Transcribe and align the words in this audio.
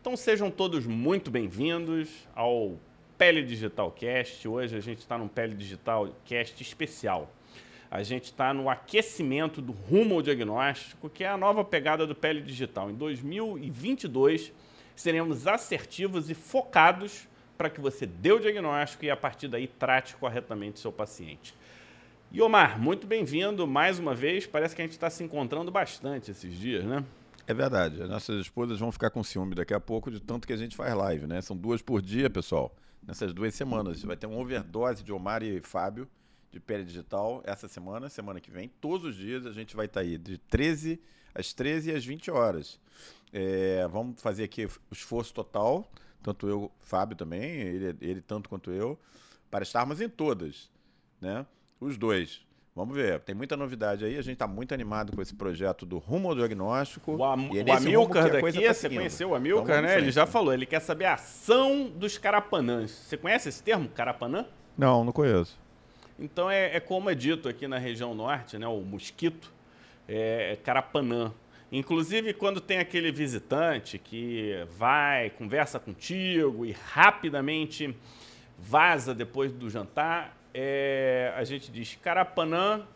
Então 0.00 0.16
sejam 0.16 0.50
todos 0.50 0.86
muito 0.86 1.30
bem-vindos 1.30 2.26
ao 2.34 2.78
Pele 3.18 3.42
Digital 3.42 3.92
Cast. 3.92 4.48
Hoje 4.48 4.74
a 4.74 4.80
gente 4.80 5.00
está 5.00 5.18
num 5.18 5.28
Pele 5.28 5.54
Digital 5.54 6.08
Cast 6.24 6.62
especial. 6.62 7.30
A 7.90 8.02
gente 8.02 8.24
está 8.24 8.54
no 8.54 8.70
aquecimento 8.70 9.60
do 9.60 9.72
rumo 9.72 10.14
ao 10.14 10.22
diagnóstico, 10.22 11.10
que 11.10 11.22
é 11.22 11.28
a 11.28 11.36
nova 11.36 11.62
pegada 11.62 12.06
do 12.06 12.14
Pele 12.14 12.40
Digital. 12.40 12.90
Em 12.90 12.94
2022 12.94 14.54
seremos 14.96 15.46
assertivos 15.46 16.30
e 16.30 16.34
focados 16.34 17.28
para 17.58 17.68
que 17.68 17.78
você 17.78 18.06
dê 18.06 18.32
o 18.32 18.38
diagnóstico 18.38 19.04
e 19.04 19.10
a 19.10 19.16
partir 19.18 19.48
daí 19.48 19.66
trate 19.66 20.16
corretamente 20.16 20.80
seu 20.80 20.90
paciente. 20.90 21.54
E 22.32 22.40
Omar, 22.40 22.80
muito 22.80 23.06
bem-vindo 23.06 23.66
mais 23.66 23.98
uma 23.98 24.14
vez. 24.14 24.46
Parece 24.46 24.74
que 24.74 24.80
a 24.80 24.84
gente 24.86 24.92
está 24.92 25.10
se 25.10 25.22
encontrando 25.22 25.70
bastante 25.70 26.30
esses 26.30 26.58
dias, 26.58 26.86
né? 26.86 27.04
É 27.50 27.54
verdade. 27.54 28.00
As 28.00 28.08
nossas 28.08 28.42
esposas 28.42 28.78
vão 28.78 28.92
ficar 28.92 29.10
com 29.10 29.24
ciúme 29.24 29.56
daqui 29.56 29.74
a 29.74 29.80
pouco 29.80 30.08
de 30.08 30.20
tanto 30.20 30.46
que 30.46 30.52
a 30.52 30.56
gente 30.56 30.76
faz 30.76 30.94
live, 30.94 31.26
né? 31.26 31.40
São 31.40 31.56
duas 31.56 31.82
por 31.82 32.00
dia, 32.00 32.30
pessoal. 32.30 32.72
Nessas 33.04 33.32
duas 33.32 33.52
semanas. 33.56 34.00
Vai 34.04 34.16
ter 34.16 34.28
uma 34.28 34.38
overdose 34.38 35.02
de 35.02 35.12
Omar 35.12 35.42
e 35.42 35.60
Fábio 35.60 36.08
de 36.52 36.60
pele 36.60 36.84
digital 36.84 37.42
essa 37.44 37.66
semana, 37.66 38.08
semana 38.08 38.40
que 38.40 38.52
vem. 38.52 38.68
Todos 38.80 39.04
os 39.04 39.16
dias 39.16 39.46
a 39.46 39.52
gente 39.52 39.74
vai 39.74 39.86
estar 39.86 39.98
tá 39.98 40.06
aí 40.06 40.16
de 40.16 40.38
13 40.38 41.00
às 41.34 41.52
13 41.52 41.90
e 41.90 41.94
às 41.96 42.04
20 42.04 42.30
horas. 42.30 42.78
É, 43.32 43.84
vamos 43.88 44.22
fazer 44.22 44.44
aqui 44.44 44.66
o 44.66 44.70
esforço 44.92 45.34
total, 45.34 45.90
tanto 46.22 46.48
eu, 46.48 46.70
Fábio 46.78 47.16
também, 47.16 47.42
ele, 47.42 47.96
ele 48.00 48.20
tanto 48.20 48.48
quanto 48.48 48.70
eu, 48.70 48.96
para 49.50 49.64
estarmos 49.64 50.00
em 50.00 50.08
todas, 50.08 50.70
né? 51.20 51.44
Os 51.80 51.96
dois. 51.96 52.46
Vamos 52.80 52.96
ver, 52.96 53.20
tem 53.20 53.34
muita 53.34 53.58
novidade 53.58 54.06
aí, 54.06 54.16
a 54.16 54.22
gente 54.22 54.32
está 54.32 54.46
muito 54.46 54.72
animado 54.72 55.14
com 55.14 55.20
esse 55.20 55.34
projeto 55.34 55.84
do 55.84 55.98
Rumo 55.98 56.30
ao 56.30 56.34
Diagnóstico. 56.34 57.14
O, 57.14 57.22
Am 57.22 57.50
é 57.54 57.62
o 57.62 57.76
Amilcar 57.76 58.32
daqui, 58.32 58.62
tá 58.62 58.72
você 58.72 58.88
conheceu 58.88 59.28
o 59.28 59.34
Amilcar, 59.34 59.82
né? 59.82 59.98
Ele 59.98 60.10
já 60.10 60.24
falou, 60.24 60.50
ele 60.50 60.64
quer 60.64 60.80
saber 60.80 61.04
a 61.04 61.12
ação 61.12 61.90
dos 61.94 62.16
carapanãs. 62.16 62.90
Você 62.90 63.18
conhece 63.18 63.50
esse 63.50 63.62
termo, 63.62 63.86
carapanã? 63.90 64.46
Não, 64.78 65.04
não 65.04 65.12
conheço. 65.12 65.60
Então 66.18 66.50
é, 66.50 66.74
é 66.74 66.80
como 66.80 67.10
é 67.10 67.14
dito 67.14 67.50
aqui 67.50 67.68
na 67.68 67.76
região 67.76 68.14
norte, 68.14 68.56
né? 68.56 68.66
O 68.66 68.80
mosquito 68.80 69.52
é, 70.08 70.52
é 70.54 70.56
carapanã. 70.56 71.34
Inclusive, 71.70 72.32
quando 72.32 72.62
tem 72.62 72.78
aquele 72.78 73.12
visitante 73.12 73.98
que 73.98 74.54
vai, 74.78 75.28
conversa 75.28 75.78
contigo 75.78 76.64
e 76.64 76.72
rapidamente 76.72 77.94
vaza 78.58 79.14
depois 79.14 79.52
do 79.52 79.68
jantar, 79.68 80.39
é, 80.52 81.32
a 81.36 81.44
gente 81.44 81.70
diz 81.70 81.98
Carapanã 82.02 82.86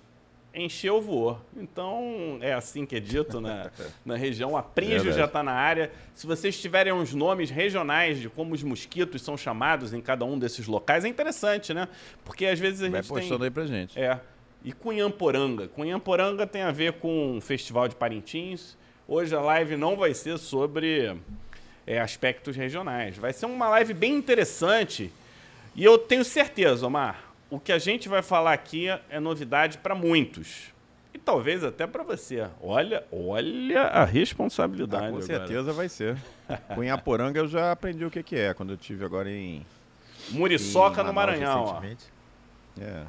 encheu, 0.55 1.01
voou. 1.01 1.41
Então, 1.57 2.39
é 2.41 2.53
assim 2.53 2.87
que 2.87 2.97
é 2.97 3.01
dito 3.01 3.41
na, 3.41 3.71
na 4.05 4.17
região. 4.17 4.57
A 4.57 4.63
Prígio 4.63 5.13
já 5.13 5.25
está 5.25 5.43
na 5.43 5.53
área. 5.53 5.91
Se 6.15 6.27
vocês 6.27 6.61
tiverem 6.61 6.93
uns 6.93 7.13
nomes 7.13 7.51
regionais 7.51 8.21
de 8.21 8.29
como 8.29 8.55
os 8.55 8.63
mosquitos 8.63 9.23
são 9.23 9.37
chamados 9.37 9.93
em 9.93 10.01
cada 10.01 10.25
um 10.25 10.39
desses 10.39 10.67
locais, 10.67 11.05
é 11.05 11.09
interessante, 11.09 11.75
né? 11.75 11.89
Porque 12.25 12.47
às 12.47 12.59
vezes 12.59 12.83
a 12.83 12.89
Vai 12.89 13.03
gente 13.03 13.09
postando 13.09 13.39
tem... 13.39 13.45
aí 13.47 13.51
pra 13.51 13.67
gente. 13.67 13.99
É. 13.99 14.21
E 14.63 14.73
Cunhamporanga. 14.73 15.69
Cunhamporanga 15.69 16.47
tem 16.47 16.63
a 16.63 16.71
ver 16.71 16.95
com 16.95 17.37
o 17.37 17.41
Festival 17.41 17.89
de 17.89 17.97
Parintins. 17.97 18.77
Hoje 19.07 19.35
a 19.35 19.41
live 19.41 19.77
não 19.77 19.97
vai 19.97 20.15
ser 20.15 20.39
sobre 20.39 21.15
é, 21.87 22.01
aspectos 22.01 22.57
regionais. 22.57 23.19
Vai 23.19 23.33
ser 23.33 23.45
uma 23.45 23.69
live 23.69 23.93
bem 23.93 24.15
interessante. 24.15 25.13
E 25.75 25.85
eu 25.85 25.99
tenho 25.99 26.25
certeza, 26.25 26.87
Omar, 26.87 27.34
o 27.50 27.59
que 27.61 27.73
a 27.73 27.78
gente 27.78 28.09
vai 28.09 28.23
falar 28.23 28.53
aqui 28.53 28.89
é 29.09 29.20
novidade 29.20 29.78
para 29.78 29.95
muitos. 29.95 30.73
E 31.12 31.19
talvez 31.19 31.62
até 31.62 31.86
para 31.86 32.03
você. 32.03 32.48
Olha, 32.61 33.05
olha 33.12 33.83
a 33.83 34.05
responsabilidade. 34.05 35.06
Ah, 35.06 35.11
com 35.11 35.20
certeza 35.20 35.61
agora. 35.61 35.73
vai 35.75 35.89
ser. 35.89 36.17
Com 36.75 36.83
Inhaporanga 36.83 37.39
eu 37.39 37.47
já 37.47 37.70
aprendi 37.70 38.05
o 38.05 38.11
que, 38.11 38.23
que 38.23 38.36
é 38.36 38.53
quando 38.53 38.70
eu 38.70 38.77
tive 38.77 39.05
agora 39.05 39.31
em 39.31 39.64
Muriçoca 40.31 41.03
em 41.03 41.05
no 41.05 41.12
Maranhão. 41.12 41.64
Ó. 41.64 41.83
É. 42.81 43.05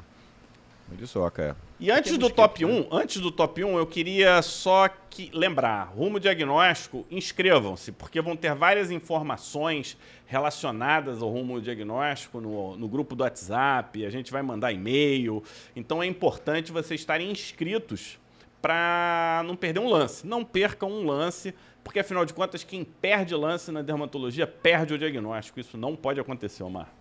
Muriçoca, 0.88 1.42
é. 1.42 1.54
E 1.78 1.90
antes 1.90 2.16
do 2.16 2.30
top 2.30 2.64
1, 2.64 2.68
né? 2.68 2.86
antes 2.90 3.20
do 3.20 3.30
top 3.30 3.62
1, 3.62 3.76
eu 3.76 3.86
queria 3.86 4.40
só 4.40 4.88
que 4.88 5.30
lembrar, 5.34 5.92
Rumo 5.94 6.20
Diagnóstico, 6.20 7.04
inscrevam-se, 7.10 7.92
porque 7.92 8.20
vão 8.20 8.36
ter 8.36 8.54
várias 8.54 8.90
informações 8.90 9.96
relacionadas 10.26 11.20
ao 11.20 11.28
Rumo 11.28 11.60
Diagnóstico 11.60 12.40
no, 12.40 12.76
no 12.76 12.88
grupo 12.88 13.14
do 13.14 13.24
WhatsApp, 13.24 14.06
a 14.06 14.10
gente 14.10 14.30
vai 14.30 14.42
mandar 14.42 14.72
e-mail. 14.72 15.42
Então 15.74 16.02
é 16.02 16.06
importante 16.06 16.72
vocês 16.72 17.00
estarem 17.00 17.30
inscritos 17.30 18.18
para 18.62 19.42
não 19.46 19.54
perder 19.54 19.80
um 19.80 19.88
lance. 19.88 20.26
Não 20.26 20.44
percam 20.44 20.90
um 20.90 21.06
lance, 21.06 21.54
porque 21.84 22.00
afinal 22.00 22.24
de 22.24 22.34
contas, 22.34 22.64
quem 22.64 22.84
perde 22.84 23.34
lance 23.34 23.70
na 23.70 23.82
dermatologia 23.82 24.46
perde 24.46 24.94
o 24.94 24.98
diagnóstico. 24.98 25.60
Isso 25.60 25.76
não 25.76 25.94
pode 25.94 26.18
acontecer, 26.18 26.62
Omar. 26.62 26.92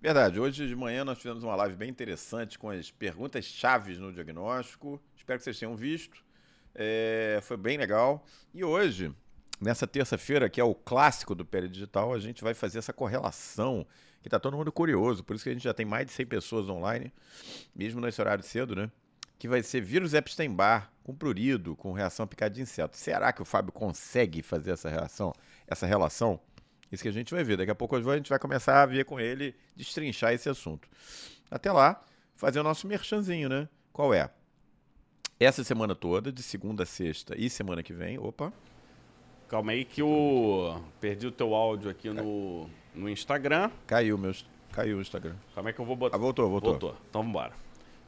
Verdade. 0.00 0.40
Hoje 0.40 0.66
de 0.66 0.74
manhã 0.74 1.04
nós 1.04 1.18
fizemos 1.18 1.44
uma 1.44 1.54
live 1.56 1.76
bem 1.76 1.90
interessante 1.90 2.58
com 2.58 2.70
as 2.70 2.90
perguntas 2.90 3.44
chaves 3.44 3.98
no 3.98 4.10
diagnóstico. 4.10 4.98
Espero 5.14 5.38
que 5.38 5.44
vocês 5.44 5.58
tenham 5.58 5.76
visto. 5.76 6.24
É, 6.74 7.38
foi 7.42 7.58
bem 7.58 7.76
legal. 7.76 8.24
E 8.54 8.64
hoje, 8.64 9.14
nessa 9.60 9.86
terça-feira, 9.86 10.48
que 10.48 10.58
é 10.58 10.64
o 10.64 10.74
clássico 10.74 11.34
do 11.34 11.44
Pele 11.44 11.68
Digital, 11.68 12.14
a 12.14 12.18
gente 12.18 12.42
vai 12.42 12.54
fazer 12.54 12.78
essa 12.78 12.94
correlação 12.94 13.86
que 14.22 14.28
está 14.28 14.40
todo 14.40 14.56
mundo 14.56 14.72
curioso. 14.72 15.22
Por 15.22 15.36
isso 15.36 15.44
que 15.44 15.50
a 15.50 15.52
gente 15.52 15.64
já 15.64 15.74
tem 15.74 15.84
mais 15.84 16.06
de 16.06 16.12
100 16.12 16.26
pessoas 16.26 16.68
online, 16.70 17.12
mesmo 17.76 18.00
nesse 18.00 18.22
horário 18.22 18.42
cedo, 18.42 18.74
né? 18.74 18.90
Que 19.38 19.48
vai 19.48 19.62
ser 19.62 19.82
vírus 19.82 20.14
Epstein-Barr 20.14 20.90
com 21.04 21.14
prurido, 21.14 21.76
com 21.76 21.92
reação 21.92 22.26
picada 22.26 22.54
de 22.54 22.62
inseto. 22.62 22.96
Será 22.96 23.34
que 23.34 23.42
o 23.42 23.44
Fábio 23.44 23.70
consegue 23.70 24.42
fazer 24.42 24.70
essa 24.70 24.88
reação, 24.88 25.34
essa 25.66 25.86
relação? 25.86 26.40
Isso 26.90 27.02
que 27.02 27.08
a 27.08 27.12
gente 27.12 27.32
vai 27.32 27.44
ver. 27.44 27.56
Daqui 27.56 27.70
a 27.70 27.74
pouco 27.74 27.96
a 27.96 28.16
gente 28.16 28.28
vai 28.28 28.38
começar 28.38 28.82
a 28.82 28.86
ver 28.86 29.04
com 29.04 29.20
ele, 29.20 29.54
destrinchar 29.76 30.32
esse 30.32 30.48
assunto. 30.48 30.88
Até 31.50 31.70
lá, 31.70 32.00
fazer 32.34 32.60
o 32.60 32.62
nosso 32.62 32.86
merchanzinho, 32.86 33.48
né? 33.48 33.68
Qual 33.92 34.12
é? 34.12 34.30
Essa 35.38 35.64
semana 35.64 35.94
toda, 35.94 36.30
de 36.30 36.42
segunda 36.42 36.82
a 36.82 36.86
sexta 36.86 37.34
e 37.36 37.48
semana 37.48 37.82
que 37.82 37.92
vem. 37.92 38.18
Opa. 38.18 38.52
Calma 39.48 39.72
aí 39.72 39.84
que 39.84 40.02
o. 40.02 40.80
Perdi 41.00 41.26
o 41.26 41.32
teu 41.32 41.54
áudio 41.54 41.90
aqui 41.90 42.10
no, 42.10 42.68
no 42.94 43.08
Instagram. 43.08 43.70
Caiu, 43.86 44.16
meu. 44.18 44.32
Caiu 44.72 44.98
o 44.98 45.00
Instagram. 45.00 45.34
Calma 45.54 45.70
aí 45.70 45.74
que 45.74 45.80
eu 45.80 45.84
vou 45.84 45.96
botar. 45.96 46.16
Ah, 46.16 46.18
voltou, 46.18 46.48
voltou. 46.48 46.70
Voltou. 46.70 46.96
Então 47.08 47.22
vamos 47.22 47.30
embora. 47.30 47.52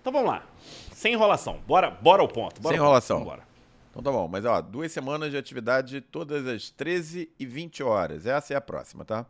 Então 0.00 0.12
vamos 0.12 0.28
lá. 0.28 0.46
Sem 0.92 1.14
enrolação. 1.14 1.60
Bora, 1.66 1.90
bora 1.90 2.22
ao 2.22 2.28
ponto. 2.28 2.60
Bora 2.60 2.74
Sem 2.74 2.82
enrolação. 2.82 3.24
Bora. 3.24 3.51
Então 3.92 4.02
tá 4.02 4.10
bom, 4.10 4.26
mas 4.26 4.46
ó, 4.46 4.62
duas 4.62 4.90
semanas 4.90 5.30
de 5.30 5.36
atividade 5.36 6.00
todas 6.00 6.46
as 6.46 6.70
13 6.70 7.30
e 7.38 7.44
20 7.44 7.82
horas. 7.82 8.24
Essa 8.24 8.54
é 8.54 8.56
a 8.56 8.60
próxima, 8.60 9.04
tá? 9.04 9.26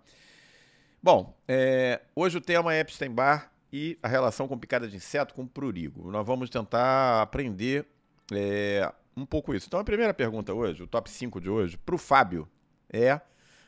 Bom, 1.03 1.37
é, 1.49 2.01
hoje 2.15 2.39
o 2.39 2.41
tema 2.41 2.73
é 2.73 2.79
Epstein-Barr 2.79 3.51
e 3.73 3.99
a 4.01 4.07
relação 4.07 4.47
com 4.47 4.57
picada 4.57 4.87
de 4.87 4.95
inseto 4.95 5.35
com 5.35 5.45
prurigo. 5.49 6.09
Nós 6.13 6.25
vamos 6.25 6.49
tentar 6.49 7.23
aprender 7.23 7.85
é, 8.33 8.89
um 9.17 9.27
pouco 9.27 9.53
isso. 9.53 9.67
Então 9.67 9.81
a 9.81 9.85
primeira 9.85 10.15
pergunta 10.15 10.55
hoje, 10.55 10.81
o 10.85 10.87
top 10.87 11.11
5 11.11 11.41
de 11.41 11.51
hoje, 11.51 11.77
para 11.77 11.97
o 11.97 11.99
Fábio 11.99 12.49
é, 12.89 13.21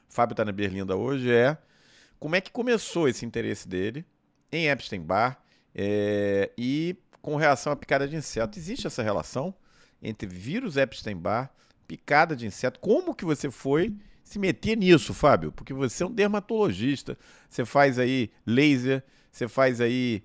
Fábio 0.08 0.34
está 0.34 0.44
na 0.44 0.52
Berlinda 0.52 0.94
hoje, 0.94 1.32
é 1.32 1.58
como 2.20 2.36
é 2.36 2.40
que 2.40 2.52
começou 2.52 3.08
esse 3.08 3.26
interesse 3.26 3.66
dele 3.66 4.06
em 4.52 4.68
Epstein-Barr 4.68 5.42
é, 5.74 6.52
e 6.56 6.96
com 7.20 7.34
reação 7.34 7.72
à 7.72 7.76
picada 7.76 8.06
de 8.06 8.14
inseto. 8.14 8.56
Existe 8.56 8.86
essa 8.86 9.02
relação? 9.02 9.52
Entre 10.04 10.28
vírus 10.28 10.76
Epstein-Barr, 10.76 11.50
picada 11.88 12.36
de 12.36 12.46
inseto. 12.46 12.78
Como 12.78 13.14
que 13.14 13.24
você 13.24 13.50
foi 13.50 13.94
se 14.22 14.38
meter 14.38 14.76
nisso, 14.76 15.12
Fábio? 15.14 15.50
Porque 15.50 15.72
você 15.72 16.02
é 16.02 16.06
um 16.06 16.12
dermatologista, 16.12 17.18
você 17.48 17.64
faz 17.64 17.98
aí 17.98 18.30
laser, 18.46 19.02
você 19.32 19.48
faz 19.48 19.80
aí 19.80 20.22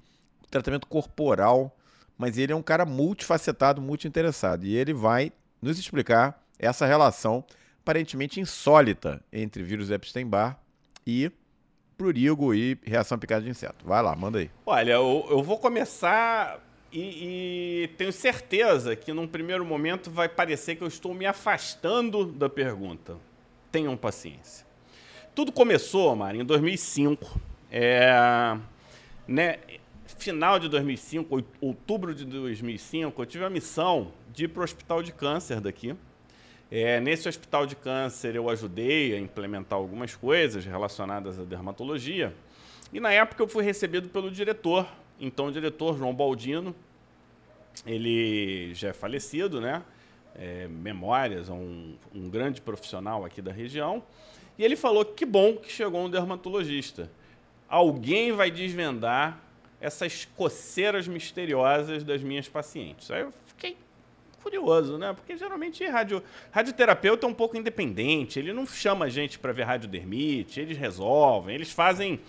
tratamento 0.51 0.87
corporal, 0.87 1.75
mas 2.17 2.37
ele 2.37 2.51
é 2.51 2.55
um 2.55 2.61
cara 2.61 2.85
multifacetado, 2.85 3.81
muito 3.81 4.07
interessado. 4.07 4.65
E 4.65 4.75
ele 4.75 4.93
vai 4.93 5.31
nos 5.61 5.79
explicar 5.79 6.43
essa 6.57 6.85
relação 6.85 7.43
aparentemente 7.81 8.39
insólita 8.39 9.23
entre 9.31 9.63
vírus 9.63 9.89
Epstein-Barr 9.89 10.59
e 11.07 11.31
prurigo 11.97 12.53
e 12.53 12.77
reação 12.83 13.17
picada 13.17 13.43
de 13.43 13.49
inseto. 13.49 13.85
Vai 13.85 14.01
lá, 14.01 14.15
manda 14.15 14.39
aí. 14.39 14.49
Olha, 14.65 14.93
eu, 14.93 15.27
eu 15.29 15.43
vou 15.43 15.57
começar 15.57 16.59
e, 16.91 17.83
e, 17.83 17.87
tenho 17.97 18.11
certeza 18.11 18.95
que 18.95 19.13
num 19.13 19.27
primeiro 19.27 19.63
momento 19.63 20.09
vai 20.09 20.27
parecer 20.27 20.75
que 20.75 20.83
eu 20.83 20.87
estou 20.87 21.13
me 21.13 21.25
afastando 21.25 22.25
da 22.25 22.49
pergunta. 22.49 23.17
Tenham 23.71 23.95
paciência. 23.95 24.65
Tudo 25.35 25.51
começou, 25.51 26.15
Mari, 26.15 26.39
em 26.39 26.45
2005. 26.45 27.39
É, 27.71 28.57
né, 29.27 29.59
final 30.17 30.59
de 30.59 30.67
2005, 30.67 31.43
outubro 31.61 32.15
de 32.15 32.25
2005, 32.25 33.21
eu 33.21 33.25
tive 33.25 33.45
a 33.45 33.49
missão 33.49 34.11
de 34.33 34.45
ir 34.45 34.47
para 34.47 34.61
o 34.61 34.63
hospital 34.63 35.03
de 35.03 35.11
câncer 35.11 35.61
daqui. 35.61 35.95
É, 36.71 36.99
nesse 36.99 37.27
hospital 37.27 37.65
de 37.65 37.75
câncer 37.75 38.35
eu 38.35 38.49
ajudei 38.49 39.15
a 39.15 39.19
implementar 39.19 39.77
algumas 39.77 40.15
coisas 40.15 40.65
relacionadas 40.65 41.39
à 41.39 41.43
dermatologia. 41.43 42.33
E 42.91 42.99
na 42.99 43.11
época 43.11 43.41
eu 43.41 43.47
fui 43.47 43.63
recebido 43.63 44.09
pelo 44.09 44.29
diretor, 44.29 44.87
então 45.19 45.47
o 45.47 45.51
diretor 45.51 45.97
João 45.97 46.13
Baldino, 46.13 46.75
ele 47.85 48.73
já 48.73 48.89
é 48.89 48.93
falecido, 48.93 49.59
né? 49.59 49.83
é, 50.39 50.67
memórias 50.67 51.49
um, 51.49 51.95
um 52.15 52.29
grande 52.29 52.61
profissional 52.61 53.25
aqui 53.25 53.41
da 53.41 53.51
região. 53.51 54.01
E 54.57 54.63
ele 54.63 54.75
falou 54.75 55.03
que 55.03 55.25
bom 55.25 55.55
que 55.55 55.71
chegou 55.71 56.05
um 56.05 56.09
dermatologista. 56.09 57.11
Alguém 57.67 58.31
vai 58.31 58.49
desvendar 58.49 59.39
essas 59.81 60.25
coceiras 60.25 61.07
misteriosas 61.07 62.03
das 62.03 62.21
minhas 62.21 62.47
pacientes. 62.47 63.11
Aí 63.11 63.21
eu 63.21 63.33
fiquei 63.47 63.77
curioso, 64.41 64.97
né? 64.97 65.13
Porque 65.13 65.37
geralmente 65.37 65.85
radio, 65.85 66.23
radioterapeuta 66.51 67.25
é 67.25 67.29
um 67.29 67.33
pouco 67.33 67.57
independente, 67.57 68.39
ele 68.39 68.51
não 68.51 68.65
chama 68.65 69.05
a 69.05 69.09
gente 69.09 69.37
para 69.37 69.51
ver 69.51 69.63
radiodermite, 69.63 70.59
eles 70.59 70.77
resolvem, 70.77 71.55
eles 71.55 71.71
fazem 71.71 72.19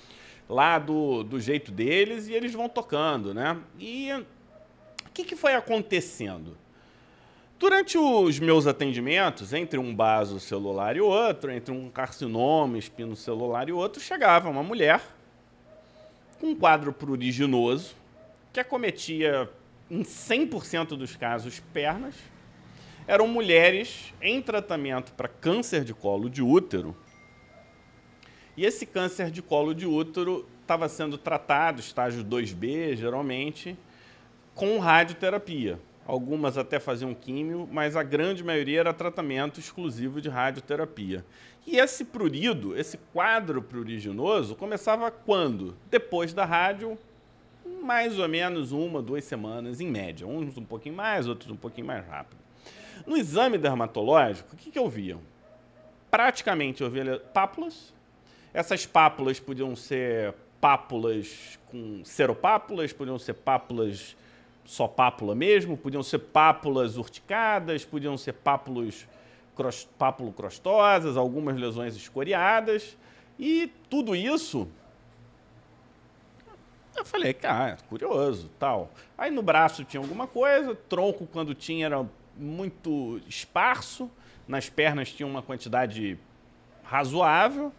lá 0.50 0.80
do, 0.80 1.22
do 1.22 1.40
jeito 1.40 1.70
deles 1.70 2.26
e 2.26 2.34
eles 2.34 2.52
vão 2.52 2.68
tocando, 2.68 3.32
né? 3.32 3.56
E 3.78 4.12
o 4.12 5.10
que, 5.14 5.22
que 5.22 5.36
foi 5.36 5.54
acontecendo? 5.54 6.58
Durante 7.56 7.96
os 7.96 8.40
meus 8.40 8.66
atendimentos, 8.66 9.52
entre 9.52 9.78
um 9.78 9.94
baso 9.94 10.40
celular 10.40 10.96
e 10.96 11.00
outro, 11.00 11.52
entre 11.52 11.72
um 11.72 11.88
carcinoma 11.88 12.78
espinocelular 12.78 13.68
e 13.68 13.72
outro, 13.72 14.00
chegava 14.00 14.48
uma 14.48 14.62
mulher 14.62 15.00
com 16.40 16.48
um 16.48 16.54
quadro 16.54 16.92
pruriginoso 16.92 17.94
que 18.52 18.58
acometia 18.58 19.48
em 19.88 20.02
100% 20.02 20.96
dos 20.96 21.14
casos 21.14 21.60
pernas. 21.72 22.16
Eram 23.06 23.28
mulheres 23.28 24.12
em 24.20 24.42
tratamento 24.42 25.12
para 25.12 25.28
câncer 25.28 25.84
de 25.84 25.94
colo 25.94 26.28
de 26.28 26.42
útero. 26.42 26.96
E 28.56 28.64
esse 28.64 28.84
câncer 28.84 29.30
de 29.30 29.42
colo 29.42 29.74
de 29.74 29.86
útero 29.86 30.46
estava 30.62 30.88
sendo 30.88 31.18
tratado, 31.18 31.80
estágio 31.80 32.24
2B, 32.24 32.96
geralmente, 32.96 33.76
com 34.54 34.78
radioterapia. 34.78 35.78
Algumas 36.06 36.58
até 36.58 36.80
faziam 36.80 37.14
químio, 37.14 37.68
mas 37.70 37.94
a 37.94 38.02
grande 38.02 38.42
maioria 38.42 38.80
era 38.80 38.92
tratamento 38.92 39.60
exclusivo 39.60 40.20
de 40.20 40.28
radioterapia. 40.28 41.24
E 41.66 41.78
esse 41.78 42.04
prurido, 42.04 42.76
esse 42.76 42.98
quadro 43.12 43.62
pruriginoso, 43.62 44.56
começava 44.56 45.10
quando? 45.10 45.76
Depois 45.90 46.32
da 46.32 46.44
rádio, 46.44 46.98
mais 47.82 48.18
ou 48.18 48.28
menos 48.28 48.72
uma, 48.72 49.00
duas 49.00 49.24
semanas, 49.24 49.80
em 49.80 49.86
média. 49.86 50.26
Uns 50.26 50.56
um 50.56 50.64
pouquinho 50.64 50.96
mais, 50.96 51.28
outros 51.28 51.50
um 51.50 51.56
pouquinho 51.56 51.86
mais 51.86 52.06
rápido. 52.06 52.38
No 53.06 53.16
exame 53.16 53.56
dermatológico, 53.56 54.54
o 54.54 54.56
que, 54.56 54.70
que 54.70 54.78
eu 54.78 54.88
via? 54.88 55.16
Praticamente 56.10 56.82
eu 56.82 56.90
via 56.90 57.18
pápulas. 57.32 57.94
Essas 58.52 58.84
pápulas 58.84 59.38
podiam 59.38 59.76
ser 59.76 60.34
pápulas 60.60 61.58
com 61.70 62.04
seropápulas, 62.04 62.92
podiam 62.92 63.18
ser 63.18 63.34
pápulas 63.34 64.16
só 64.64 64.86
pápula 64.86 65.34
mesmo, 65.34 65.76
podiam 65.76 66.02
ser 66.02 66.18
pápulas 66.18 66.96
urticadas, 66.96 67.84
podiam 67.84 68.16
ser 68.16 68.34
pápulos 68.34 69.06
pápulo 69.98 70.32
crostosas, 70.32 71.18
algumas 71.18 71.54
lesões 71.54 71.94
escoriadas, 71.94 72.96
e 73.38 73.70
tudo 73.90 74.16
isso 74.16 74.66
eu 76.96 77.04
falei, 77.04 77.34
cara, 77.34 77.76
curioso, 77.88 78.50
tal. 78.58 78.90
Aí 79.18 79.30
no 79.30 79.42
braço 79.42 79.84
tinha 79.84 80.02
alguma 80.02 80.26
coisa, 80.26 80.74
tronco 80.74 81.26
quando 81.26 81.54
tinha 81.54 81.86
era 81.86 82.06
muito 82.36 83.20
esparso, 83.28 84.10
nas 84.48 84.70
pernas 84.70 85.12
tinha 85.12 85.26
uma 85.26 85.42
quantidade 85.42 86.18
razoável 86.82 87.72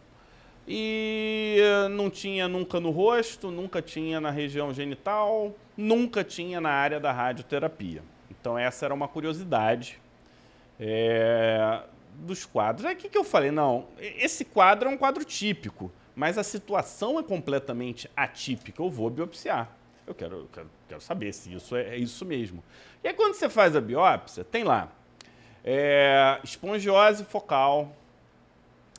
e 0.67 1.57
não 1.91 2.09
tinha 2.09 2.47
nunca 2.47 2.79
no 2.79 2.91
rosto, 2.91 3.49
nunca 3.51 3.81
tinha 3.81 4.21
na 4.21 4.31
região 4.31 4.73
genital, 4.73 5.55
nunca 5.75 6.23
tinha 6.23 6.61
na 6.61 6.71
área 6.71 6.99
da 6.99 7.11
radioterapia. 7.11 8.03
Então 8.29 8.57
essa 8.57 8.85
era 8.85 8.93
uma 8.93 9.07
curiosidade 9.07 9.99
é, 10.79 11.81
dos 12.15 12.45
quadros. 12.45 12.85
Aí 12.85 12.95
o 12.95 12.97
que, 12.97 13.09
que 13.09 13.17
eu 13.17 13.23
falei? 13.23 13.51
Não, 13.51 13.87
esse 13.99 14.45
quadro 14.45 14.89
é 14.89 14.91
um 14.91 14.97
quadro 14.97 15.23
típico 15.23 15.91
mas 16.15 16.37
a 16.37 16.43
situação 16.43 17.19
é 17.19 17.23
completamente 17.23 18.09
atípica, 18.15 18.81
eu 18.81 18.89
vou 18.89 19.09
biopsiar. 19.09 19.69
Eu 20.05 20.13
quero, 20.13 20.35
eu 20.39 20.49
quero, 20.51 20.69
quero 20.87 21.01
saber 21.01 21.33
se 21.33 21.53
isso 21.53 21.75
é, 21.75 21.95
é, 21.95 21.97
isso 21.97 22.25
mesmo. 22.25 22.63
E 23.03 23.07
aí, 23.07 23.13
quando 23.13 23.33
você 23.33 23.49
faz 23.49 23.75
a 23.75 23.81
biópsia, 23.81 24.43
tem 24.43 24.63
lá 24.63 24.91
é, 25.63 26.39
espongiose 26.43 27.23
focal, 27.23 27.95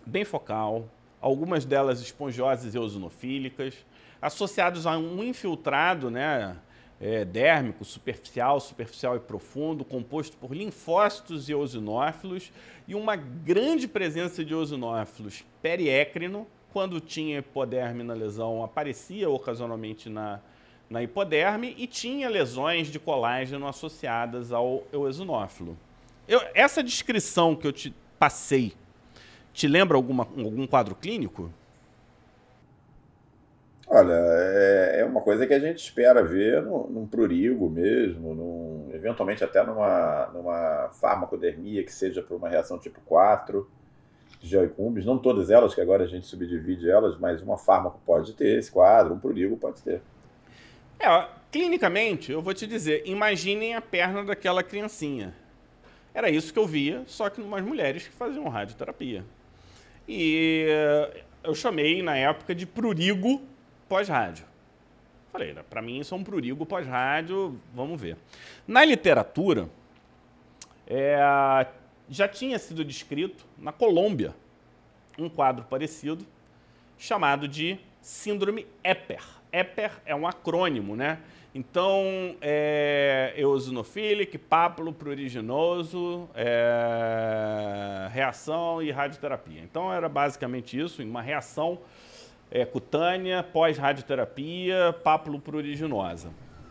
bem 0.06 0.24
focal, 0.24 0.88
algumas 1.22 1.64
delas 1.64 2.02
espongioses 2.02 2.74
eosinofílicas, 2.74 3.74
associados 4.20 4.86
a 4.86 4.98
um 4.98 5.22
infiltrado 5.22 6.10
né, 6.10 6.56
é, 7.00 7.24
dérmico, 7.24 7.84
superficial, 7.84 8.60
superficial 8.60 9.16
e 9.16 9.20
profundo, 9.20 9.84
composto 9.84 10.36
por 10.36 10.54
linfócitos 10.54 11.48
e 11.48 11.52
eosinófilos, 11.52 12.52
e 12.86 12.94
uma 12.94 13.16
grande 13.16 13.88
presença 13.88 14.44
de 14.44 14.52
eosinófilos 14.52 15.44
periécrino, 15.62 16.46
quando 16.72 17.00
tinha 17.00 17.38
hipoderme 17.38 18.02
na 18.02 18.14
lesão, 18.14 18.64
aparecia 18.64 19.30
ocasionalmente 19.30 20.08
na, 20.08 20.40
na 20.88 21.02
hipoderme 21.02 21.74
e 21.78 21.86
tinha 21.86 22.28
lesões 22.28 22.88
de 22.88 22.98
colágeno 22.98 23.66
associadas 23.66 24.52
ao 24.52 24.84
eosinófilo. 24.92 25.76
Eu, 26.26 26.40
essa 26.54 26.82
descrição 26.82 27.54
que 27.54 27.66
eu 27.66 27.72
te 27.72 27.94
passei, 28.18 28.72
te 29.52 29.68
lembra 29.68 29.96
alguma, 29.96 30.24
algum 30.24 30.66
quadro 30.66 30.94
clínico? 30.94 31.50
Olha, 33.86 34.14
é, 34.14 35.00
é 35.00 35.04
uma 35.04 35.20
coisa 35.20 35.46
que 35.46 35.52
a 35.52 35.58
gente 35.58 35.78
espera 35.78 36.24
ver 36.24 36.62
no, 36.62 36.88
num 36.88 37.06
prurigo 37.06 37.68
mesmo, 37.68 38.34
num, 38.34 38.90
eventualmente 38.94 39.44
até 39.44 39.62
numa, 39.64 40.30
numa 40.32 40.88
farmacodermia 40.94 41.84
que 41.84 41.92
seja 41.92 42.22
por 42.22 42.36
uma 42.36 42.48
reação 42.48 42.78
tipo 42.78 43.00
4 43.02 43.68
geoicumbes, 44.40 45.04
não 45.04 45.18
todas 45.18 45.50
elas, 45.50 45.74
que 45.74 45.80
agora 45.80 46.04
a 46.04 46.06
gente 46.06 46.26
subdivide 46.26 46.88
elas, 46.90 47.18
mas 47.18 47.42
uma 47.42 47.58
fármaco 47.58 48.00
pode 48.04 48.32
ter 48.32 48.58
esse 48.58 48.70
quadro, 48.70 49.14
um 49.14 49.18
prurigo 49.18 49.56
pode 49.56 49.82
ter. 49.82 50.00
É, 50.98 51.28
clinicamente, 51.50 52.32
eu 52.32 52.40
vou 52.40 52.54
te 52.54 52.66
dizer, 52.66 53.02
imaginem 53.04 53.74
a 53.74 53.80
perna 53.80 54.24
daquela 54.24 54.62
criancinha. 54.62 55.34
Era 56.14 56.30
isso 56.30 56.52
que 56.52 56.58
eu 56.58 56.66
via, 56.66 57.02
só 57.06 57.28
que 57.30 57.40
umas 57.40 57.62
mulheres 57.62 58.08
que 58.08 58.14
faziam 58.14 58.48
radioterapia. 58.48 59.24
E 60.06 60.66
eh, 60.68 61.24
eu 61.44 61.54
chamei, 61.54 62.02
na 62.02 62.16
época, 62.16 62.54
de 62.54 62.66
prurigo 62.66 63.42
pós-rádio. 63.88 64.46
Falei, 65.32 65.54
para 65.68 65.80
mim 65.80 65.98
isso 65.98 66.14
é 66.14 66.18
um 66.18 66.22
prurigo 66.22 66.66
pós-rádio, 66.66 67.58
vamos 67.74 68.00
ver. 68.00 68.18
Na 68.66 68.84
literatura, 68.84 69.68
é, 70.86 71.16
já 72.08 72.28
tinha 72.28 72.58
sido 72.58 72.84
descrito 72.84 73.46
na 73.56 73.72
Colômbia 73.72 74.34
um 75.18 75.30
quadro 75.30 75.64
parecido 75.64 76.26
chamado 76.98 77.48
de 77.48 77.78
Síndrome 78.02 78.66
EPER. 78.84 79.22
EPER 79.50 79.92
é 80.04 80.14
um 80.14 80.26
acrônimo, 80.26 80.94
né? 80.96 81.18
Então, 81.54 82.34
é, 82.40 83.34
eosinofílico, 83.36 84.38
pápulo 84.38 84.92
pruriginoso, 84.92 86.28
é, 86.34 88.08
reação 88.10 88.82
e 88.82 88.90
radioterapia. 88.90 89.60
Então, 89.60 89.92
era 89.92 90.08
basicamente 90.08 90.78
isso, 90.78 91.02
uma 91.02 91.20
reação 91.20 91.78
é, 92.50 92.64
cutânea 92.64 93.42
pós-radioterapia, 93.42 94.94
pápulo 95.04 95.38
pruriginosa. 95.38 96.30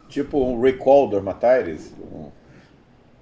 Tipo 0.10 0.44
um 0.44 0.60
recall 0.60 1.08
dermatitis? 1.10 1.94
Um 2.00 2.32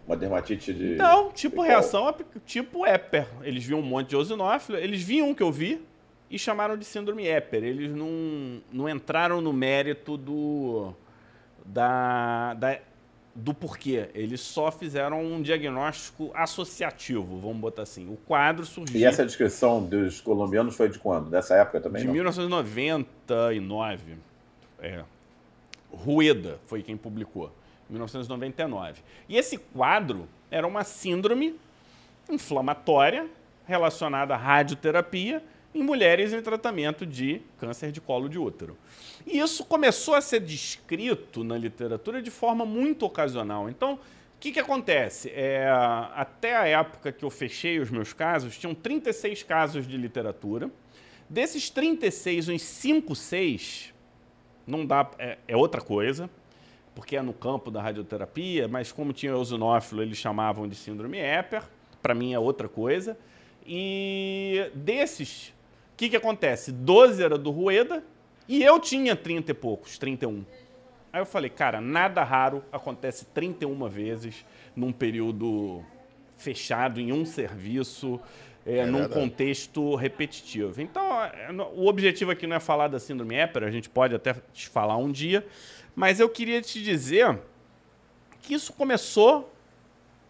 uma 0.09 0.17
dermatite 0.17 0.73
de. 0.73 0.95
Não, 0.95 1.31
tipo 1.31 1.61
reação, 1.61 2.13
tipo 2.43 2.85
Eper. 2.85 3.27
Eles 3.43 3.63
viam 3.63 3.79
um 3.79 3.83
monte 3.83 4.09
de 4.09 4.15
eosinófilo, 4.15 4.79
eles 4.79 5.03
viam 5.03 5.29
o 5.29 5.35
que 5.35 5.43
eu 5.43 5.51
vi 5.51 5.85
e 6.31 6.39
chamaram 6.39 6.75
de 6.75 6.83
síndrome 6.83 7.27
Eper. 7.27 7.63
Eles 7.63 7.91
não, 7.91 8.59
não 8.71 8.89
entraram 8.89 9.39
no 9.39 9.53
mérito 9.53 10.17
do. 10.17 10.95
Da, 11.71 12.55
da, 12.55 12.79
do 13.35 13.53
porquê. 13.53 14.09
Eles 14.13 14.41
só 14.41 14.71
fizeram 14.71 15.23
um 15.23 15.39
diagnóstico 15.41 16.31
associativo, 16.33 17.39
vamos 17.39 17.57
botar 17.57 17.83
assim. 17.83 18.09
O 18.09 18.17
quadro 18.17 18.65
surgiu. 18.65 18.99
E 18.99 19.05
essa 19.05 19.23
descrição 19.25 19.83
dos 19.83 20.19
colombianos 20.19 20.75
foi 20.75 20.89
de 20.89 20.97
quando? 20.97 21.29
Dessa 21.29 21.55
época 21.55 21.79
também? 21.79 22.01
De 22.01 22.07
não? 22.07 22.13
1999. 22.13 24.17
É. 24.79 25.03
Rueda 25.91 26.59
foi 26.65 26.81
quem 26.81 26.97
publicou. 26.97 27.51
1999. 27.89 29.01
E 29.27 29.37
esse 29.37 29.57
quadro 29.57 30.27
era 30.51 30.67
uma 30.67 30.83
síndrome 30.83 31.59
inflamatória 32.29 33.27
relacionada 33.65 34.35
à 34.35 34.37
radioterapia 34.37 35.43
em 35.73 35.83
mulheres 35.83 36.33
em 36.33 36.41
tratamento 36.41 37.05
de 37.05 37.41
câncer 37.57 37.91
de 37.91 38.01
colo 38.01 38.27
de 38.27 38.39
útero. 38.39 38.77
E 39.25 39.39
isso 39.39 39.63
começou 39.65 40.15
a 40.15 40.21
ser 40.21 40.39
descrito 40.39 41.43
na 41.43 41.57
literatura 41.57 42.21
de 42.21 42.31
forma 42.31 42.65
muito 42.65 43.05
ocasional. 43.05 43.69
Então, 43.69 43.93
o 43.93 44.39
que, 44.39 44.51
que 44.51 44.59
acontece? 44.59 45.29
É, 45.33 45.67
até 46.15 46.55
a 46.55 46.65
época 46.65 47.11
que 47.11 47.23
eu 47.23 47.29
fechei 47.29 47.79
os 47.79 47.91
meus 47.91 48.13
casos, 48.13 48.57
tinham 48.57 48.73
36 48.73 49.43
casos 49.43 49.87
de 49.87 49.97
literatura. 49.97 50.71
Desses 51.29 51.69
36, 51.69 52.49
uns 52.49 52.61
5, 52.61 53.15
6, 53.15 53.93
não 54.65 54.85
dá, 54.85 55.09
é, 55.19 55.37
é 55.47 55.55
outra 55.55 55.81
coisa 55.81 56.29
porque 56.99 57.15
é 57.15 57.21
no 57.21 57.31
campo 57.31 57.71
da 57.71 57.81
radioterapia, 57.81 58.67
mas 58.67 58.91
como 58.91 59.13
tinha 59.13 59.31
eosinófilo, 59.31 60.01
eles 60.01 60.17
chamavam 60.17 60.67
de 60.67 60.75
síndrome 60.75 61.17
Eper. 61.17 61.63
Para 62.01 62.13
mim 62.13 62.33
é 62.33 62.39
outra 62.39 62.67
coisa. 62.67 63.17
E 63.65 64.69
desses, 64.75 65.53
que, 65.99 66.09
que 66.09 66.15
acontece? 66.15 66.71
12 66.71 67.21
era 67.21 67.37
do 67.37 67.51
Rueda 67.51 68.01
e 68.47 68.63
eu 68.63 68.79
tinha 68.79 69.17
30 69.17 69.51
e 69.51 69.53
poucos, 69.53 69.97
31. 69.97 70.45
Aí 71.11 71.19
eu 71.19 71.25
falei, 71.25 71.49
cara, 71.49 71.81
nada 71.81 72.23
raro 72.23 72.63
acontece 72.71 73.25
31 73.25 73.89
vezes 73.89 74.45
num 74.73 74.93
período 74.93 75.83
fechado, 76.37 77.01
em 77.01 77.11
um 77.11 77.25
serviço, 77.25 78.17
é, 78.65 78.77
é 78.77 78.85
num 78.85 78.99
verdade. 78.99 79.13
contexto 79.19 79.95
repetitivo. 79.95 80.81
Então, 80.81 81.21
é, 81.21 81.49
o 81.75 81.87
objetivo 81.87 82.31
aqui 82.31 82.47
não 82.47 82.55
é 82.55 82.61
falar 82.61 82.87
da 82.87 82.97
síndrome 82.97 83.35
Eper, 83.35 83.63
a 83.65 83.71
gente 83.71 83.89
pode 83.89 84.15
até 84.15 84.33
te 84.53 84.69
falar 84.69 84.95
um 84.95 85.11
dia, 85.11 85.45
mas 85.93 86.21
eu 86.21 86.29
queria 86.29 86.61
te 86.61 86.81
dizer 86.81 87.37
que 88.41 88.53
isso 88.53 88.71
começou 88.71 89.53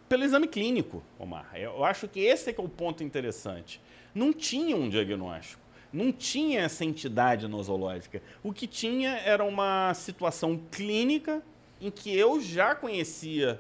pelo 0.07 0.23
exame 0.23 0.47
clínico, 0.47 1.03
Omar. 1.19 1.51
Eu 1.53 1.85
acho 1.85 2.07
que 2.07 2.21
esse 2.21 2.49
é, 2.49 2.53
que 2.53 2.59
é 2.59 2.63
o 2.63 2.67
ponto 2.67 3.03
interessante. 3.03 3.79
Não 4.13 4.33
tinha 4.33 4.75
um 4.75 4.89
diagnóstico, 4.89 5.61
não 5.91 6.11
tinha 6.11 6.61
essa 6.61 6.85
entidade 6.85 7.47
nosológica. 7.47 8.21
O 8.43 8.53
que 8.53 8.67
tinha 8.67 9.17
era 9.17 9.43
uma 9.43 9.93
situação 9.93 10.59
clínica 10.71 11.41
em 11.81 11.89
que 11.89 12.15
eu 12.15 12.41
já 12.41 12.75
conhecia 12.75 13.59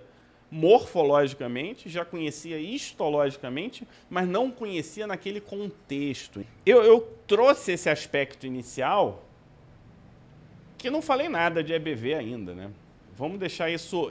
morfologicamente, 0.51 1.87
já 1.89 2.03
conhecia 2.03 2.57
histologicamente, 2.59 3.87
mas 4.09 4.27
não 4.27 4.49
conhecia 4.49 5.05
naquele 5.05 5.39
contexto. 5.39 6.43
Eu, 6.65 6.83
eu 6.83 7.01
trouxe 7.27 7.73
esse 7.73 7.89
aspecto 7.89 8.47
inicial 8.47 9.25
que 10.77 10.89
não 10.89 11.01
falei 11.01 11.29
nada 11.29 11.63
de 11.63 11.73
EBV 11.73 12.13
ainda, 12.15 12.55
né? 12.55 12.71
Vamos 13.15 13.37
deixar 13.37 13.69
isso. 13.69 14.09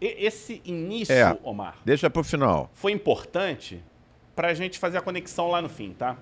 Esse 0.00 0.60
início, 0.64 1.14
é, 1.14 1.38
Omar. 1.44 1.78
Deixa 1.84 2.10
para 2.10 2.20
o 2.20 2.24
final. 2.24 2.68
Foi 2.74 2.90
importante 2.90 3.80
para 4.34 4.48
a 4.48 4.54
gente 4.54 4.78
fazer 4.78 4.98
a 4.98 5.02
conexão 5.02 5.48
lá 5.48 5.60
no 5.60 5.68
fim, 5.68 5.92
tá? 5.92 6.18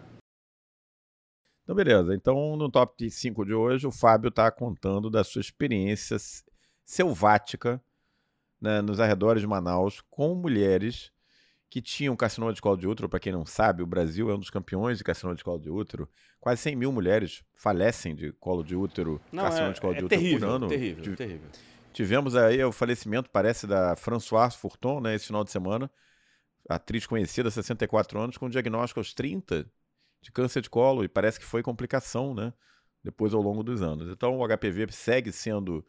Então, 1.62 1.74
beleza. 1.74 2.14
Então, 2.14 2.56
no 2.56 2.70
top 2.70 3.08
5 3.08 3.44
de 3.44 3.54
hoje, 3.54 3.86
o 3.86 3.92
Fábio 3.92 4.28
está 4.28 4.50
contando 4.50 5.08
da 5.08 5.22
sua 5.22 5.40
experiência 5.40 6.16
selvática 6.84 7.80
né, 8.60 8.82
nos 8.82 8.98
arredores 8.98 9.40
de 9.40 9.46
Manaus 9.46 10.02
com 10.10 10.34
mulheres 10.34 11.12
que 11.70 11.80
tinham 11.80 12.16
carcinoma 12.16 12.52
de 12.52 12.60
colo 12.60 12.76
de 12.76 12.88
útero. 12.88 13.08
Para 13.08 13.20
quem 13.20 13.32
não 13.32 13.46
sabe, 13.46 13.82
o 13.82 13.86
Brasil 13.86 14.28
é 14.28 14.34
um 14.34 14.38
dos 14.38 14.50
campeões 14.50 14.98
de 14.98 15.04
carcinoma 15.04 15.36
de 15.36 15.44
colo 15.44 15.60
de 15.60 15.70
útero. 15.70 16.08
Quase 16.40 16.60
100 16.62 16.74
mil 16.76 16.90
mulheres 16.90 17.44
falecem 17.54 18.14
de 18.16 18.32
colo 18.32 18.64
de 18.64 18.74
útero, 18.74 19.20
não, 19.30 19.44
carcinoma 19.44 19.70
é, 19.70 19.72
de 19.74 19.80
colo 19.80 19.92
é 19.94 19.98
de 19.98 20.04
útero 20.04 20.20
terrível, 20.20 20.48
por 20.48 20.54
ano. 20.54 20.68
Terrível, 20.68 21.16
terrível. 21.16 21.48
Tivemos 21.92 22.34
aí 22.34 22.62
o 22.64 22.72
falecimento, 22.72 23.30
parece, 23.30 23.66
da 23.66 23.94
Françoise 23.94 24.56
Fourton, 24.56 25.00
né, 25.00 25.14
esse 25.14 25.26
final 25.26 25.44
de 25.44 25.50
semana. 25.52 25.88
Atriz 26.76 27.06
conhecida, 27.06 27.50
64 27.50 28.18
anos, 28.20 28.36
com 28.36 28.48
diagnóstico 28.48 29.00
aos 29.00 29.12
30 29.12 29.66
de 30.22 30.30
câncer 30.30 30.60
de 30.62 30.70
colo, 30.70 31.02
e 31.02 31.08
parece 31.08 31.40
que 31.40 31.46
foi 31.46 31.62
complicação, 31.62 32.34
né? 32.34 32.52
Depois 33.02 33.32
ao 33.32 33.40
longo 33.40 33.62
dos 33.62 33.82
anos. 33.82 34.10
Então 34.10 34.38
o 34.38 34.46
HPV 34.46 34.92
segue 34.92 35.32
sendo 35.32 35.84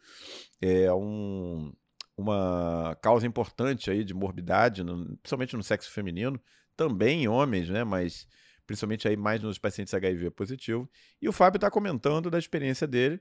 é, 0.60 0.92
um, 0.92 1.72
uma 2.16 2.96
causa 3.02 3.26
importante 3.26 3.90
aí 3.90 4.02
de 4.02 4.14
morbidade, 4.14 4.82
no, 4.82 5.16
principalmente 5.18 5.56
no 5.56 5.62
sexo 5.62 5.90
feminino, 5.90 6.40
também 6.76 7.24
em 7.24 7.28
homens, 7.28 7.68
né? 7.68 7.84
Mas 7.84 8.26
principalmente 8.66 9.06
aí 9.06 9.16
mais 9.16 9.42
nos 9.42 9.58
pacientes 9.58 9.92
HIV 9.92 10.30
positivo. 10.30 10.90
E 11.20 11.28
o 11.28 11.32
Fábio 11.32 11.58
está 11.58 11.70
comentando 11.70 12.30
da 12.30 12.38
experiência 12.38 12.86
dele, 12.86 13.20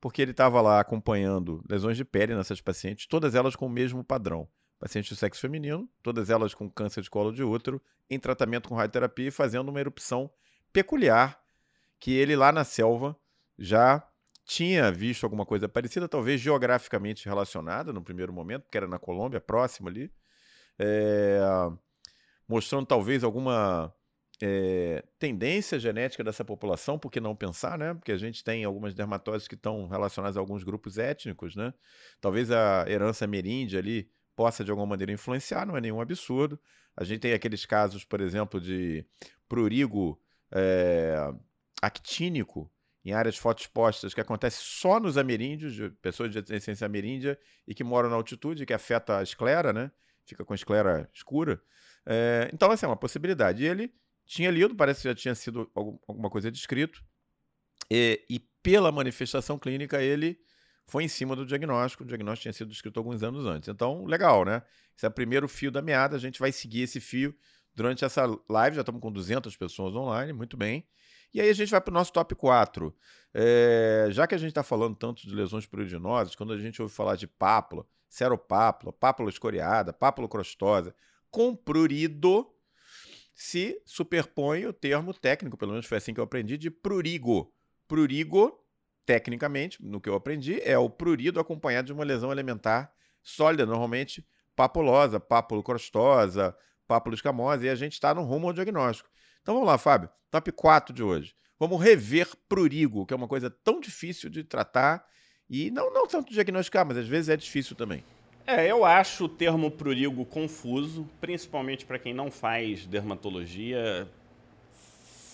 porque 0.00 0.22
ele 0.22 0.30
estava 0.30 0.60
lá 0.60 0.80
acompanhando 0.80 1.62
lesões 1.68 1.96
de 1.96 2.04
pele 2.04 2.34
nessas 2.34 2.60
pacientes, 2.60 3.06
todas 3.06 3.34
elas 3.34 3.54
com 3.54 3.66
o 3.66 3.70
mesmo 3.70 4.02
padrão. 4.02 4.48
Pacientes 4.78 5.10
de 5.10 5.16
sexo 5.16 5.40
feminino, 5.40 5.88
todas 6.02 6.30
elas 6.30 6.54
com 6.54 6.70
câncer 6.70 7.02
de 7.02 7.10
colo 7.10 7.32
de 7.32 7.42
útero, 7.42 7.82
em 8.08 8.18
tratamento 8.18 8.68
com 8.68 8.74
radioterapia 8.74 9.28
e 9.28 9.30
fazendo 9.30 9.68
uma 9.68 9.80
erupção 9.80 10.30
peculiar 10.72 11.40
que 11.98 12.12
ele 12.12 12.36
lá 12.36 12.52
na 12.52 12.64
selva 12.64 13.16
já 13.58 14.06
tinha 14.44 14.90
visto 14.90 15.24
alguma 15.24 15.44
coisa 15.44 15.68
parecida, 15.68 16.08
talvez 16.08 16.40
geograficamente 16.40 17.26
relacionada 17.26 17.92
no 17.92 18.02
primeiro 18.02 18.32
momento, 18.32 18.62
porque 18.62 18.78
era 18.78 18.86
na 18.86 18.98
Colômbia, 18.98 19.40
próximo 19.40 19.88
ali, 19.88 20.10
é, 20.78 21.40
mostrando 22.48 22.86
talvez 22.86 23.22
alguma 23.22 23.92
é, 24.40 25.04
tendência 25.18 25.78
genética 25.78 26.24
dessa 26.24 26.44
população, 26.44 26.98
por 26.98 27.10
que 27.10 27.20
não 27.20 27.36
pensar, 27.36 27.76
né? 27.76 27.92
Porque 27.92 28.12
a 28.12 28.16
gente 28.16 28.42
tem 28.42 28.64
algumas 28.64 28.94
dermatoses 28.94 29.48
que 29.48 29.54
estão 29.54 29.86
relacionadas 29.88 30.36
a 30.36 30.40
alguns 30.40 30.62
grupos 30.62 30.96
étnicos, 30.96 31.56
né? 31.56 31.74
Talvez 32.20 32.50
a 32.50 32.86
herança 32.88 33.24
ameríndia 33.24 33.80
ali 33.80 34.10
possa 34.38 34.62
de 34.62 34.70
alguma 34.70 34.86
maneira 34.86 35.10
influenciar, 35.10 35.66
não 35.66 35.76
é 35.76 35.80
nenhum 35.80 36.00
absurdo. 36.00 36.60
A 36.96 37.02
gente 37.02 37.18
tem 37.18 37.32
aqueles 37.32 37.66
casos, 37.66 38.04
por 38.04 38.20
exemplo, 38.20 38.60
de 38.60 39.04
prurigo 39.48 40.16
é, 40.52 41.16
actínico, 41.82 42.70
em 43.04 43.12
áreas 43.12 43.36
fotoexpostas 43.36 44.14
que 44.14 44.20
acontece 44.20 44.58
só 44.60 45.00
nos 45.00 45.18
ameríndios, 45.18 45.74
de 45.74 45.90
pessoas 45.90 46.30
de 46.30 46.38
essência 46.54 46.86
ameríndia 46.86 47.36
e 47.66 47.74
que 47.74 47.82
moram 47.82 48.08
na 48.08 48.14
altitude, 48.14 48.64
que 48.64 48.72
afeta 48.72 49.18
a 49.18 49.24
esclera, 49.24 49.72
né? 49.72 49.90
Fica 50.24 50.44
com 50.44 50.52
a 50.52 50.56
esclera 50.56 51.10
escura. 51.12 51.60
É, 52.06 52.48
então, 52.52 52.70
assim, 52.70 52.86
é 52.86 52.88
uma 52.88 52.96
possibilidade. 52.96 53.64
E 53.64 53.66
ele 53.66 53.92
tinha 54.24 54.52
lido, 54.52 54.76
parece 54.76 55.02
que 55.02 55.08
já 55.08 55.14
tinha 55.16 55.34
sido 55.34 55.68
alguma 55.74 56.30
coisa 56.30 56.48
descrito, 56.48 57.02
e, 57.90 58.24
e 58.30 58.38
pela 58.62 58.92
manifestação 58.92 59.58
clínica 59.58 60.00
ele 60.00 60.38
foi 60.88 61.04
em 61.04 61.08
cima 61.08 61.36
do 61.36 61.46
diagnóstico. 61.46 62.02
O 62.02 62.06
diagnóstico 62.06 62.42
tinha 62.42 62.52
sido 62.52 62.70
descrito 62.70 62.98
alguns 62.98 63.22
anos 63.22 63.46
antes. 63.46 63.68
Então, 63.68 64.04
legal, 64.06 64.44
né? 64.44 64.62
Esse 64.96 65.06
é 65.06 65.08
o 65.08 65.12
primeiro 65.12 65.46
fio 65.46 65.70
da 65.70 65.82
meada. 65.82 66.16
A 66.16 66.18
gente 66.18 66.40
vai 66.40 66.50
seguir 66.50 66.82
esse 66.82 66.98
fio 66.98 67.34
durante 67.74 68.04
essa 68.04 68.24
live. 68.48 68.74
Já 68.74 68.82
estamos 68.82 69.00
com 69.00 69.12
200 69.12 69.54
pessoas 69.56 69.94
online, 69.94 70.32
muito 70.32 70.56
bem. 70.56 70.86
E 71.32 71.40
aí 71.42 71.50
a 71.50 71.52
gente 71.52 71.70
vai 71.70 71.80
para 71.80 71.90
o 71.90 71.94
nosso 71.94 72.10
top 72.10 72.34
4. 72.34 72.94
É, 73.34 74.08
já 74.10 74.26
que 74.26 74.34
a 74.34 74.38
gente 74.38 74.48
está 74.48 74.62
falando 74.62 74.96
tanto 74.96 75.26
de 75.26 75.34
lesões 75.34 75.66
pruriginosas, 75.66 76.34
quando 76.34 76.54
a 76.54 76.58
gente 76.58 76.80
ouve 76.80 76.92
falar 76.92 77.16
de 77.16 77.26
pápula, 77.26 77.86
seropápula, 78.08 78.90
pápula 78.90 79.28
escoriada, 79.28 79.92
pápula 79.92 80.26
crostosa, 80.26 80.94
com 81.30 81.54
prurido, 81.54 82.50
se 83.34 83.80
superpõe 83.84 84.64
o 84.64 84.72
termo 84.72 85.12
técnico, 85.12 85.58
pelo 85.58 85.72
menos 85.72 85.86
foi 85.86 85.98
assim 85.98 86.14
que 86.14 86.20
eu 86.20 86.24
aprendi, 86.24 86.56
de 86.56 86.70
prurigo. 86.70 87.52
Prurigo, 87.86 88.58
tecnicamente, 89.08 89.82
no 89.82 90.02
que 90.02 90.08
eu 90.10 90.14
aprendi, 90.14 90.60
é 90.62 90.76
o 90.76 90.90
prurido 90.90 91.40
acompanhado 91.40 91.86
de 91.86 91.94
uma 91.94 92.04
lesão 92.04 92.30
elementar 92.30 92.92
sólida, 93.22 93.64
normalmente 93.64 94.22
papulosa, 94.54 95.18
pápula 95.18 95.62
crostosa, 95.62 96.54
pápula 96.86 97.14
escamosa, 97.14 97.64
e 97.64 97.70
a 97.70 97.74
gente 97.74 97.94
está 97.94 98.12
no 98.12 98.22
rumo 98.22 98.48
ao 98.48 98.52
diagnóstico. 98.52 99.08
Então 99.40 99.54
vamos 99.54 99.66
lá, 99.66 99.78
Fábio. 99.78 100.10
Top 100.30 100.52
4 100.52 100.94
de 100.94 101.02
hoje. 101.02 101.34
Vamos 101.58 101.82
rever 101.82 102.28
prurigo, 102.50 103.06
que 103.06 103.14
é 103.14 103.16
uma 103.16 103.26
coisa 103.26 103.48
tão 103.48 103.80
difícil 103.80 104.28
de 104.28 104.44
tratar 104.44 105.02
e 105.48 105.70
não, 105.70 105.90
não 105.90 106.06
tanto 106.06 106.30
diagnosticar, 106.30 106.84
mas 106.84 106.98
às 106.98 107.08
vezes 107.08 107.30
é 107.30 107.36
difícil 107.38 107.74
também. 107.74 108.04
É, 108.46 108.70
eu 108.70 108.84
acho 108.84 109.24
o 109.24 109.28
termo 109.28 109.70
prurigo 109.70 110.22
confuso, 110.26 111.08
principalmente 111.18 111.86
para 111.86 111.98
quem 111.98 112.12
não 112.12 112.30
faz 112.30 112.84
dermatologia. 112.84 114.06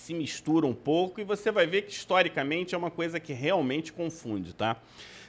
Se 0.04 0.12
mistura 0.12 0.66
um 0.66 0.74
pouco 0.74 1.18
e 1.18 1.24
você 1.24 1.50
vai 1.50 1.66
ver 1.66 1.80
que 1.86 1.90
historicamente 1.90 2.74
é 2.74 2.78
uma 2.78 2.90
coisa 2.90 3.18
que 3.18 3.32
realmente 3.32 3.90
confunde, 3.90 4.52
tá? 4.52 4.76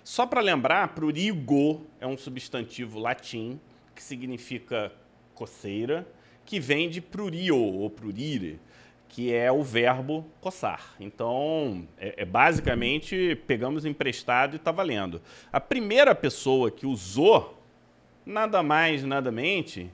Só 0.03 0.25
para 0.25 0.41
lembrar, 0.41 0.89
prurigo 0.89 1.85
é 1.97 2.05
um 2.05 2.17
substantivo 2.17 2.99
latim 2.99 3.57
que 3.95 4.03
significa 4.03 4.91
coceira, 5.33 6.05
que 6.43 6.59
vem 6.59 6.89
de 6.89 6.99
prurio 6.99 7.55
ou 7.57 7.89
prurire, 7.89 8.59
que 9.07 9.33
é 9.33 9.49
o 9.49 9.63
verbo 9.63 10.25
coçar. 10.41 10.93
Então, 10.99 11.87
é, 11.97 12.15
é 12.17 12.25
basicamente 12.25 13.41
pegamos 13.47 13.85
emprestado 13.85 14.55
e 14.55 14.57
está 14.57 14.73
valendo. 14.73 15.21
A 15.53 15.61
primeira 15.61 16.13
pessoa 16.13 16.69
que 16.69 16.85
usou, 16.85 17.57
nada 18.25 18.61
mais, 18.61 19.05
nada 19.05 19.31
menos, 19.31 19.85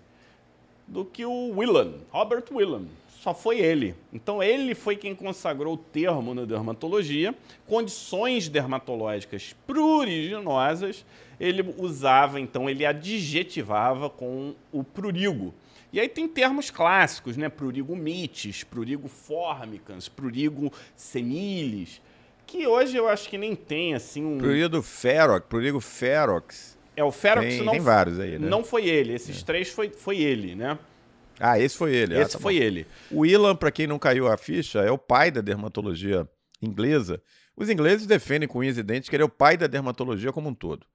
do 0.87 1.05
que 1.05 1.23
o 1.23 1.51
Willan, 1.55 1.99
Robert 2.09 2.45
Willan. 2.51 2.87
Só 3.21 3.35
foi 3.35 3.59
ele. 3.59 3.93
Então, 4.11 4.41
ele 4.41 4.73
foi 4.73 4.95
quem 4.95 5.13
consagrou 5.13 5.75
o 5.75 5.77
termo 5.77 6.33
na 6.33 6.43
dermatologia. 6.43 7.35
Condições 7.67 8.49
dermatológicas 8.49 9.55
pruriginosas, 9.67 11.05
ele 11.39 11.63
usava, 11.77 12.39
então, 12.39 12.67
ele 12.67 12.83
adjetivava 12.83 14.09
com 14.09 14.55
o 14.71 14.83
prurigo. 14.83 15.53
E 15.93 15.99
aí 15.99 16.09
tem 16.09 16.27
termos 16.27 16.71
clássicos, 16.71 17.37
né? 17.37 17.47
Prurigo 17.47 17.95
mitis, 17.95 18.63
prurigo 18.63 19.07
formicans, 19.07 20.09
prurigo 20.09 20.73
semilis, 20.95 22.01
que 22.47 22.65
hoje 22.65 22.97
eu 22.97 23.07
acho 23.07 23.29
que 23.29 23.37
nem 23.37 23.55
tem 23.55 23.93
assim 23.93 24.25
um. 24.25 24.39
Prurigo 24.39 24.81
ferox, 24.81 25.45
prurigo 25.47 25.79
ferox. 25.79 26.75
É, 26.95 27.03
o 27.03 27.11
ferox 27.11 27.47
tem, 27.47 27.63
não. 27.63 27.73
Tem 27.73 27.81
vários 27.81 28.19
aí, 28.19 28.39
né? 28.39 28.49
Não 28.49 28.63
foi 28.63 28.87
ele, 28.87 29.13
esses 29.13 29.43
é. 29.43 29.45
três 29.45 29.69
foi, 29.69 29.89
foi 29.89 30.17
ele, 30.17 30.55
né? 30.55 30.79
Ah, 31.41 31.59
esse 31.59 31.75
foi 31.75 31.95
ele. 31.95 32.13
Esse 32.13 32.35
ah, 32.35 32.37
tá 32.37 32.39
foi 32.39 32.59
bom. 32.59 32.63
ele. 32.63 32.87
O 33.09 33.25
Ilan, 33.25 33.55
para 33.55 33.71
quem 33.71 33.87
não 33.87 33.97
caiu 33.97 34.27
a 34.27 34.37
ficha, 34.37 34.79
é 34.79 34.91
o 34.91 34.97
pai 34.97 35.31
da 35.31 35.41
dermatologia 35.41 36.29
inglesa. 36.61 37.21
Os 37.57 37.69
ingleses 37.69 38.05
defendem 38.05 38.47
com 38.47 38.59
unhas 38.59 38.77
e 38.77 38.83
dentes 38.83 39.09
que 39.09 39.15
ele 39.15 39.23
é 39.23 39.25
o 39.25 39.29
pai 39.29 39.57
da 39.57 39.67
dermatologia 39.67 40.31
como 40.31 40.49
um 40.49 40.53
todo. 40.53 40.85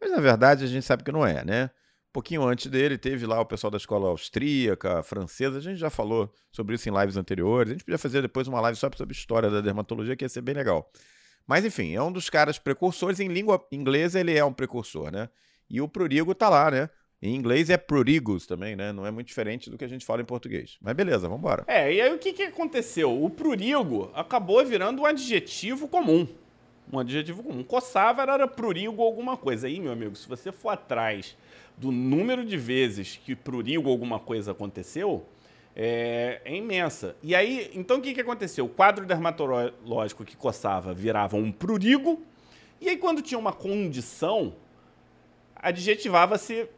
Mas 0.00 0.10
na 0.10 0.18
verdade 0.18 0.64
a 0.64 0.66
gente 0.66 0.84
sabe 0.84 1.04
que 1.04 1.12
não 1.12 1.26
é, 1.26 1.44
né? 1.44 1.70
Um 2.08 2.12
pouquinho 2.12 2.42
antes 2.42 2.66
dele, 2.66 2.98
teve 2.98 3.24
lá 3.26 3.40
o 3.40 3.46
pessoal 3.46 3.70
da 3.70 3.76
escola 3.76 4.08
austríaca, 4.08 5.02
francesa. 5.02 5.58
A 5.58 5.60
gente 5.60 5.78
já 5.78 5.88
falou 5.90 6.32
sobre 6.50 6.74
isso 6.74 6.88
em 6.88 6.98
lives 6.98 7.16
anteriores. 7.16 7.70
A 7.70 7.74
gente 7.74 7.84
podia 7.84 7.98
fazer 7.98 8.20
depois 8.20 8.48
uma 8.48 8.60
live 8.60 8.78
só 8.78 8.90
sobre 8.94 9.14
história 9.14 9.48
da 9.48 9.60
dermatologia, 9.60 10.16
que 10.16 10.24
ia 10.24 10.28
ser 10.28 10.42
bem 10.42 10.54
legal. 10.54 10.90
Mas 11.46 11.64
enfim, 11.64 11.94
é 11.94 12.02
um 12.02 12.12
dos 12.12 12.28
caras 12.28 12.58
precursores. 12.58 13.20
Em 13.20 13.28
língua 13.28 13.64
inglesa, 13.70 14.20
ele 14.20 14.36
é 14.36 14.44
um 14.44 14.52
precursor, 14.52 15.10
né? 15.10 15.28
E 15.70 15.80
o 15.80 15.88
prurigo 15.88 16.34
tá 16.34 16.48
lá, 16.48 16.70
né? 16.70 16.90
Em 17.22 17.36
inglês 17.36 17.70
é 17.70 17.76
prurigus 17.76 18.46
também, 18.46 18.74
né? 18.74 18.92
Não 18.92 19.06
é 19.06 19.10
muito 19.12 19.28
diferente 19.28 19.70
do 19.70 19.78
que 19.78 19.84
a 19.84 19.88
gente 19.88 20.04
fala 20.04 20.20
em 20.20 20.24
português. 20.24 20.76
Mas 20.82 20.92
beleza, 20.92 21.28
vamos 21.28 21.38
embora. 21.38 21.62
É, 21.68 21.92
e 21.92 22.00
aí 22.00 22.12
o 22.12 22.18
que, 22.18 22.32
que 22.32 22.42
aconteceu? 22.42 23.22
O 23.22 23.30
prurigo 23.30 24.10
acabou 24.12 24.64
virando 24.66 25.02
um 25.02 25.06
adjetivo 25.06 25.86
comum. 25.86 26.26
Um 26.92 26.98
adjetivo 26.98 27.44
comum. 27.44 27.62
Coçava 27.62 28.22
era 28.22 28.48
prurigo 28.48 29.00
alguma 29.00 29.36
coisa. 29.36 29.68
Aí, 29.68 29.78
meu 29.78 29.92
amigo, 29.92 30.16
se 30.16 30.28
você 30.28 30.50
for 30.50 30.70
atrás 30.70 31.36
do 31.76 31.92
número 31.92 32.44
de 32.44 32.56
vezes 32.56 33.20
que 33.24 33.36
prurigo 33.36 33.88
alguma 33.88 34.18
coisa 34.18 34.50
aconteceu, 34.50 35.24
é, 35.76 36.40
é, 36.44 36.56
imensa. 36.56 37.14
E 37.22 37.36
aí, 37.36 37.70
então 37.72 37.98
o 37.98 38.00
que, 38.00 38.14
que 38.14 38.20
aconteceu? 38.20 38.64
O 38.64 38.68
quadro 38.68 39.06
dermatológico 39.06 40.24
que 40.24 40.36
coçava 40.36 40.92
virava 40.92 41.36
um 41.36 41.52
prurigo, 41.52 42.20
e 42.80 42.88
aí 42.88 42.96
quando 42.96 43.22
tinha 43.22 43.38
uma 43.38 43.52
condição, 43.52 44.54
adjetivava-se 45.54 46.68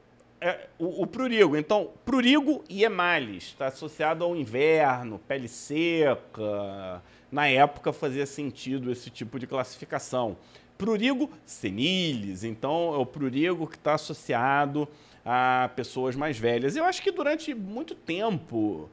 é, 0.44 0.68
o, 0.78 1.04
o, 1.04 1.06
prurigo. 1.06 1.56
Então, 1.56 1.90
prurigo 2.04 2.62
e 2.68 2.84
emales, 2.84 3.44
está 3.44 3.68
associado 3.68 4.22
ao 4.22 4.36
inverno, 4.36 5.18
pele 5.26 5.48
seca. 5.48 7.02
Na 7.32 7.48
época 7.48 7.94
fazia 7.94 8.26
sentido 8.26 8.92
esse 8.92 9.08
tipo 9.08 9.38
de 9.38 9.46
classificação. 9.46 10.36
Prurigo 10.76 11.30
senilis, 11.46 12.44
então 12.44 12.92
é 12.94 12.98
o 12.98 13.06
prurigo 13.06 13.66
que 13.66 13.76
está 13.76 13.94
associado 13.94 14.86
a 15.24 15.70
pessoas 15.74 16.14
mais 16.14 16.38
velhas. 16.38 16.76
Eu 16.76 16.84
acho 16.84 17.00
que 17.00 17.10
durante 17.10 17.54
muito 17.54 17.94
tempo, 17.94 18.90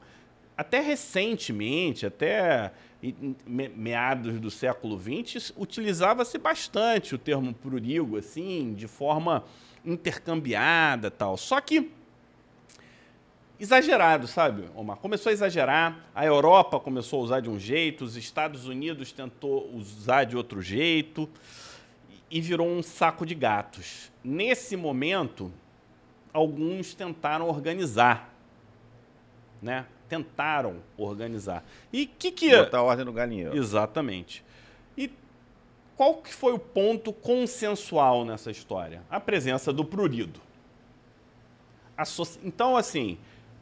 até 0.56 0.80
recentemente, 0.80 2.06
até 2.06 2.72
meados 3.46 4.40
do 4.40 4.50
século 4.50 4.98
XX, 4.98 5.52
utilizava-se 5.54 6.38
bastante 6.38 7.14
o 7.14 7.18
termo 7.18 7.52
prurigo, 7.52 8.16
assim, 8.16 8.72
de 8.72 8.88
forma 8.88 9.44
intercambiada 9.84 11.10
tal. 11.10 11.36
Só 11.36 11.60
que 11.60 11.90
exagerado, 13.58 14.26
sabe, 14.26 14.68
Omar? 14.74 14.96
Começou 14.96 15.30
a 15.30 15.32
exagerar, 15.32 16.06
a 16.14 16.26
Europa 16.26 16.80
começou 16.80 17.20
a 17.20 17.24
usar 17.24 17.40
de 17.40 17.48
um 17.48 17.58
jeito, 17.58 18.04
os 18.04 18.16
Estados 18.16 18.66
Unidos 18.66 19.12
tentou 19.12 19.72
usar 19.72 20.24
de 20.24 20.36
outro 20.36 20.60
jeito 20.60 21.28
e 22.30 22.40
virou 22.40 22.68
um 22.68 22.82
saco 22.82 23.24
de 23.24 23.34
gatos. 23.34 24.10
Nesse 24.24 24.76
momento, 24.76 25.52
alguns 26.32 26.94
tentaram 26.94 27.48
organizar, 27.48 28.34
né? 29.60 29.86
Tentaram 30.08 30.82
organizar. 30.96 31.64
E 31.92 32.04
que 32.04 32.32
que 32.32 32.56
botar 32.56 32.82
ordem 32.82 33.04
no 33.04 33.12
galinheiro. 33.12 33.56
Exatamente. 33.56 34.44
Qual 35.96 36.16
que 36.16 36.32
foi 36.32 36.52
o 36.52 36.58
ponto 36.58 37.12
consensual 37.12 38.24
nessa 38.24 38.50
história? 38.50 39.02
A 39.10 39.20
presença 39.20 39.72
do 39.72 39.84
prurido. 39.84 40.40
Então, 42.42 42.76
assim, 42.76 43.18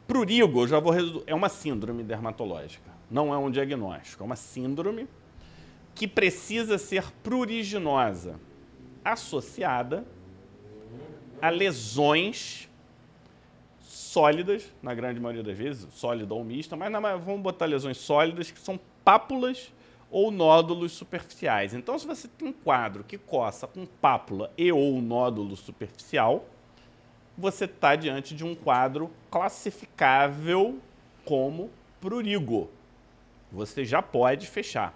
prurigo, 0.07 0.67
já 0.67 0.79
vou 0.79 0.93
é 1.27 1.35
uma 1.35 1.49
síndrome 1.49 2.03
dermatológica, 2.03 2.89
não 3.09 3.33
é 3.33 3.37
um 3.37 3.51
diagnóstico, 3.51 4.23
é 4.23 4.25
uma 4.25 4.35
síndrome 4.35 5.07
que 5.93 6.07
precisa 6.07 6.77
ser 6.77 7.11
pruriginosa 7.23 8.39
associada 9.03 10.05
a 11.41 11.49
lesões 11.49 12.69
sólidas, 13.79 14.71
na 14.81 14.93
grande 14.93 15.19
maioria 15.19 15.43
das 15.43 15.57
vezes, 15.57 15.87
sólida 15.93 16.33
ou 16.33 16.43
mista, 16.43 16.75
mas 16.75 16.91
na, 16.91 16.99
vamos 17.15 17.41
botar 17.41 17.65
lesões 17.65 17.97
sólidas 17.97 18.51
que 18.51 18.59
são 18.59 18.79
pápulas 19.03 19.71
ou 20.11 20.29
nódulos 20.29 20.91
superficiais. 20.91 21.73
Então, 21.73 21.97
se 21.97 22.05
você 22.05 22.27
tem 22.27 22.49
um 22.49 22.53
quadro 22.53 23.03
que 23.03 23.17
coça 23.17 23.65
com 23.65 23.85
pápula 23.85 24.51
e 24.57 24.71
ou 24.71 25.01
nódulo 25.01 25.55
superficial, 25.55 26.45
você 27.37 27.65
está 27.65 27.95
diante 27.95 28.35
de 28.35 28.43
um 28.43 28.53
quadro 28.53 29.09
classificável 29.31 30.77
como 31.25 31.71
prurigo. 31.99 32.69
Você 33.51 33.85
já 33.85 34.01
pode 34.01 34.45
fechar. 34.47 34.93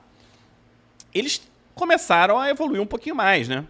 Eles 1.13 1.49
começaram 1.73 2.37
a 2.37 2.49
evoluir 2.49 2.81
um 2.81 2.85
pouquinho 2.85 3.15
mais, 3.15 3.47
né? 3.47 3.65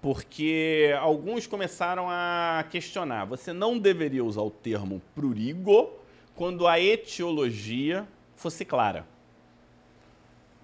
porque 0.00 0.94
alguns 1.00 1.46
começaram 1.46 2.06
a 2.08 2.64
questionar. 2.70 3.24
Você 3.24 3.52
não 3.52 3.78
deveria 3.78 4.24
usar 4.24 4.42
o 4.42 4.50
termo 4.50 5.02
prurigo 5.14 5.90
quando 6.34 6.66
a 6.66 6.80
etiologia 6.80 8.06
fosse 8.36 8.64
clara. 8.64 9.06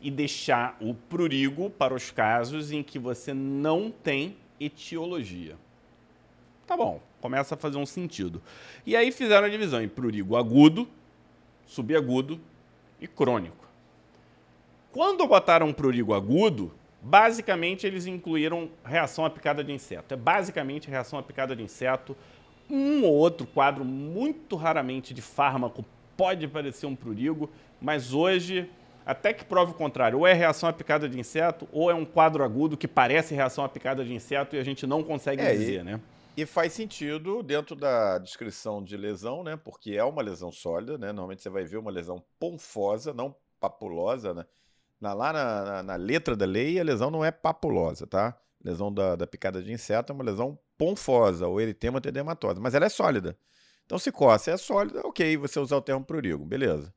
E 0.05 0.11
deixar 0.11 0.77
o 0.81 0.95
prurigo 0.95 1.71
para 1.71 1.95
os 1.95 2.11
casos 2.11 2.71
em 2.71 2.83
que 2.83 2.99
você 2.99 3.35
não 3.35 3.91
tem 3.91 4.37
etiologia. 4.61 5.57
Tá 6.67 6.77
bom, 6.77 7.01
começa 7.21 7.55
a 7.55 7.59
fazer 7.59 7.79
um 7.79 7.87
sentido. 7.87 8.41
E 8.87 8.95
aí 8.95 9.11
fizeram 9.11 9.47
a 9.47 9.51
divisão 9.51 9.83
em 9.83 9.89
prurigo 9.89 10.37
agudo, 10.37 10.87
subagudo 11.67 12.39
e 13.01 13.09
crônico. 13.09 13.67
Quando 14.93 15.27
botaram 15.27 15.73
prurigo 15.73 16.15
agudo, 16.15 16.71
Basicamente, 17.07 17.87
eles 17.87 18.07
incluíram 18.07 18.71
reação 18.83 19.27
à 19.27 19.31
picada 19.31 19.63
de 19.63 19.71
inseto. 19.71 20.15
É 20.15 20.17
basicamente 20.17 20.89
reação 20.89 21.19
à 21.19 21.23
picada 21.23 21.55
de 21.55 21.63
inseto. 21.63 22.17
Um 22.71 23.05
ou 23.05 23.13
outro 23.13 23.47
quadro, 23.47 23.85
muito 23.85 24.57
raramente 24.57 25.13
de 25.13 25.21
fármaco, 25.21 25.85
pode 26.17 26.49
parecer 26.49 26.87
um 26.87 26.97
prurigo, 26.97 27.51
mas 27.79 28.15
hoje, 28.15 28.71
até 29.05 29.33
que 29.33 29.45
prove 29.45 29.73
o 29.73 29.75
contrário, 29.75 30.19
ou 30.19 30.27
é 30.27 30.33
reação 30.33 30.69
à 30.69 30.73
picada 30.73 31.09
de 31.09 31.19
inseto, 31.19 31.69
ou 31.71 31.91
é 31.91 31.95
um 31.95 32.05
quadro 32.05 32.43
agudo 32.43 32.77
que 32.77 32.89
parece 32.89 33.35
reação 33.35 33.65
à 33.65 33.69
picada 33.69 34.05
de 34.05 34.15
inseto 34.15 34.57
e 34.57 34.59
a 34.59 34.65
gente 34.65 34.87
não 34.87 35.03
consegue 35.03 35.43
é, 35.43 35.53
dizer, 35.53 35.81
e, 35.81 35.85
né? 35.85 36.01
E 36.37 36.47
faz 36.47 36.73
sentido 36.73 37.43
dentro 37.43 37.77
da 37.77 38.19
descrição 38.19 38.83
de 38.83 38.97
lesão, 38.97 39.45
né? 39.45 39.57
Porque 39.57 39.93
é 39.93 40.05
uma 40.05 40.23
lesão 40.23 40.51
sólida, 40.51 40.97
né? 40.97 41.09
Normalmente 41.09 41.43
você 41.43 41.51
vai 41.51 41.65
ver 41.65 41.77
uma 41.77 41.91
lesão 41.91 42.23
ponfosa, 42.41 43.13
não 43.13 43.35
papulosa, 43.61 44.35
né? 44.35 44.45
Na, 45.01 45.13
lá 45.13 45.33
na, 45.33 45.65
na, 45.65 45.83
na, 45.83 45.97
letra 45.97 46.35
da 46.35 46.47
lei, 46.47 46.81
a 46.81 46.85
lesão 46.85 47.11
não 47.11 47.25
é 47.25 47.31
papulosa, 47.31 48.07
tá? 48.07 48.37
Lesão 48.65 48.93
da, 48.93 49.17
da 49.17 49.27
picada 49.27 49.63
de 49.63 49.71
inseto 49.71 50.13
é 50.13 50.15
uma 50.15 50.25
lesão 50.25 50.59
ponfosa 50.79 51.47
ou 51.47 51.61
eritema 51.61 52.01
edematosa, 52.03 52.59
mas 52.61 52.75
ela 52.75 52.87
é 52.87 52.89
sólida. 52.89 53.37
Então, 53.85 53.99
se 53.99 54.11
coça 54.11 54.51
é 54.51 54.57
sólida, 54.57 55.03
ok, 55.05 55.37
você 55.37 55.61
usar 55.61 55.77
o 55.77 55.83
termo 55.83 56.05
prurigo, 56.05 56.45
beleza. 56.45 56.93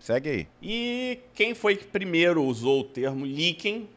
Segue 0.00 0.28
aí. 0.30 0.48
E 0.62 1.20
quem 1.34 1.54
foi 1.54 1.76
que 1.76 1.84
primeiro 1.84 2.42
usou 2.42 2.80
o 2.80 2.84
termo 2.84 3.24
líquen 3.24 3.88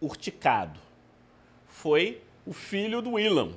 urticado? 0.00 0.78
Foi 1.66 2.22
o 2.46 2.52
filho 2.52 3.00
do 3.00 3.12
Willam, 3.12 3.52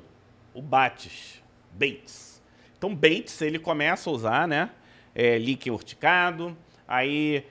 o 0.53 0.61
Bates, 0.61 1.43
Bates. 1.73 2.41
Então, 2.77 2.95
Bates, 2.95 3.41
ele 3.41 3.59
começa 3.59 4.09
a 4.09 4.13
usar, 4.13 4.47
né, 4.47 4.71
é, 5.13 5.37
líquen 5.37 5.73
urticado, 5.73 6.57
aí 6.87 7.45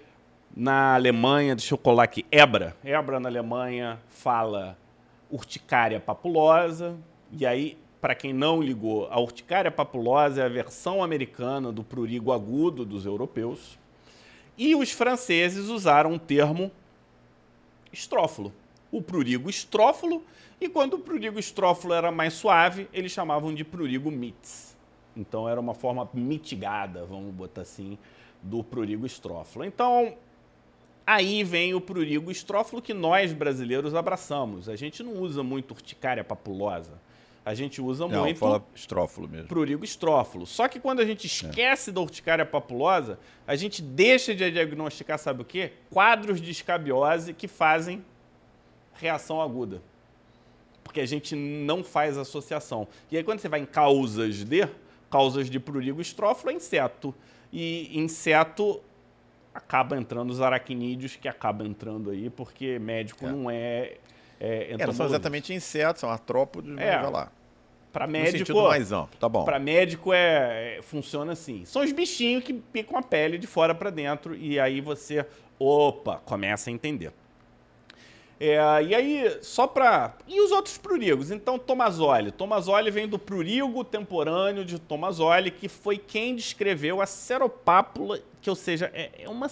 na 0.57 0.95
Alemanha, 0.95 1.55
deixa 1.55 1.75
eu 1.75 1.79
colar 1.79 2.05
aqui, 2.05 2.25
Ebra. 2.33 2.75
Ebra 2.83 3.21
na 3.21 3.29
Alemanha 3.29 4.01
fala 4.09 4.79
urticária 5.31 6.01
papulosa. 6.01 6.97
E 7.31 7.45
aí, 7.45 7.77
para 8.01 8.15
quem 8.15 8.33
não 8.33 8.63
ligou, 8.63 9.09
a 9.11 9.19
urticária 9.21 9.71
papulosa 9.71 10.43
é 10.43 10.45
a 10.45 10.49
versão 10.49 11.03
americana 11.03 11.73
do 11.73 11.83
prurigo 11.83 12.33
agudo 12.33 12.85
dos 12.85 13.07
europeus. 13.07 13.79
E 14.57 14.75
os 14.75 14.91
franceses 14.91 15.69
usaram 15.69 16.15
o 16.15 16.19
termo 16.19 16.71
estrófilo. 17.93 18.53
O 18.91 19.03
prurigo 19.03 19.51
estrófilo. 19.51 20.23
E 20.61 20.69
quando 20.69 20.95
o 20.95 20.99
prurigo 20.99 21.39
estrófilo 21.39 21.93
era 21.93 22.11
mais 22.11 22.35
suave, 22.35 22.89
eles 22.93 23.13
chamavam 23.13 23.55
de 23.55 23.65
prurigo 23.65 24.11
mitz. 24.11 24.77
Então 25.17 25.49
era 25.49 25.61
uma 25.61 25.75
forma 25.75 26.09
mitigada, 26.13 27.05
vamos 27.05 27.35
botar 27.35 27.63
assim, 27.63 27.99
do 28.43 28.63
prurigo 28.63 29.07
estrófilo. 29.07 29.65
Então, 29.65 30.15
Aí 31.07 31.45
vem 31.45 31.73
o 31.73 31.81
prurigo 31.81 32.33
estrófilo 32.33 32.83
que 32.83 32.93
nós 32.93 33.33
brasileiros 33.33 33.95
abraçamos. 33.95 34.69
A 34.69 34.75
gente 34.75 35.05
não 35.05 35.13
usa 35.13 35.41
muito 35.41 35.71
urticária 35.71 36.25
papulosa. 36.25 37.01
A 37.47 37.55
gente 37.55 37.81
usa 37.81 38.09
não, 38.09 38.23
muito 38.25 38.39
fala 38.41 38.61
estrófilo 38.75 39.29
mesmo. 39.29 39.47
prurigo 39.47 39.85
estrófilo. 39.85 40.45
Só 40.45 40.67
que 40.67 40.81
quando 40.81 40.99
a 40.99 41.05
gente 41.05 41.29
esquece 41.29 41.91
é. 41.91 41.93
da 41.93 42.01
urticária 42.01 42.45
papulosa, 42.45 43.21
a 43.47 43.55
gente 43.55 43.81
deixa 43.81 44.35
de 44.35 44.51
diagnosticar, 44.51 45.17
sabe 45.17 45.43
o 45.43 45.45
quê? 45.45 45.71
Quadros 45.89 46.41
de 46.41 46.51
escabiose 46.51 47.33
que 47.33 47.47
fazem 47.47 48.05
reação 48.95 49.41
aguda. 49.41 49.81
Porque 50.83 51.01
a 51.01 51.07
gente 51.07 51.37
não 51.37 51.85
faz 51.85 52.19
associação. 52.19 52.89
E 53.13 53.17
aí 53.17 53.23
quando 53.23 53.39
você 53.39 53.49
vai 53.49 53.61
em 53.61 53.67
causas 53.67 54.45
de, 54.45 54.69
causas 55.09 55.49
de 55.49 55.61
prurigo 55.61 56.01
estrófilo 56.01 56.51
é 56.51 56.55
inseto. 56.55 57.15
E 57.53 57.97
inseto 57.97 58.83
acaba 59.55 59.97
entrando 59.97 60.31
os 60.31 60.41
aracnídeos 60.41 61.15
que 61.15 61.29
acabam 61.29 61.69
entrando 61.69 62.11
aí, 62.11 62.29
porque 62.29 62.77
médico 62.81 63.25
é. 63.25 63.31
não 63.31 63.49
é 63.49 63.99
é, 64.39 64.73
é, 64.73 64.87
não 64.87 64.93
são 64.93 65.07
exatamente 65.07 65.53
insetos, 65.55 66.01
são 66.01 66.11
artrópodes, 66.11 66.71
mas 66.71 66.85
é. 66.85 66.99
vai 66.99 67.11
lá. 67.11 67.33
Para 67.97 68.07
médico, 68.07 68.39
sentido 68.39 68.63
mais 68.63 68.93
amplo, 68.93 69.17
tá 69.19 69.27
bom. 69.27 69.45
Para 69.45 69.59
médico 69.59 70.13
é, 70.13 70.77
é, 70.77 70.83
funciona 70.83 71.33
assim. 71.33 71.65
São 71.65 71.83
os 71.83 71.93
bichinhos 71.93 72.45
que 72.45 72.53
picam 72.53 72.99
a 72.99 73.03
pele 73.03 73.39
de 73.39 73.47
fora 73.47 73.75
para 73.75 73.89
dentro 73.89 74.37
e 74.37 74.61
aí 74.61 74.83
você, 74.83 75.25
opa, 75.59 76.21
começa 76.27 76.69
a 76.69 76.73
entender. 76.73 77.11
É, 78.39 78.59
e 78.83 78.95
aí, 78.95 79.39
só 79.41 79.67
para. 79.67 80.15
E 80.29 80.39
os 80.43 80.53
outros 80.53 80.77
prurigos? 80.77 81.31
Então, 81.31 81.59
Tomazoli. 81.59 82.31
Tomazoli 82.31 82.91
vem 82.91 83.09
do 83.09 83.19
prurigo 83.19 83.83
temporâneo 83.83 84.63
de 84.63 84.79
Tomazoli, 84.79 85.51
que 85.51 85.67
foi 85.67 85.97
quem 85.97 86.37
descreveu 86.37 87.01
a 87.01 87.07
seropápula, 87.07 88.21
que, 88.43 88.51
ou 88.51 88.57
seja, 88.57 88.91
é, 88.93 89.11
é 89.23 89.29
uma, 89.31 89.47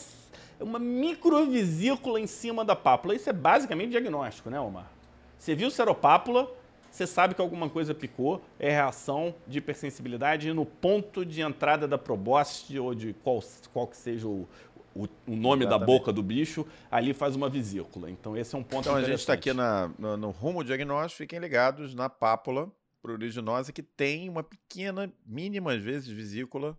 é 0.61 0.63
uma 0.63 0.79
microvesícula 0.79 2.21
em 2.21 2.27
cima 2.27 2.63
da 2.63 2.77
pápula. 2.77 3.15
Isso 3.15 3.31
é 3.31 3.33
basicamente 3.33 3.93
diagnóstico, 3.93 4.51
né, 4.51 4.61
Omar? 4.61 4.91
Você 5.39 5.55
viu 5.55 5.71
seropápula, 5.71 6.51
você 6.95 7.09
sabe 7.09 7.35
que 7.35 7.41
alguma 7.41 7.69
coisa 7.69 7.93
picou, 7.93 8.41
é 8.57 8.71
reação 8.71 9.35
de 9.49 9.59
hipersensibilidade 9.59 10.53
no 10.53 10.65
ponto 10.65 11.27
de 11.27 11.43
entrada 11.43 11.89
da 11.89 11.99
probóscide 11.99 12.79
ou 12.79 12.95
de 12.95 13.13
qual, 13.15 13.43
qual 13.73 13.89
que 13.89 13.97
seja 13.97 14.29
o, 14.29 14.49
o, 14.95 15.09
o 15.27 15.35
nome 15.35 15.65
Exatamente. 15.65 15.69
da 15.71 15.79
boca 15.79 16.13
do 16.13 16.23
bicho, 16.23 16.65
ali 16.89 17.13
faz 17.13 17.35
uma 17.35 17.49
vesícula. 17.49 18.09
Então, 18.09 18.37
esse 18.37 18.55
é 18.55 18.59
um 18.59 18.63
ponto 18.63 18.83
Então, 18.83 18.95
a 18.95 19.03
gente 19.03 19.19
está 19.19 19.33
aqui 19.33 19.53
na, 19.53 19.91
no, 19.99 20.17
no, 20.17 20.31
rumo 20.31 20.63
diagnóstico, 20.63 21.19
fiquem 21.19 21.41
ligados 21.41 21.97
na 21.97 22.09
pápula 22.09 22.71
pruriginosa, 23.03 23.73
que 23.73 23.83
tem 23.83 24.29
uma 24.29 24.45
pequena, 24.45 25.13
mínima, 25.27 25.73
às 25.73 25.83
vezes, 25.83 26.09
vesícula 26.09 26.79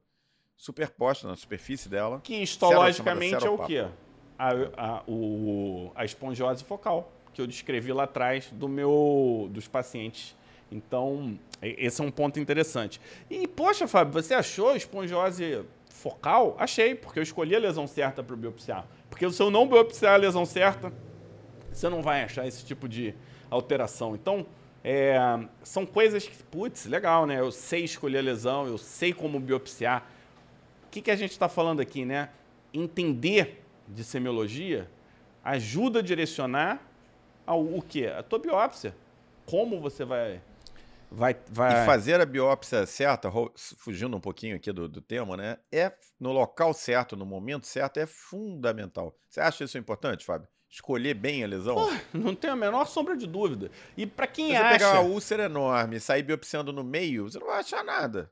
superposta 0.56 1.28
na 1.28 1.36
superfície 1.36 1.90
dela. 1.90 2.22
Que 2.24 2.42
histologicamente 2.42 3.46
é 3.46 3.50
o 3.50 3.58
quê? 3.66 3.86
A, 4.40 4.50
a, 4.78 5.04
o, 5.08 5.92
a 5.94 6.06
espongiose 6.06 6.64
focal, 6.64 7.12
que 7.36 7.42
eu 7.42 7.46
descrevi 7.46 7.92
lá 7.92 8.06
atrás 8.06 8.50
do 8.50 8.70
meu, 8.70 9.50
dos 9.52 9.68
pacientes. 9.68 10.34
Então, 10.72 11.38
esse 11.62 12.02
é 12.02 12.04
um 12.04 12.10
ponto 12.10 12.40
interessante. 12.40 13.00
E, 13.30 13.46
poxa, 13.46 13.90
Fábio, 13.90 14.14
você 14.14 14.34
achou 14.34 14.74
espongiose 14.74 15.66
focal? 15.90 16.56
Achei, 16.58 16.96
porque 16.96 17.20
eu 17.20 17.24
escolhi 17.24 17.54
a 17.54 17.60
lesão 17.60 17.88
certa 17.88 18.24
para 18.24 18.38
biopsiar. 18.38 18.88
Porque 19.10 19.30
se 19.30 19.44
eu 19.44 19.52
não 19.52 19.68
biopsiar 19.68 20.14
a 20.14 20.18
lesão 20.18 20.46
certa, 20.46 20.94
você 21.74 21.90
não 21.90 22.02
vai 22.02 22.24
achar 22.24 22.48
esse 22.48 22.66
tipo 22.66 22.88
de 22.88 23.14
alteração. 23.50 24.16
Então, 24.16 24.46
é, 24.82 25.20
são 25.62 25.86
coisas 25.86 26.26
que, 26.26 26.42
putz, 26.44 26.86
legal, 26.86 27.26
né? 27.26 27.38
Eu 27.38 27.52
sei 27.52 27.84
escolher 27.84 28.20
a 28.20 28.22
lesão, 28.22 28.66
eu 28.66 28.78
sei 28.78 29.14
como 29.14 29.42
biopsiar. 29.42 30.08
O 30.86 30.90
que, 30.90 31.02
que 31.02 31.12
a 31.12 31.16
gente 31.18 31.32
está 31.32 31.50
falando 31.50 31.82
aqui, 31.82 32.06
né? 32.06 32.30
Entender 32.74 33.62
de 33.90 34.06
semiologia 34.06 34.90
ajuda 35.44 36.00
a 36.00 36.02
direcionar 36.02 36.82
ao 37.46 37.64
o 37.64 37.82
quê? 37.82 38.08
A 38.08 38.24
tua 38.24 38.40
biópsia. 38.40 38.96
Como 39.46 39.80
você 39.80 40.04
vai 40.04 40.42
vai, 41.12 41.36
vai... 41.50 41.84
E 41.84 41.86
fazer 41.86 42.20
a 42.20 42.26
biópsia 42.26 42.86
certa, 42.86 43.32
fugindo 43.56 44.16
um 44.16 44.20
pouquinho 44.20 44.56
aqui 44.56 44.72
do, 44.72 44.88
do 44.88 45.02
tema, 45.02 45.38
né? 45.38 45.58
É 45.72 45.92
no 46.20 46.32
local 46.32 46.74
certo, 46.74 47.16
no 47.16 47.26
momento 47.26 47.66
certo, 47.66 47.98
é 48.00 48.06
fundamental. 48.06 49.18
Você 49.30 49.40
acha 49.40 49.64
isso 49.64 49.78
importante, 49.78 50.26
Fábio? 50.26 50.48
Escolher 50.70 51.14
bem 51.14 51.44
a 51.44 51.48
lesão? 51.48 51.76
Não 52.14 52.36
tenho 52.36 52.54
a 52.54 52.56
menor 52.56 52.86
sombra 52.86 53.16
de 53.16 53.26
dúvida. 53.26 53.72
E 53.96 54.06
para 54.06 54.28
quem 54.28 54.50
Se 54.50 54.56
acha... 54.56 54.68
você 54.68 54.74
pegar 54.74 55.00
uma 55.00 55.10
úlcera 55.10 55.44
enorme 55.44 55.96
e 55.96 56.00
sair 56.00 56.24
biopsiando 56.24 56.74
no 56.74 56.84
meio, 56.84 57.30
você 57.30 57.40
não 57.40 57.48
vai 57.48 57.60
achar 57.60 57.84
nada. 57.84 58.30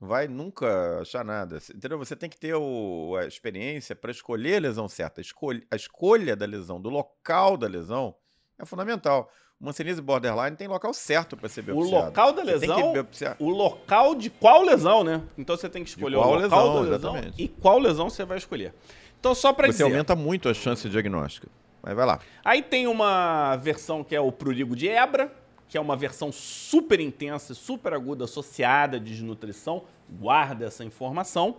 Não 0.00 0.08
vai 0.08 0.26
nunca 0.26 1.00
achar 1.00 1.24
nada. 1.24 1.58
Entendeu? 1.72 1.98
Você 1.98 2.16
tem 2.16 2.28
que 2.28 2.38
ter 2.38 2.54
o, 2.54 3.14
a 3.16 3.26
experiência 3.26 3.94
para 3.94 4.10
escolher 4.10 4.56
a 4.56 4.60
lesão 4.60 4.88
certa. 4.88 5.20
A 5.20 5.22
escolha, 5.22 5.64
a 5.70 5.76
escolha 5.76 6.34
da 6.34 6.46
lesão, 6.46 6.80
do 6.80 6.88
local 6.88 7.56
da 7.56 7.68
lesão, 7.68 8.16
é 8.58 8.64
fundamental. 8.64 9.30
O 9.60 9.64
Mancenise 9.66 10.02
borderline 10.02 10.56
tem 10.56 10.66
local 10.66 10.92
certo 10.92 11.36
para 11.36 11.48
ser 11.48 11.62
biopsiado. 11.62 11.96
O 11.96 12.06
local 12.06 12.32
da 12.32 12.42
lesão, 12.42 12.92
o 13.38 13.48
local 13.48 14.14
de 14.14 14.28
qual 14.28 14.62
lesão, 14.62 15.04
né? 15.04 15.22
Então 15.38 15.56
você 15.56 15.68
tem 15.68 15.84
que 15.84 15.90
escolher 15.90 16.16
o 16.16 16.18
local 16.18 16.34
lesão, 16.34 16.74
da 16.74 16.80
lesão 16.80 17.16
exatamente. 17.16 17.42
e 17.42 17.48
qual 17.48 17.78
lesão 17.78 18.10
você 18.10 18.24
vai 18.24 18.36
escolher. 18.36 18.74
Então 19.18 19.34
só 19.34 19.52
para 19.52 19.68
dizer... 19.68 19.78
Você 19.78 19.84
aumenta 19.84 20.16
muito 20.16 20.48
a 20.48 20.54
chance 20.54 20.82
de 20.82 20.90
diagnóstico. 20.90 21.46
Mas 21.82 21.94
vai 21.94 22.06
lá. 22.06 22.18
Aí 22.44 22.62
tem 22.62 22.86
uma 22.86 23.56
versão 23.56 24.02
que 24.02 24.14
é 24.14 24.20
o 24.20 24.32
prurigo 24.32 24.74
de 24.74 24.88
Ebra, 24.88 25.32
que 25.68 25.78
é 25.78 25.80
uma 25.80 25.96
versão 25.96 26.32
super 26.32 26.98
intensa, 26.98 27.54
super 27.54 27.94
aguda, 27.94 28.24
associada 28.24 28.96
à 28.96 29.00
desnutrição. 29.00 29.84
Guarda 30.08 30.66
essa 30.66 30.84
informação. 30.84 31.56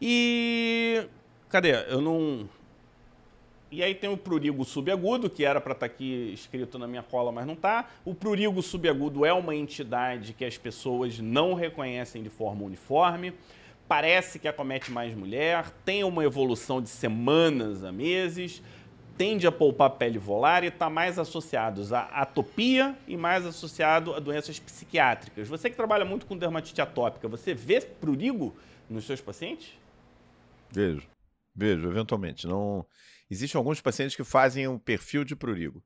E... 0.00 1.06
Cadê? 1.48 1.72
Eu 1.88 2.00
não... 2.00 2.48
E 3.74 3.82
aí 3.82 3.92
tem 3.92 4.08
o 4.08 4.16
prurigo 4.16 4.64
subagudo, 4.64 5.28
que 5.28 5.44
era 5.44 5.60
para 5.60 5.72
estar 5.72 5.88
tá 5.88 5.92
aqui 5.92 6.30
escrito 6.32 6.78
na 6.78 6.86
minha 6.86 7.02
cola, 7.02 7.32
mas 7.32 7.44
não 7.44 7.54
está. 7.54 7.90
O 8.04 8.14
prurigo 8.14 8.62
subagudo 8.62 9.26
é 9.26 9.32
uma 9.32 9.52
entidade 9.52 10.32
que 10.32 10.44
as 10.44 10.56
pessoas 10.56 11.18
não 11.18 11.54
reconhecem 11.54 12.22
de 12.22 12.28
forma 12.28 12.62
uniforme. 12.62 13.34
Parece 13.88 14.38
que 14.38 14.46
acomete 14.46 14.92
mais 14.92 15.12
mulher, 15.12 15.72
tem 15.84 16.04
uma 16.04 16.22
evolução 16.22 16.80
de 16.80 16.88
semanas 16.88 17.82
a 17.82 17.90
meses, 17.90 18.62
tende 19.18 19.44
a 19.44 19.50
poupar 19.50 19.90
pele 19.90 20.20
volar 20.20 20.62
e 20.62 20.68
está 20.68 20.88
mais 20.88 21.18
associado 21.18 21.82
à 21.92 22.22
atopia 22.22 22.96
e 23.08 23.16
mais 23.16 23.44
associado 23.44 24.14
a 24.14 24.20
doenças 24.20 24.56
psiquiátricas. 24.60 25.48
Você 25.48 25.68
que 25.68 25.74
trabalha 25.74 26.04
muito 26.04 26.26
com 26.26 26.36
dermatite 26.36 26.80
atópica, 26.80 27.26
você 27.26 27.52
vê 27.52 27.80
prurigo 27.80 28.54
nos 28.88 29.04
seus 29.04 29.20
pacientes? 29.20 29.72
Vejo, 30.70 31.08
vejo, 31.52 31.88
eventualmente. 31.88 32.46
Não 32.46 32.86
Existem 33.34 33.58
alguns 33.58 33.80
pacientes 33.80 34.14
que 34.14 34.24
fazem 34.24 34.68
um 34.68 34.78
perfil 34.78 35.24
de 35.24 35.34
prurigo. 35.34 35.82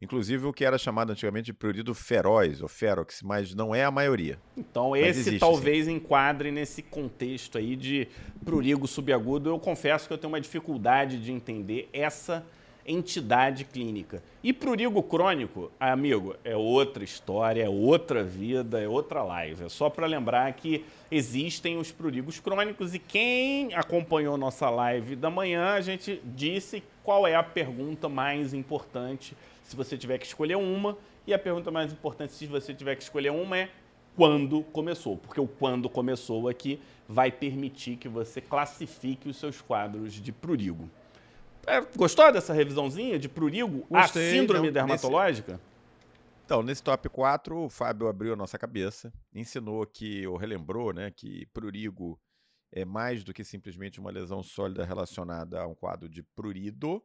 Inclusive 0.00 0.46
o 0.46 0.52
que 0.52 0.64
era 0.64 0.76
chamado 0.76 1.12
antigamente 1.12 1.46
de 1.46 1.52
prurido 1.52 1.94
feroz 1.94 2.60
ou 2.60 2.66
ferox, 2.66 3.22
mas 3.22 3.54
não 3.54 3.72
é 3.72 3.84
a 3.84 3.90
maioria. 3.90 4.36
Então 4.56 4.96
esse 4.96 5.20
existe, 5.20 5.38
talvez 5.38 5.84
sim. 5.84 5.92
enquadre 5.92 6.50
nesse 6.50 6.82
contexto 6.82 7.56
aí 7.56 7.76
de 7.76 8.08
prurigo 8.44 8.88
subagudo. 8.88 9.48
Eu 9.50 9.60
confesso 9.60 10.08
que 10.08 10.12
eu 10.12 10.18
tenho 10.18 10.32
uma 10.32 10.40
dificuldade 10.40 11.22
de 11.22 11.30
entender 11.30 11.88
essa 11.92 12.44
entidade 12.86 13.64
clínica. 13.64 14.22
E 14.42 14.52
prurigo 14.52 15.02
crônico, 15.02 15.70
amigo, 15.78 16.34
é 16.44 16.56
outra 16.56 17.04
história, 17.04 17.62
é 17.62 17.68
outra 17.68 18.24
vida, 18.24 18.80
é 18.80 18.88
outra 18.88 19.22
live. 19.22 19.64
É 19.64 19.68
só 19.68 19.88
para 19.88 20.06
lembrar 20.06 20.52
que 20.54 20.84
existem 21.10 21.78
os 21.78 21.92
prurigos 21.92 22.40
crônicos 22.40 22.94
e 22.94 22.98
quem 22.98 23.74
acompanhou 23.74 24.36
nossa 24.36 24.68
live 24.68 25.14
da 25.14 25.30
manhã, 25.30 25.74
a 25.74 25.80
gente 25.80 26.20
disse 26.24 26.82
qual 27.04 27.26
é 27.26 27.34
a 27.34 27.42
pergunta 27.42 28.08
mais 28.08 28.52
importante 28.52 29.36
se 29.62 29.76
você 29.76 29.96
tiver 29.96 30.18
que 30.18 30.26
escolher 30.26 30.56
uma. 30.56 30.96
E 31.26 31.32
a 31.32 31.38
pergunta 31.38 31.70
mais 31.70 31.92
importante 31.92 32.32
se 32.32 32.46
você 32.46 32.74
tiver 32.74 32.96
que 32.96 33.02
escolher 33.02 33.30
uma 33.30 33.56
é 33.56 33.68
quando 34.16 34.62
começou, 34.64 35.16
porque 35.16 35.40
o 35.40 35.46
quando 35.46 35.88
começou 35.88 36.48
aqui 36.48 36.80
vai 37.08 37.30
permitir 37.30 37.96
que 37.96 38.08
você 38.08 38.40
classifique 38.40 39.28
os 39.28 39.36
seus 39.36 39.60
quadros 39.60 40.14
de 40.14 40.32
prurigo. 40.32 40.88
É, 41.66 41.80
gostou 41.96 42.32
dessa 42.32 42.52
revisãozinha 42.52 43.18
de 43.18 43.28
prurigo, 43.28 43.86
Gostei, 43.88 44.28
a 44.28 44.32
síndrome 44.32 44.66
não, 44.66 44.72
dermatológica? 44.72 45.52
Nesse... 45.52 45.64
Então, 46.44 46.62
nesse 46.62 46.82
top 46.82 47.08
4, 47.08 47.56
o 47.56 47.68
Fábio 47.68 48.08
abriu 48.08 48.32
a 48.32 48.36
nossa 48.36 48.58
cabeça, 48.58 49.12
ensinou 49.32 49.86
que, 49.86 50.26
ou 50.26 50.36
relembrou, 50.36 50.92
né, 50.92 51.10
que 51.10 51.46
prurigo 51.46 52.20
é 52.72 52.84
mais 52.84 53.22
do 53.22 53.32
que 53.32 53.44
simplesmente 53.44 54.00
uma 54.00 54.10
lesão 54.10 54.42
sólida 54.42 54.84
relacionada 54.84 55.60
a 55.60 55.66
um 55.66 55.74
quadro 55.74 56.08
de 56.08 56.22
prurido, 56.22 57.02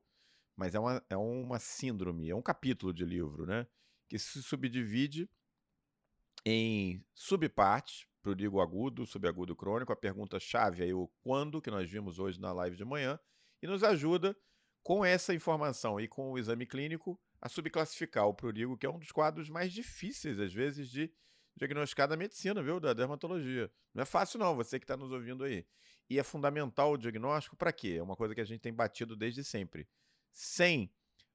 mas 0.55 0.73
é 0.73 0.79
uma, 0.79 1.03
é 1.09 1.17
uma 1.17 1.59
síndrome, 1.59 2.29
é 2.29 2.35
um 2.35 2.41
capítulo 2.41 2.93
de 2.93 3.05
livro, 3.05 3.45
né, 3.45 3.67
que 4.09 4.17
se 4.17 4.41
subdivide 4.41 5.29
em 6.45 7.03
subpartes, 7.13 8.07
prurigo 8.21 8.59
agudo, 8.59 9.05
subagudo 9.05 9.55
crônico, 9.55 9.91
a 9.93 9.95
pergunta-chave 9.95 10.83
aí, 10.83 10.93
o 10.93 11.09
quando, 11.21 11.61
que 11.61 11.69
nós 11.69 11.89
vimos 11.89 12.17
hoje 12.17 12.39
na 12.39 12.51
live 12.51 12.75
de 12.75 12.85
manhã, 12.85 13.19
e 13.61 13.67
nos 13.67 13.83
ajuda 13.83 14.35
com 14.83 15.03
essa 15.03 15.33
informação 15.33 15.99
e 15.99 16.07
com 16.07 16.31
o 16.31 16.37
exame 16.37 16.65
clínico 16.65 17.19
a 17.41 17.49
subclassificar 17.49 18.25
o 18.27 18.33
prurigo, 18.33 18.77
que 18.77 18.85
é 18.85 18.89
um 18.89 18.99
dos 18.99 19.11
quadros 19.11 19.49
mais 19.49 19.71
difíceis, 19.73 20.39
às 20.39 20.53
vezes, 20.53 20.89
de 20.89 21.11
diagnosticar 21.55 22.07
da 22.07 22.15
medicina, 22.15 22.63
viu? 22.63 22.79
Da 22.79 22.93
dermatologia. 22.93 23.71
Não 23.93 24.03
é 24.03 24.05
fácil, 24.05 24.39
não, 24.39 24.55
você 24.55 24.79
que 24.79 24.85
está 24.85 24.95
nos 24.95 25.11
ouvindo 25.11 25.43
aí. 25.43 25.65
E 26.09 26.19
é 26.19 26.23
fundamental 26.23 26.93
o 26.93 26.97
diagnóstico 26.97 27.57
para 27.57 27.73
quê? 27.73 27.95
É 27.99 28.03
uma 28.03 28.15
coisa 28.15 28.33
que 28.33 28.41
a 28.41 28.45
gente 28.45 28.61
tem 28.61 28.73
batido 28.73 29.15
desde 29.15 29.43
sempre. 29.43 29.87
Sem 30.31 30.91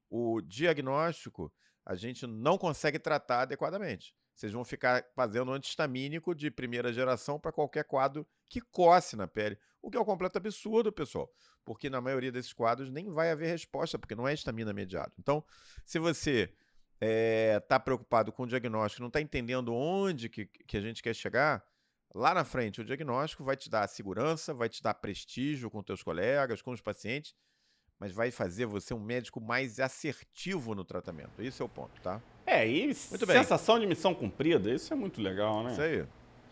o 0.09 0.41
diagnóstico, 0.41 1.53
a 1.85 1.95
gente 1.95 2.25
não 2.25 2.57
consegue 2.57 2.97
tratar 2.97 3.41
adequadamente. 3.41 4.15
Vocês 4.33 4.51
vão 4.51 4.65
ficar 4.65 5.05
fazendo 5.15 5.51
antihistamínico 5.51 6.33
de 6.33 6.49
primeira 6.49 6.91
geração 6.91 7.39
para 7.39 7.51
qualquer 7.51 7.83
quadro 7.83 8.27
que 8.47 8.59
coce 8.59 9.15
na 9.15 9.27
pele. 9.27 9.57
O 9.81 9.91
que 9.91 9.97
é 9.97 10.01
um 10.01 10.05
completo 10.05 10.37
absurdo, 10.37 10.91
pessoal. 10.91 11.31
Porque 11.63 11.89
na 11.89 12.01
maioria 12.01 12.31
desses 12.31 12.53
quadros 12.53 12.89
nem 12.89 13.11
vai 13.11 13.31
haver 13.31 13.49
resposta, 13.49 13.99
porque 13.99 14.15
não 14.15 14.27
é 14.27 14.33
histamina 14.33 14.71
imediato. 14.71 15.13
Então, 15.19 15.43
se 15.85 15.99
você 15.99 16.53
está 16.99 17.75
eh, 17.75 17.79
é, 17.79 17.79
preocupado 17.79 18.31
com 18.31 18.43
o 18.43 18.47
diagnóstico, 18.47 19.01
não 19.01 19.07
está 19.07 19.21
entendendo 19.21 19.73
onde 19.73 20.29
que, 20.29 20.45
que 20.45 20.77
a 20.77 20.81
gente 20.81 21.03
quer 21.03 21.13
chegar, 21.13 21.63
lá 22.13 22.33
na 22.33 22.43
frente 22.43 22.81
o 22.81 22.85
diagnóstico 22.85 23.43
vai 23.43 23.57
te 23.57 23.69
dar 23.69 23.87
segurança, 23.87 24.53
vai 24.53 24.69
te 24.69 24.81
dar 24.81 24.93
prestígio 24.93 25.69
com 25.69 25.83
teus 25.83 26.01
colegas, 26.01 26.61
com 26.61 26.71
os 26.71 26.81
pacientes, 26.81 27.35
mas 28.03 28.11
vai 28.11 28.31
fazer 28.31 28.65
você 28.65 28.93
um 28.93 28.99
médico 28.99 29.39
mais 29.39 29.79
assertivo 29.79 30.75
no 30.75 30.83
tratamento. 30.83 31.41
Esse 31.41 31.61
é 31.61 31.65
o 31.65 31.69
ponto, 31.69 32.01
tá? 32.01 32.21
É, 32.45 32.67
e 32.67 32.87
muito 32.87 33.25
sensação 33.25 33.75
bem. 33.75 33.83
de 33.83 33.87
missão 33.87 34.13
cumprida, 34.13 34.69
isso 34.69 34.91
é 34.91 34.95
muito 34.97 35.21
legal, 35.21 35.63
né? 35.63 35.71
Isso 35.71 35.81
aí. 35.81 36.05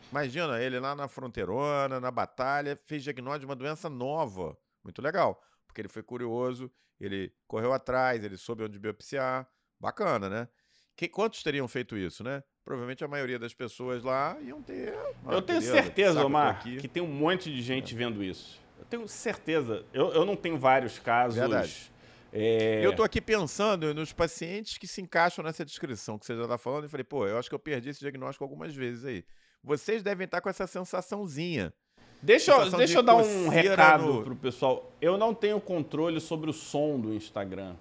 Imagina, 0.10 0.62
ele 0.62 0.80
lá 0.80 0.96
na 0.96 1.10
fronteirona, 1.10 2.00
na 2.00 2.10
batalha, 2.10 2.80
fez 2.86 3.04
diagnóstico 3.04 3.42
de 3.42 3.46
uma 3.48 3.56
doença 3.58 3.90
nova. 3.90 4.58
Muito 4.82 5.02
legal, 5.02 5.44
porque 5.68 5.82
ele 5.82 5.90
foi 5.90 6.02
curioso, 6.02 6.72
ele 6.98 7.34
correu 7.46 7.74
atrás, 7.74 8.24
ele 8.24 8.38
soube 8.38 8.64
onde 8.64 8.80
biopsiar. 8.80 9.46
Bacana, 9.78 10.30
né? 10.30 10.48
Que, 10.96 11.10
quantos 11.10 11.44
teriam 11.44 11.68
feito 11.68 11.98
isso, 11.98 12.24
né? 12.24 12.42
Provavelmente 12.64 13.04
a 13.04 13.10
maioria 13.10 13.38
das 13.38 13.54
pessoas 13.54 14.04
lá 14.04 14.38
iam 14.40 14.62
ter. 14.62 14.98
Eu 15.30 15.42
tenho 15.42 15.62
certeza, 15.62 16.26
Omar, 16.26 16.64
que 16.64 16.88
tem 16.88 17.04
um 17.04 17.12
monte 17.12 17.52
de 17.52 17.62
gente 17.62 17.94
é. 17.94 17.98
vendo 17.98 18.24
isso. 18.24 18.62
Eu 18.92 18.98
tenho 18.98 19.08
certeza. 19.08 19.86
Eu, 19.94 20.12
eu 20.12 20.26
não 20.26 20.36
tenho 20.36 20.58
vários 20.58 21.00
casos. 21.00 21.40
Verdade. 21.40 21.92
É... 22.34 22.86
Eu 22.86 22.92
estou 22.92 23.06
aqui 23.06 23.22
pensando 23.22 23.94
nos 23.94 24.12
pacientes 24.12 24.78
que 24.78 24.86
se 24.86 25.02
encaixam 25.02 25.44
nessa 25.44 25.64
descrição 25.64 26.20
que 26.20 26.26
você 26.26 26.36
já 26.36 26.44
está 26.44 26.58
falando. 26.58 26.86
E 26.86 26.90
falei, 26.90 27.06
pô, 27.06 27.26
eu 27.26 27.38
acho 27.38 27.48
que 27.48 27.56
eu 27.56 27.60
perdi 27.60 27.90
esse 27.90 28.02
diagnóstico 28.02 28.44
algumas 28.44 28.76
vezes 28.76 29.06
aí. 29.06 29.24
Vocês 29.64 30.04
devem 30.04 30.26
estar 30.26 30.42
com 30.42 30.50
essa 30.50 30.68
sensaçãozinha 30.68 31.74
Deixa, 32.22 32.52
eu, 32.52 32.70
deixa 32.72 33.00
eu 33.00 33.04
dar 33.04 33.16
um 33.16 33.50
recado 33.50 34.06
no... 34.06 34.24
pro 34.24 34.36
pessoal. 34.36 34.92
Eu 35.02 35.18
não 35.18 35.34
tenho 35.34 35.60
controle 35.60 36.22
sobre 36.22 36.50
o 36.50 36.54
som 36.54 37.00
do 37.00 37.14
Instagram. 37.14 37.76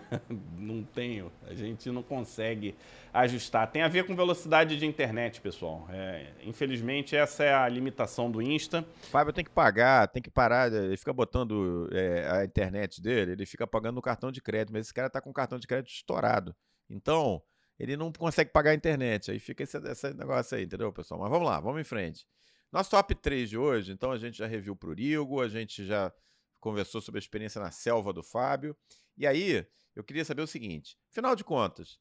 não 0.58 0.82
tenho. 0.82 1.30
A 1.46 1.54
gente 1.54 1.90
não 1.90 2.02
consegue 2.02 2.74
ajustar. 3.12 3.70
Tem 3.70 3.82
a 3.82 3.88
ver 3.88 4.06
com 4.06 4.16
velocidade 4.16 4.78
de 4.78 4.86
internet, 4.86 5.40
pessoal. 5.42 5.86
É, 5.90 6.32
infelizmente, 6.42 7.14
essa 7.14 7.44
é 7.44 7.52
a 7.52 7.68
limitação 7.68 8.30
do 8.30 8.40
Insta. 8.40 8.84
Fábio 9.10 9.32
tem 9.32 9.44
que 9.44 9.50
pagar, 9.50 10.08
tem 10.08 10.22
que 10.22 10.30
parar. 10.30 10.72
Ele 10.72 10.96
fica 10.96 11.12
botando 11.12 11.90
é, 11.92 12.26
a 12.30 12.44
internet 12.44 13.02
dele, 13.02 13.32
ele 13.32 13.44
fica 13.44 13.66
pagando 13.66 13.96
no 13.96 14.02
cartão 14.02 14.32
de 14.32 14.40
crédito, 14.40 14.72
mas 14.72 14.86
esse 14.86 14.94
cara 14.94 15.10
tá 15.10 15.20
com 15.20 15.30
o 15.30 15.34
cartão 15.34 15.58
de 15.58 15.66
crédito 15.66 15.92
estourado. 15.92 16.56
Então, 16.88 17.42
ele 17.78 17.96
não 17.96 18.10
consegue 18.10 18.50
pagar 18.50 18.70
a 18.70 18.74
internet. 18.74 19.30
Aí 19.30 19.38
fica 19.38 19.62
esse, 19.62 19.76
esse 19.76 20.14
negócio 20.14 20.56
aí, 20.56 20.64
entendeu, 20.64 20.90
pessoal? 20.92 21.20
Mas 21.20 21.30
vamos 21.30 21.46
lá, 21.46 21.60
vamos 21.60 21.80
em 21.80 21.84
frente. 21.84 22.26
Nosso 22.72 22.88
top 22.88 23.14
3 23.14 23.50
de 23.50 23.58
hoje, 23.58 23.92
então 23.92 24.10
a 24.10 24.16
gente 24.16 24.38
já 24.38 24.46
reviu 24.46 24.74
o 24.82 24.92
Rigo, 24.94 25.42
a 25.42 25.48
gente 25.48 25.84
já 25.84 26.10
conversou 26.58 27.02
sobre 27.02 27.18
a 27.18 27.20
experiência 27.20 27.60
na 27.60 27.70
selva 27.70 28.14
do 28.14 28.22
Fábio. 28.22 28.74
E 29.14 29.26
aí, 29.26 29.66
eu 29.94 30.02
queria 30.02 30.24
saber 30.24 30.40
o 30.40 30.46
seguinte: 30.46 30.96
afinal 31.10 31.36
de 31.36 31.44
contas, 31.44 31.98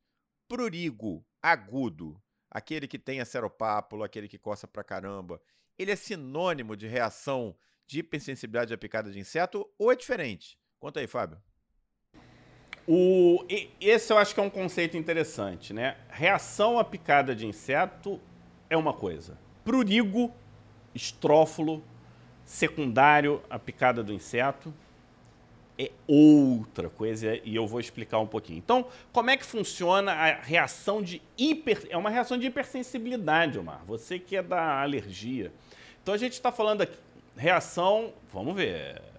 prurigo 0.48 1.26
agudo, 1.44 2.24
aquele 2.50 2.88
que 2.88 2.98
tem 2.98 3.20
aceropápulo, 3.20 4.02
aquele 4.02 4.30
que 4.30 4.38
coça 4.38 4.66
pra 4.66 4.82
caramba, 4.82 5.42
ele 5.78 5.92
é 5.92 5.96
sinônimo 5.98 6.78
de 6.78 6.88
reação 6.88 7.54
de 7.86 8.00
hipersensibilidade 8.00 8.74
à 8.74 8.78
picada 8.78 9.12
de 9.12 9.20
inseto 9.20 9.70
ou 9.78 9.92
é 9.92 9.96
diferente? 9.96 10.58
Conta 10.80 11.02
aí, 11.02 11.08
Fábio. 11.08 11.38
O, 12.88 13.46
esse 13.80 14.14
eu 14.14 14.18
acho 14.18 14.34
que 14.34 14.40
é 14.40 14.44
um 14.44 14.50
conceito 14.50 14.96
interessante, 14.96 15.74
né? 15.74 15.98
Reação 16.10 16.80
à 16.80 16.86
picada 16.86 17.36
de 17.36 17.46
inseto 17.46 18.22
é 18.70 18.78
uma 18.78 18.94
coisa. 18.94 19.38
Prurigo 19.66 20.34
estrófilo, 20.94 21.84
secundário 22.46 23.42
à 23.50 23.58
picada 23.58 24.04
do 24.04 24.14
inseto, 24.14 24.74
é 25.80 25.92
outra 26.06 26.90
coisa 26.90 27.40
e 27.44 27.56
eu 27.56 27.66
vou 27.66 27.80
explicar 27.80 28.20
um 28.20 28.28
pouquinho. 28.28 28.60
Então, 28.60 28.86
como 29.12 29.30
é 29.30 29.38
que 29.38 29.46
funciona 29.46 30.12
a 30.12 30.42
reação 30.42 31.02
de 31.02 31.22
hiper... 31.38 31.88
É 31.90 31.98
uma 31.98 32.10
reação 32.10 32.38
de 32.38 32.48
hipersensibilidade, 32.48 33.58
Omar. 33.58 33.82
Você 33.88 34.20
que 34.20 34.36
é 34.36 34.44
da 34.44 34.82
alergia. 34.82 35.52
Então, 36.04 36.14
a 36.14 36.18
gente 36.18 36.34
está 36.34 36.52
falando 36.52 36.82
aqui, 36.82 36.98
reação... 37.36 38.14
Vamos 38.32 38.56
ver... 38.56 39.11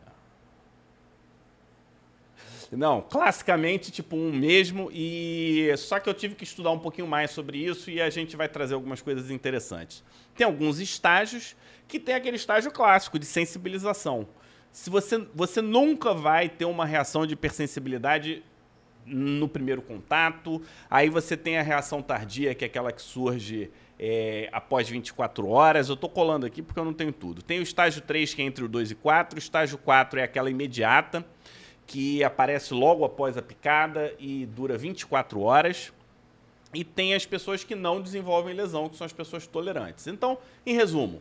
Não, 2.77 3.03
classicamente 3.03 3.93
tipo 3.93 4.17
um 4.17 4.33
mesmo 4.33 4.91
e 4.93 5.71
só 5.77 6.01
que 6.01 6.09
eu 6.09 6.15
tive 6.15 6.35
que 6.35 6.45
estudar 6.45 6.71
um 6.71 6.79
pouquinho 6.79 7.07
mais 7.07 7.31
sobre 7.31 7.59
isso 7.59 7.91
e 7.91 8.01
a 8.01 8.09
gente 8.09 8.35
vai 8.35 8.49
trazer 8.49 8.75
algumas 8.75 9.03
coisas 9.03 9.31
interessantes. 9.31 10.03
Tem 10.35 10.47
alguns 10.47 10.81
estágios 10.81 11.55
que 11.87 12.01
tem 12.01 12.15
aquele 12.15 12.37
estágio 12.37 12.71
clássico 12.71 13.19
de 13.19 13.27
sensibilização. 13.27 14.27
Se 14.73 14.89
você, 14.89 15.19
você 15.35 15.61
nunca 15.61 16.15
vai 16.15 16.49
ter 16.49 16.65
uma 16.65 16.87
reação 16.87 17.27
de 17.27 17.35
hipersensibilidade 17.35 18.43
no 19.05 19.49
primeiro 19.49 19.83
contato, 19.83 20.63
aí 20.89 21.11
você 21.11 21.37
tem 21.37 21.59
a 21.59 21.63
reação 21.63 22.01
tardia, 22.01 22.55
que 22.55 22.65
é 22.65 22.69
aquela 22.69 22.91
que 22.91 23.03
surge 23.03 23.71
é, 23.99 24.49
após 24.53 24.89
24 24.89 25.47
horas. 25.49 25.89
Eu 25.89 25.95
estou 25.95 26.09
colando 26.09 26.47
aqui 26.47 26.63
porque 26.63 26.81
eu 26.81 26.85
não 26.85 26.95
tenho 26.95 27.13
tudo. 27.13 27.43
Tem 27.43 27.59
o 27.59 27.63
estágio 27.63 28.01
3, 28.01 28.33
que 28.33 28.43
é 28.43 28.45
entre 28.45 28.65
o 28.65 28.69
2 28.69 28.93
e 28.93 28.95
4. 28.95 29.37
O 29.37 29.39
estágio 29.39 29.77
4 29.77 30.21
é 30.21 30.23
aquela 30.23 30.51
imediata, 30.51 31.25
que 31.93 32.25
aparece 32.25 32.73
logo 32.73 33.05
após 33.05 33.37
a 33.37 33.43
picada 33.43 34.15
e 34.19 34.47
dura 34.47 34.79
24 34.79 35.43
horas. 35.43 35.93
E 36.73 36.83
tem 36.83 37.13
as 37.13 37.27
pessoas 37.27 37.65
que 37.65 37.75
não 37.75 38.01
desenvolvem 38.01 38.55
lesão, 38.55 38.89
que 38.89 38.97
são 38.97 39.05
as 39.05 39.13
pessoas 39.13 39.47
tolerantes. 39.47 40.07
Então, 40.07 40.39
em 40.65 40.75
resumo, 40.75 41.21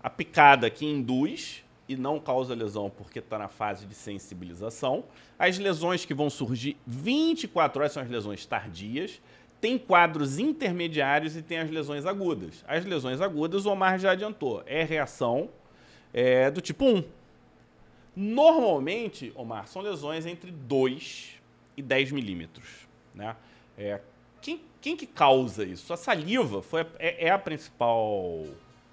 a 0.00 0.08
picada 0.08 0.70
que 0.70 0.86
induz 0.86 1.64
e 1.88 1.96
não 1.96 2.20
causa 2.20 2.54
lesão 2.54 2.88
porque 2.88 3.18
está 3.18 3.36
na 3.36 3.48
fase 3.48 3.84
de 3.84 3.96
sensibilização. 3.96 5.02
As 5.36 5.58
lesões 5.58 6.04
que 6.04 6.14
vão 6.14 6.30
surgir 6.30 6.76
24 6.86 7.80
horas 7.80 7.92
são 7.92 8.02
as 8.04 8.08
lesões 8.08 8.46
tardias. 8.46 9.20
Tem 9.60 9.76
quadros 9.76 10.38
intermediários 10.38 11.36
e 11.36 11.42
tem 11.42 11.58
as 11.58 11.68
lesões 11.68 12.06
agudas. 12.06 12.64
As 12.68 12.84
lesões 12.84 13.20
agudas, 13.20 13.66
o 13.66 13.72
Omar 13.72 13.98
já 13.98 14.12
adiantou, 14.12 14.62
é 14.66 14.84
reação 14.84 15.48
é, 16.14 16.48
do 16.48 16.60
tipo 16.60 16.84
1. 16.84 17.02
Normalmente, 18.14 19.32
Omar, 19.34 19.66
são 19.66 19.82
lesões 19.82 20.26
entre 20.26 20.50
2 20.50 21.40
e 21.76 21.82
10 21.82 22.12
milímetros. 22.12 22.88
Né? 23.14 23.36
É, 23.78 24.00
quem, 24.40 24.62
quem 24.80 24.96
que 24.96 25.06
causa 25.06 25.64
isso? 25.64 25.92
A 25.92 25.96
saliva 25.96 26.62
foi, 26.62 26.86
é, 26.98 27.26
é 27.26 27.30
a 27.30 27.38
principal 27.38 28.44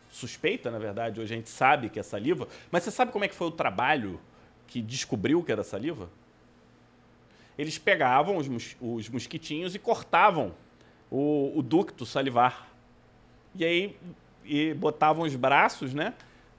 suspeita, 0.10 0.72
na 0.72 0.80
verdade, 0.80 1.20
hoje 1.20 1.34
a 1.34 1.38
gente 1.38 1.50
sabe 1.50 1.90
que 1.90 2.00
é 2.00 2.04
saliva. 2.04 2.48
Mas 2.72 2.84
você 2.84 2.92
sabe 2.92 3.12
como 3.12 3.26
é 3.26 3.28
que 3.28 3.36
foi 3.36 3.48
o 3.48 3.52
trabalho 3.52 4.20
que 4.68 4.82
descobriu 4.82 5.44
que 5.44 5.52
era 5.52 5.64
saliva? 5.64 6.10
Eles 7.58 7.78
pegavam 7.78 8.38
os, 8.38 8.48
mos 8.48 8.78
os 8.80 9.10
mosquitinhos 9.10 9.74
e 9.74 9.80
cortavam 9.80 10.54
o, 11.10 11.54
o 11.56 11.62
ducto 11.62 12.06
salivar. 12.06 12.70
E 13.56 13.66
aí 13.66 13.98
e 14.48 14.74
botavam 14.74 15.26
os 15.26 15.36
braços 15.36 15.94
né, 15.94 16.14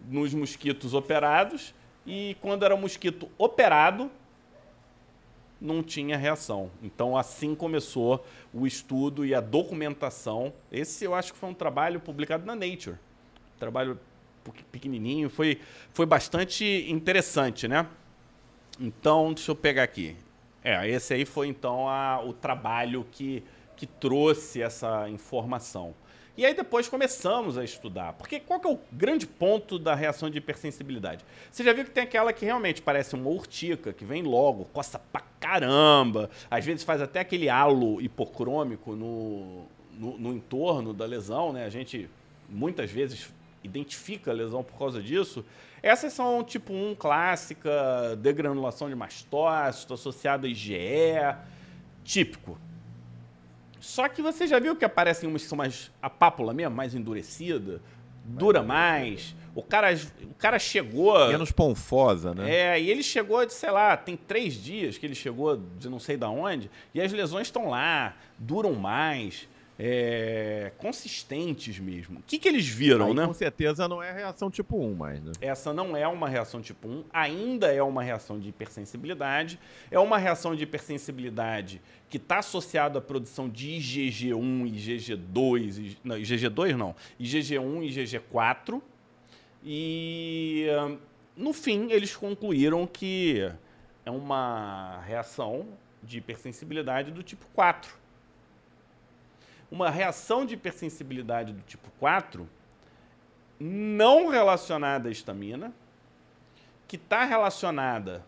nos 0.09 0.35
mosquitos 0.35 0.93
operados 0.93 1.75
e 2.07 2.37
quando 2.41 2.65
era 2.65 2.77
mosquito 2.77 3.29
operado, 3.37 4.11
não 5.61 5.83
tinha 5.83 6.17
reação. 6.17 6.71
Então, 6.83 7.17
assim 7.17 7.55
começou 7.55 8.25
o 8.53 8.67
estudo 8.67 9.25
e 9.27 9.35
a 9.35 9.41
documentação. 9.41 10.53
Esse 10.71 11.05
eu 11.05 11.15
acho 11.15 11.33
que 11.33 11.39
foi 11.39 11.49
um 11.49 11.55
trabalho 11.55 12.01
publicado 12.01 12.47
na 12.47 12.55
Nature. 12.55 12.97
Trabalho 13.59 13.99
pequenininho, 14.71 15.29
foi, 15.29 15.61
foi 15.93 16.07
bastante 16.07 16.87
interessante, 16.89 17.69
né? 17.69 17.87
Então, 18.81 19.33
deixa 19.33 19.51
eu 19.51 19.57
pegar 19.57 19.83
aqui. 19.83 20.17
É, 20.63 20.89
esse 20.89 21.15
aí 21.15 21.25
foi 21.25 21.49
então 21.49 21.89
a, 21.89 22.23
o 22.23 22.33
trabalho 22.33 23.07
que, 23.11 23.43
que 23.77 23.87
trouxe 23.87 24.63
essa 24.63 25.09
informação. 25.09 25.95
E 26.39 26.47
aí 26.47 26.55
depois 26.55 26.87
começamos 26.87 27.59
a 27.59 27.65
estudar. 27.65 28.13
Porque 28.13 28.39
qual 28.39 28.61
que 28.61 28.69
é 28.69 28.71
o 28.71 28.79
grande 28.93 29.27
ponto 29.27 29.77
da 29.77 29.93
reação 29.93 30.31
de 30.31 30.39
hipersensibilidade? 30.39 31.25
Você 31.51 31.65
já 31.65 31.73
viu 31.73 31.85
que 31.85 31.91
tem 31.91 32.05
aquela 32.05 32.33
que 32.33 32.45
realmente 32.45 32.81
parece 32.81 33.17
uma 33.17 33.29
urtica, 33.29 33.93
que 33.93 34.05
vem 34.05 34.23
logo, 34.23 34.65
coça 34.67 35.01
pra 35.01 35.21
caramba, 35.41 36.31
às 36.49 36.65
vezes 36.65 36.85
faz 36.85 37.03
até 37.03 37.19
aquele 37.19 37.49
halo 37.49 38.01
hipocrômico 38.01 38.95
no, 38.95 39.65
no, 39.99 40.17
no 40.17 40.33
entorno 40.33 40.95
da 40.95 41.05
lesão, 41.05 41.53
né? 41.53 41.65
A 41.65 41.71
gente 41.71 42.09
muitas 42.49 42.89
vezes 42.89 43.29
identifica 43.65 44.31
a 44.31 44.35
lesão 44.35 44.63
por 44.63 44.79
causa 44.79 45.03
disso. 45.03 45.45
Essas 45.83 46.13
são 46.13 46.45
tipo 46.45 46.73
1 46.73 46.95
clássica, 46.95 48.15
degranulação 48.17 48.89
de 48.89 48.95
mastócito 48.95 49.93
associada 49.93 50.47
a 50.47 50.51
IgE, 50.51 51.35
típico. 52.05 52.57
Só 53.89 54.07
que 54.07 54.21
você 54.21 54.47
já 54.47 54.59
viu 54.59 54.77
que 54.77 54.85
aparecem 54.85 55.27
umas 55.27 55.43
que 55.43 55.49
são 55.49 55.57
mais 55.57 55.91
a 56.03 56.11
pápula 56.11 56.53
mesmo, 56.53 56.77
mais 56.77 56.95
endurecida, 56.95 57.81
dura 58.23 58.63
mais. 58.63 59.35
O 59.55 59.63
cara, 59.63 59.89
o 60.25 60.35
cara 60.35 60.59
chegou. 60.59 61.27
Menos 61.29 61.51
ponfosa, 61.51 62.35
né? 62.35 62.55
É, 62.55 62.79
e 62.79 62.91
ele 62.91 63.03
chegou 63.03 63.47
de, 63.47 63.55
sei 63.55 63.71
lá, 63.71 63.97
tem 63.97 64.15
três 64.15 64.63
dias 64.63 64.99
que 64.99 65.07
ele 65.07 65.15
chegou 65.15 65.57
de 65.57 65.89
não 65.89 65.99
sei 65.99 66.19
da 66.19 66.29
onde, 66.29 66.71
e 66.93 67.01
as 67.01 67.11
lesões 67.11 67.47
estão 67.47 67.71
lá, 67.71 68.15
duram 68.39 68.75
mais 68.75 69.49
é, 69.79 70.73
consistentes 70.77 71.79
mesmo. 71.79 72.19
O 72.19 72.23
que, 72.23 72.39
que 72.39 72.49
eles 72.49 72.67
viram, 72.67 73.07
Aí, 73.07 73.15
né? 73.15 73.27
Com 73.27 73.33
certeza 73.33 73.87
não 73.87 74.03
é 74.03 74.13
reação 74.13 74.51
tipo 74.51 74.77
1 74.77 74.95
mais, 74.95 75.23
né? 75.23 75.33
Essa 75.41 75.73
não 75.73 75.97
é 75.97 76.07
uma 76.09 76.29
reação 76.29 76.61
tipo 76.61 76.89
1, 76.89 77.05
ainda 77.13 77.73
é 77.73 77.83
uma 77.83 78.03
reação 78.03 78.41
de 78.41 78.49
hipersensibilidade. 78.49 79.59
É 79.91 79.99
uma 79.99 80.19
reação 80.19 80.57
de 80.57 80.65
hipersensibilidade 80.65 81.81
que 82.11 82.17
está 82.17 82.39
associada 82.39 82.99
à 82.99 83.03
produção 83.03 83.49
de 83.49 83.69
IgG1, 83.69 84.35
IgG2, 84.75 85.97
não, 86.03 86.17
IgG2 86.17 86.77
não, 86.77 86.97
IgG1 87.21 87.83
e 87.83 87.89
IgG4. 87.89 88.83
E 89.65 90.67
no 91.37 91.53
fim 91.53 91.93
eles 91.93 92.17
concluíram 92.17 92.87
que 92.87 93.49
é 94.05 94.11
uma 94.11 95.01
reação 95.07 95.67
de 96.03 96.19
hipersensibilidade 96.19 97.13
do 97.13 97.23
tipo 97.23 97.47
4. 97.55 97.98
Uma 99.71 99.91
reação 99.91 100.47
de 100.47 100.55
hipersensibilidade 100.55 101.53
do 101.53 101.63
tipo 101.63 101.91
4 101.99 102.49
não 103.61 104.29
relacionada 104.29 105.09
à 105.09 105.13
estamina, 105.13 105.73
que 106.87 106.97
está 106.97 107.25
relacionada 107.25 108.25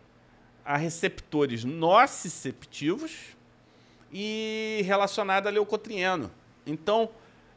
a 0.64 0.76
receptores 0.76 1.64
nociceptivos 1.64 3.36
e 4.12 4.82
relacionada 4.84 5.48
a 5.48 5.52
leucotrieno. 5.52 6.30
Então, 6.66 7.08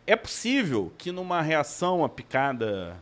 é 0.05 0.15
possível 0.15 0.91
que 0.97 1.11
numa 1.11 1.41
reação 1.41 2.03
a 2.03 2.09
picada 2.09 2.97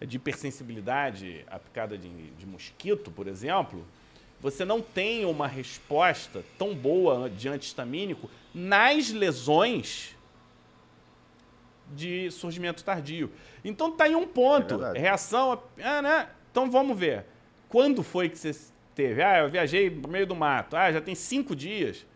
de 0.00 0.16
hipersensibilidade, 0.16 1.44
a 1.48 1.58
picada 1.58 1.96
de, 1.96 2.30
de 2.32 2.46
mosquito, 2.46 3.10
por 3.10 3.26
exemplo, 3.26 3.84
você 4.40 4.64
não 4.64 4.80
tenha 4.80 5.28
uma 5.28 5.46
resposta 5.46 6.44
tão 6.58 6.74
boa 6.74 7.30
de 7.30 7.48
antihistamínico 7.48 8.28
nas 8.52 9.10
lesões 9.10 10.13
de 11.92 12.30
surgimento 12.30 12.84
tardio. 12.84 13.30
Então 13.64 13.90
tá 13.92 14.04
aí 14.04 14.14
um 14.14 14.26
ponto. 14.26 14.82
É 14.84 14.98
reação. 14.98 15.52
A, 15.52 15.58
ah, 15.82 16.02
né? 16.02 16.28
Então 16.50 16.70
vamos 16.70 16.98
ver. 16.98 17.26
Quando 17.68 18.02
foi 18.02 18.28
que 18.28 18.38
você 18.38 18.54
teve? 18.94 19.22
Ah, 19.22 19.38
eu 19.38 19.50
viajei 19.50 19.90
no 19.90 20.08
meio 20.08 20.26
do 20.26 20.34
mato. 20.34 20.76
Ah, 20.76 20.92
já 20.92 21.00
tem 21.00 21.14
cinco 21.14 21.54
dias. 21.54 22.06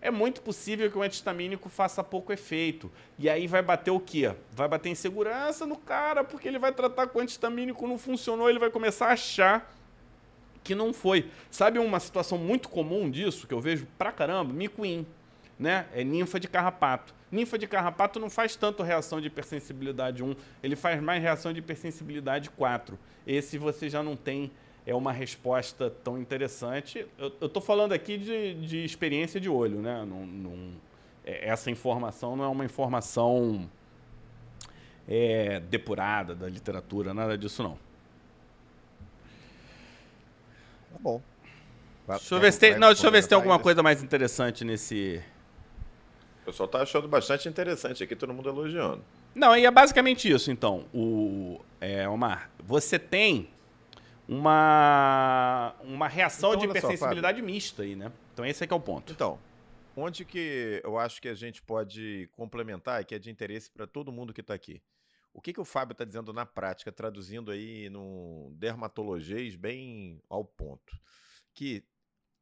É 0.00 0.10
muito 0.10 0.42
possível 0.42 0.90
que 0.90 0.98
o 0.98 1.02
antihistamínico 1.02 1.68
faça 1.68 2.04
pouco 2.04 2.32
efeito. 2.32 2.90
E 3.18 3.28
aí 3.28 3.46
vai 3.46 3.62
bater 3.62 3.90
o 3.90 3.98
quê? 3.98 4.34
Vai 4.52 4.68
bater 4.68 4.90
insegurança 4.90 5.66
no 5.66 5.76
cara, 5.76 6.22
porque 6.22 6.46
ele 6.46 6.58
vai 6.58 6.72
tratar 6.72 7.08
com 7.08 7.18
o 7.18 7.22
antihistamínico, 7.22 7.88
não 7.88 7.98
funcionou, 7.98 8.48
ele 8.48 8.58
vai 8.58 8.70
começar 8.70 9.06
a 9.06 9.12
achar 9.12 9.72
que 10.62 10.74
não 10.74 10.92
foi. 10.92 11.30
Sabe 11.50 11.78
uma 11.78 12.00
situação 12.00 12.36
muito 12.36 12.68
comum 12.68 13.08
disso, 13.08 13.46
que 13.46 13.54
eu 13.54 13.60
vejo 13.60 13.86
pra 13.96 14.12
caramba? 14.12 14.52
Micuim, 14.52 15.06
né? 15.58 15.86
É 15.92 16.04
ninfa 16.04 16.38
de 16.38 16.48
carrapato. 16.48 17.14
Ninfa 17.30 17.58
de 17.58 17.66
carrapato 17.66 18.20
não 18.20 18.30
faz 18.30 18.56
tanto 18.56 18.82
reação 18.82 19.20
de 19.20 19.26
hipersensibilidade 19.26 20.22
1, 20.22 20.36
ele 20.62 20.76
faz 20.76 21.00
mais 21.02 21.22
reação 21.22 21.52
de 21.52 21.58
hipersensibilidade 21.58 22.50
4. 22.50 22.98
Esse 23.26 23.58
você 23.58 23.88
já 23.88 24.02
não 24.02 24.16
tem 24.16 24.50
é 24.86 24.94
uma 24.94 25.12
resposta 25.12 25.90
tão 25.90 26.16
interessante. 26.16 27.04
Eu 27.18 27.46
estou 27.46 27.60
falando 27.60 27.92
aqui 27.92 28.16
de, 28.16 28.54
de, 28.54 28.84
experiência 28.84 29.40
de 29.40 29.48
olho, 29.48 29.82
né? 29.82 30.04
Não, 30.04 30.24
não, 30.24 30.74
é, 31.24 31.48
essa 31.48 31.70
informação 31.72 32.36
não 32.36 32.44
é 32.44 32.48
uma 32.48 32.64
informação 32.64 33.68
é, 35.08 35.58
depurada 35.58 36.36
da 36.36 36.48
literatura, 36.48 37.12
nada 37.12 37.36
disso 37.36 37.64
não. 37.64 37.76
Tá 40.92 40.98
bom. 41.00 41.20
Deixa 42.06 42.34
eu 42.36 42.40
ver 42.40 42.52
se 42.52 42.60
tem, 42.60 42.78
não, 42.78 42.88
deixa 42.88 43.06
eu 43.06 43.10
ver 43.10 43.22
se 43.22 43.28
tem 43.28 43.36
alguma 43.36 43.58
coisa 43.58 43.82
mais 43.82 44.00
interessante 44.00 44.64
nesse. 44.64 45.20
O 46.46 46.50
pessoal 46.50 46.68
tá 46.68 46.80
achando 46.80 47.08
bastante 47.08 47.48
interessante 47.48 48.04
aqui, 48.04 48.14
todo 48.14 48.32
mundo 48.32 48.48
elogiando. 48.48 49.04
Não, 49.34 49.56
e 49.56 49.66
é 49.66 49.70
basicamente 49.70 50.30
isso, 50.30 50.48
então. 50.48 50.86
O, 50.94 51.60
é, 51.80 52.08
Omar, 52.08 52.48
você 52.60 53.00
tem 53.00 53.50
uma, 54.28 55.74
uma 55.82 56.06
reação 56.06 56.50
então, 56.50 56.60
de 56.60 56.66
hipersensibilidade 56.68 57.40
só, 57.40 57.44
mista 57.44 57.82
aí, 57.82 57.96
né? 57.96 58.12
Então 58.32 58.46
esse 58.46 58.62
é 58.62 58.66
que 58.66 58.72
é 58.72 58.76
o 58.76 58.80
ponto. 58.80 59.12
Então, 59.12 59.40
onde 59.96 60.24
que 60.24 60.80
eu 60.84 60.96
acho 60.96 61.20
que 61.20 61.28
a 61.28 61.34
gente 61.34 61.60
pode 61.60 62.30
complementar 62.36 63.04
que 63.04 63.16
é 63.16 63.18
de 63.18 63.28
interesse 63.28 63.68
para 63.68 63.84
todo 63.84 64.12
mundo 64.12 64.32
que 64.32 64.40
está 64.40 64.54
aqui. 64.54 64.80
O 65.34 65.40
que, 65.40 65.52
que 65.52 65.60
o 65.60 65.64
Fábio 65.64 65.94
está 65.94 66.04
dizendo 66.04 66.32
na 66.32 66.46
prática, 66.46 66.92
traduzindo 66.92 67.50
aí 67.50 67.90
no 67.90 68.52
dermatologês 68.54 69.56
bem 69.56 70.22
ao 70.30 70.44
ponto? 70.44 70.96
Que, 71.52 71.84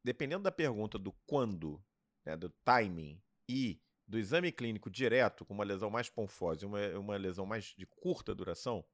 dependendo 0.05 0.43
da 0.43 0.53
pergunta 0.53 0.99
do 0.99 1.11
quando, 1.27 1.83
né, 2.23 2.37
do 2.37 2.51
timing 2.65 3.19
e 3.49 3.81
do 4.07 4.19
exame 4.19 4.53
clínico 4.53 4.91
direto, 4.91 5.45
com 5.45 5.55
uma 5.55 5.65
lesão 5.65 5.91
mais 5.91 6.09
ponfosa 6.09 6.65
e 6.65 6.67
uma, 6.67 6.99
uma 6.99 7.17
lesão 7.17 7.47
mais 7.47 7.75
de 7.77 7.87
curta 7.87 8.35
duração, 8.35 8.85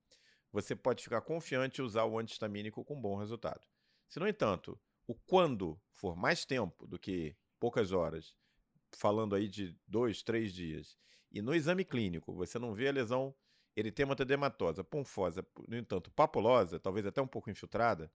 você 0.53 0.75
pode 0.75 1.03
ficar 1.03 1.21
confiante 1.21 1.81
e 1.81 1.85
usar 1.85 2.05
o 2.05 2.19
antihistamínico 2.19 2.85
com 2.85 3.01
bom 3.01 3.17
resultado. 3.17 3.67
Se, 4.09 4.19
no 4.19 4.27
entanto, 4.27 4.81
o 5.07 5.15
quando 5.15 5.81
for 5.93 6.17
mais 6.17 6.45
tempo 6.45 6.87
do 6.87 6.99
que 6.99 7.37
poucas 7.59 7.93
horas, 7.93 8.35
falando 8.93 9.35
aí 9.35 9.49
de 9.49 9.77
dois, 9.87 10.23
três 10.23 10.53
dias, 10.53 10.97
e 11.31 11.41
no 11.41 11.55
exame 11.55 11.85
clínico 11.85 12.35
você 12.35 12.59
não 12.59 12.75
vê 12.75 12.89
a 12.89 12.93
lesão 12.93 13.35
eritematodermatosa, 13.77 14.83
ponfosa, 14.83 15.47
no 15.69 15.77
entanto, 15.77 16.11
papulosa, 16.11 16.81
talvez 16.81 17.07
até 17.07 17.23
um 17.23 17.27
pouco 17.27 17.51
infiltrada, 17.51 18.11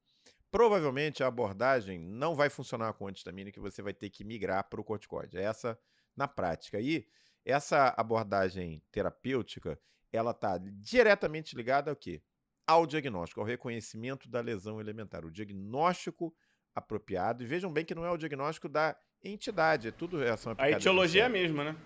provavelmente 0.51 1.23
a 1.23 1.27
abordagem 1.27 1.99
não 1.99 2.35
vai 2.35 2.49
funcionar 2.49 2.93
com 2.93 3.07
antihistamínico 3.07 3.59
e 3.59 3.61
você 3.61 3.81
vai 3.81 3.93
ter 3.93 4.09
que 4.09 4.23
migrar 4.23 4.69
para 4.69 4.81
o 4.81 4.83
corticoide. 4.83 5.37
Essa 5.37 5.79
na 6.15 6.27
prática. 6.27 6.79
E 6.79 7.07
essa 7.43 7.93
abordagem 7.97 8.81
terapêutica, 8.91 9.79
ela 10.11 10.31
está 10.31 10.57
diretamente 10.57 11.55
ligada 11.55 11.91
ao 11.91 11.95
quê? 11.95 12.21
Ao 12.65 12.87
diagnóstico, 12.87 13.41
ao 13.41 13.45
reconhecimento 13.45 14.27
da 14.29 14.41
lesão 14.41 14.79
elementar. 14.79 15.25
O 15.25 15.31
diagnóstico 15.31 16.35
apropriado. 16.73 17.43
E 17.43 17.45
vejam 17.45 17.71
bem 17.71 17.85
que 17.85 17.95
não 17.95 18.05
é 18.05 18.11
o 18.11 18.17
diagnóstico 18.17 18.67
da 18.67 18.97
entidade, 19.23 19.87
é 19.87 19.91
tudo 19.91 20.17
reação 20.17 20.51
aplicada. 20.51 20.75
A 20.75 20.79
etiologia 20.79 21.23
é 21.23 21.25
a 21.25 21.29
mesma, 21.29 21.63
né? 21.63 21.77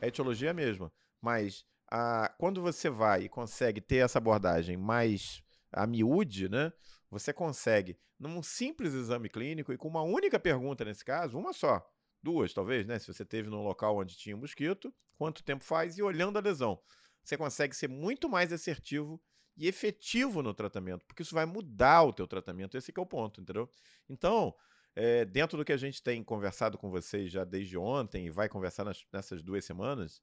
A 0.00 0.06
etiologia 0.06 0.48
é 0.48 0.50
a 0.50 0.54
mesma. 0.54 0.92
Mas 1.20 1.64
a, 1.90 2.32
quando 2.38 2.62
você 2.62 2.88
vai 2.88 3.24
e 3.24 3.28
consegue 3.28 3.80
ter 3.80 3.96
essa 3.96 4.18
abordagem 4.18 4.76
mais 4.76 5.42
a 5.72 5.86
miúde, 5.86 6.48
né? 6.48 6.72
Você 7.10 7.32
consegue, 7.32 7.96
num 8.18 8.42
simples 8.42 8.92
exame 8.94 9.28
clínico 9.28 9.72
e 9.72 9.76
com 9.76 9.88
uma 9.88 10.02
única 10.02 10.38
pergunta 10.38 10.84
nesse 10.84 11.04
caso, 11.04 11.38
uma 11.38 11.52
só, 11.52 11.84
duas 12.24 12.54
talvez, 12.54 12.86
né? 12.86 12.98
Se 12.98 13.06
você 13.06 13.24
teve 13.24 13.48
num 13.50 13.62
local 13.62 13.98
onde 13.98 14.16
tinha 14.16 14.34
um 14.34 14.40
mosquito, 14.40 14.92
quanto 15.16 15.44
tempo 15.44 15.62
faz 15.62 15.98
e 15.98 16.02
olhando 16.02 16.38
a 16.38 16.40
lesão. 16.40 16.80
Você 17.22 17.36
consegue 17.36 17.76
ser 17.76 17.88
muito 17.88 18.28
mais 18.28 18.52
assertivo 18.52 19.22
e 19.56 19.68
efetivo 19.68 20.42
no 20.42 20.52
tratamento, 20.52 21.04
porque 21.06 21.22
isso 21.22 21.34
vai 21.34 21.46
mudar 21.46 22.02
o 22.02 22.12
teu 22.12 22.26
tratamento, 22.26 22.76
esse 22.76 22.92
é 22.96 23.00
o 23.00 23.06
ponto, 23.06 23.40
entendeu? 23.40 23.70
Então, 24.08 24.54
é, 24.96 25.24
dentro 25.24 25.56
do 25.56 25.64
que 25.64 25.72
a 25.72 25.76
gente 25.76 26.02
tem 26.02 26.24
conversado 26.24 26.76
com 26.76 26.90
vocês 26.90 27.30
já 27.30 27.44
desde 27.44 27.78
ontem 27.78 28.26
e 28.26 28.30
vai 28.30 28.48
conversar 28.48 28.84
nas, 28.84 29.06
nessas 29.12 29.42
duas 29.42 29.64
semanas, 29.64 30.20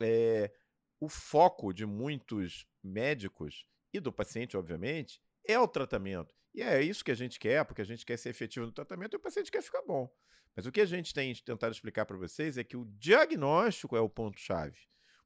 é, 0.00 0.52
o 1.00 1.08
foco 1.08 1.72
de 1.72 1.86
muitos 1.86 2.66
médicos 2.82 3.64
e 3.92 4.00
do 4.00 4.12
paciente, 4.12 4.56
obviamente, 4.56 5.22
é 5.46 5.58
o 5.58 5.68
tratamento. 5.68 6.34
E 6.54 6.62
é 6.62 6.82
isso 6.82 7.04
que 7.04 7.10
a 7.10 7.14
gente 7.14 7.38
quer, 7.38 7.64
porque 7.64 7.82
a 7.82 7.84
gente 7.84 8.04
quer 8.04 8.16
ser 8.16 8.30
efetivo 8.30 8.66
no 8.66 8.72
tratamento 8.72 9.14
e 9.14 9.16
o 9.16 9.20
paciente 9.20 9.50
quer 9.50 9.62
ficar 9.62 9.82
bom. 9.82 10.10
Mas 10.56 10.66
o 10.66 10.72
que 10.72 10.80
a 10.80 10.86
gente 10.86 11.14
tem 11.14 11.32
tentado 11.34 11.72
explicar 11.72 12.04
para 12.04 12.16
vocês 12.16 12.58
é 12.58 12.64
que 12.64 12.76
o 12.76 12.84
diagnóstico 12.84 13.96
é 13.96 14.00
o 14.00 14.08
ponto-chave. 14.08 14.78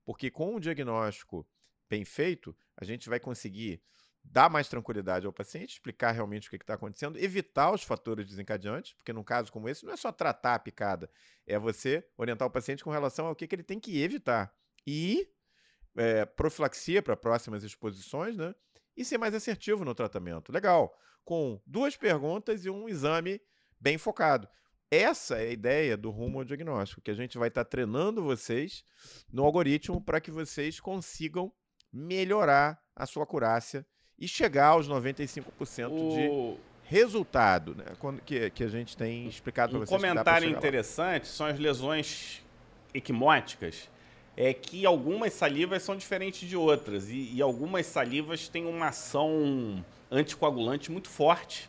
Porque 0.04 0.30
com 0.30 0.56
o 0.56 0.60
diagnóstico 0.60 1.48
bem 1.88 2.04
feito, 2.04 2.56
a 2.76 2.84
gente 2.84 3.08
vai 3.08 3.20
conseguir 3.20 3.82
dar 4.24 4.48
mais 4.48 4.68
tranquilidade 4.68 5.26
ao 5.26 5.32
paciente, 5.32 5.72
explicar 5.72 6.12
realmente 6.12 6.48
o 6.48 6.50
que 6.50 6.56
está 6.56 6.74
acontecendo, 6.74 7.18
evitar 7.18 7.72
os 7.72 7.82
fatores 7.82 8.26
desencadeantes, 8.26 8.94
porque 8.94 9.12
num 9.12 9.24
caso 9.24 9.50
como 9.50 9.68
esse 9.68 9.84
não 9.84 9.92
é 9.92 9.96
só 9.96 10.12
tratar 10.12 10.54
a 10.54 10.58
picada, 10.58 11.10
é 11.46 11.58
você 11.58 12.06
orientar 12.16 12.46
o 12.46 12.50
paciente 12.50 12.84
com 12.84 12.90
relação 12.90 13.26
ao 13.26 13.34
que, 13.34 13.46
que 13.46 13.54
ele 13.54 13.62
tem 13.62 13.80
que 13.80 14.00
evitar. 14.02 14.54
E 14.86 15.28
é, 15.96 16.24
profilaxia 16.24 17.02
para 17.02 17.16
próximas 17.16 17.62
exposições, 17.64 18.36
né? 18.36 18.54
E 18.96 19.04
ser 19.04 19.18
mais 19.18 19.34
assertivo 19.34 19.84
no 19.84 19.94
tratamento. 19.94 20.52
Legal. 20.52 20.94
Com 21.24 21.60
duas 21.66 21.96
perguntas 21.96 22.64
e 22.64 22.70
um 22.70 22.88
exame 22.88 23.40
bem 23.80 23.98
focado. 23.98 24.48
Essa 24.90 25.36
é 25.38 25.48
a 25.48 25.52
ideia 25.52 25.96
do 25.96 26.10
rumo 26.10 26.38
ao 26.38 26.44
diagnóstico, 26.44 27.00
que 27.00 27.10
a 27.10 27.14
gente 27.14 27.38
vai 27.38 27.48
estar 27.48 27.64
tá 27.64 27.70
treinando 27.70 28.22
vocês 28.22 28.84
no 29.32 29.44
algoritmo 29.44 30.00
para 30.00 30.20
que 30.20 30.30
vocês 30.30 30.78
consigam 30.80 31.50
melhorar 31.90 32.78
a 32.94 33.06
sua 33.06 33.22
acurácia 33.22 33.86
e 34.18 34.28
chegar 34.28 34.66
aos 34.66 34.88
95% 34.88 35.90
o... 35.90 36.10
de 36.10 36.60
resultado, 36.84 37.74
né? 37.74 37.84
que, 38.24 38.50
que 38.50 38.64
a 38.64 38.68
gente 38.68 38.96
tem 38.96 39.26
explicado 39.26 39.70
para 39.70 39.78
um 39.78 39.86
vocês. 39.86 39.98
Um 39.98 40.06
comentário 40.06 40.48
interessante 40.48 41.24
lá. 41.24 41.28
são 41.28 41.46
as 41.46 41.58
lesões 41.58 42.44
equimóticas 42.92 43.88
é 44.36 44.52
que 44.54 44.86
algumas 44.86 45.32
salivas 45.32 45.82
são 45.82 45.96
diferentes 45.96 46.48
de 46.48 46.56
outras 46.56 47.10
e, 47.10 47.32
e, 47.34 47.42
algumas 47.42 47.86
salivas 47.86 48.48
têm 48.48 48.66
uma 48.66 48.88
ação 48.88 49.84
anticoagulante 50.10 50.90
muito 50.90 51.08
forte. 51.08 51.68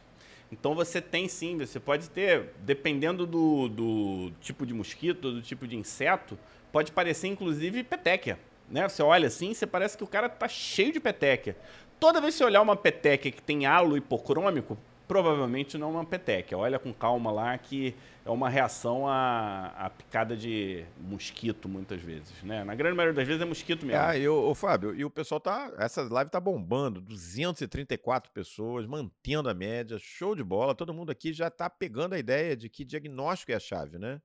Então 0.52 0.76
você 0.76 1.02
tem 1.02 1.28
sim, 1.28 1.58
você 1.58 1.80
pode 1.80 2.10
ter, 2.10 2.52
dependendo 2.60 3.26
do, 3.26 3.68
do 3.68 4.32
tipo 4.40 4.66
de 4.66 4.74
mosquito, 4.74 5.32
do 5.32 5.42
tipo 5.42 5.68
de 5.68 5.76
inseto, 5.76 6.38
pode 6.72 6.92
parecer 6.92 7.28
inclusive 7.28 7.84
petequia. 7.84 8.40
Né? 8.70 8.88
Você 8.88 9.02
olha 9.04 9.28
assim, 9.28 9.54
você 9.54 9.68
parece 9.68 9.98
que 9.98 10.04
o 10.04 10.08
cara 10.08 10.28
está 10.28 10.48
cheio 10.48 10.94
de 10.94 11.00
petequia. 11.00 11.58
Toda 12.00 12.22
vez 12.22 12.34
que 12.34 12.38
você 12.40 12.44
olhar 12.46 12.62
uma 12.62 12.76
petequia 12.76 13.32
que 13.32 13.42
tem 13.42 13.66
halo 13.66 13.98
hipocrômico, 13.98 14.78
provavelmente 15.14 15.78
não 15.78 15.90
é 15.90 15.92
uma 15.92 16.06
peteca. 16.06 16.58
Olha 16.58 16.80
com 16.80 16.92
calma 16.92 17.32
lá 17.32 17.56
que 17.56 17.94
é 18.26 18.32
uma 18.32 18.50
reação 18.50 19.08
à, 19.08 19.68
à 19.68 19.88
picada 19.88 20.36
de 20.36 20.84
mosquito, 20.98 21.70
muitas 21.70 22.02
vezes, 22.02 22.42
né? 22.42 22.64
Na 22.64 22.74
grande 22.74 22.98
maioria 22.98 23.16
das 23.16 23.28
vezes 23.28 23.40
é 23.40 23.46
mosquito 23.46 23.86
mesmo. 23.86 24.02
Ah, 24.02 24.18
e 24.18 24.28
o, 24.28 24.50
o 24.50 24.56
Fábio, 24.56 24.96
e 24.96 25.06
o 25.06 25.12
pessoal 25.12 25.40
tá. 25.40 25.72
Essa 25.78 26.02
live 26.02 26.32
tá 26.32 26.40
bombando, 26.40 27.00
234 27.00 28.32
pessoas, 28.32 28.88
mantendo 28.88 29.50
a 29.50 29.54
média, 29.54 30.00
show 30.00 30.34
de 30.36 30.44
bola. 30.44 30.74
Todo 30.74 30.92
mundo 30.92 31.12
aqui 31.12 31.32
já 31.32 31.48
tá 31.52 31.70
pegando 31.70 32.14
a 32.14 32.18
ideia 32.18 32.58
de 32.58 32.68
que 32.68 32.84
diagnóstico 32.84 33.52
é 33.52 33.56
a 33.56 33.60
chave, 33.60 34.00
né? 34.00 34.20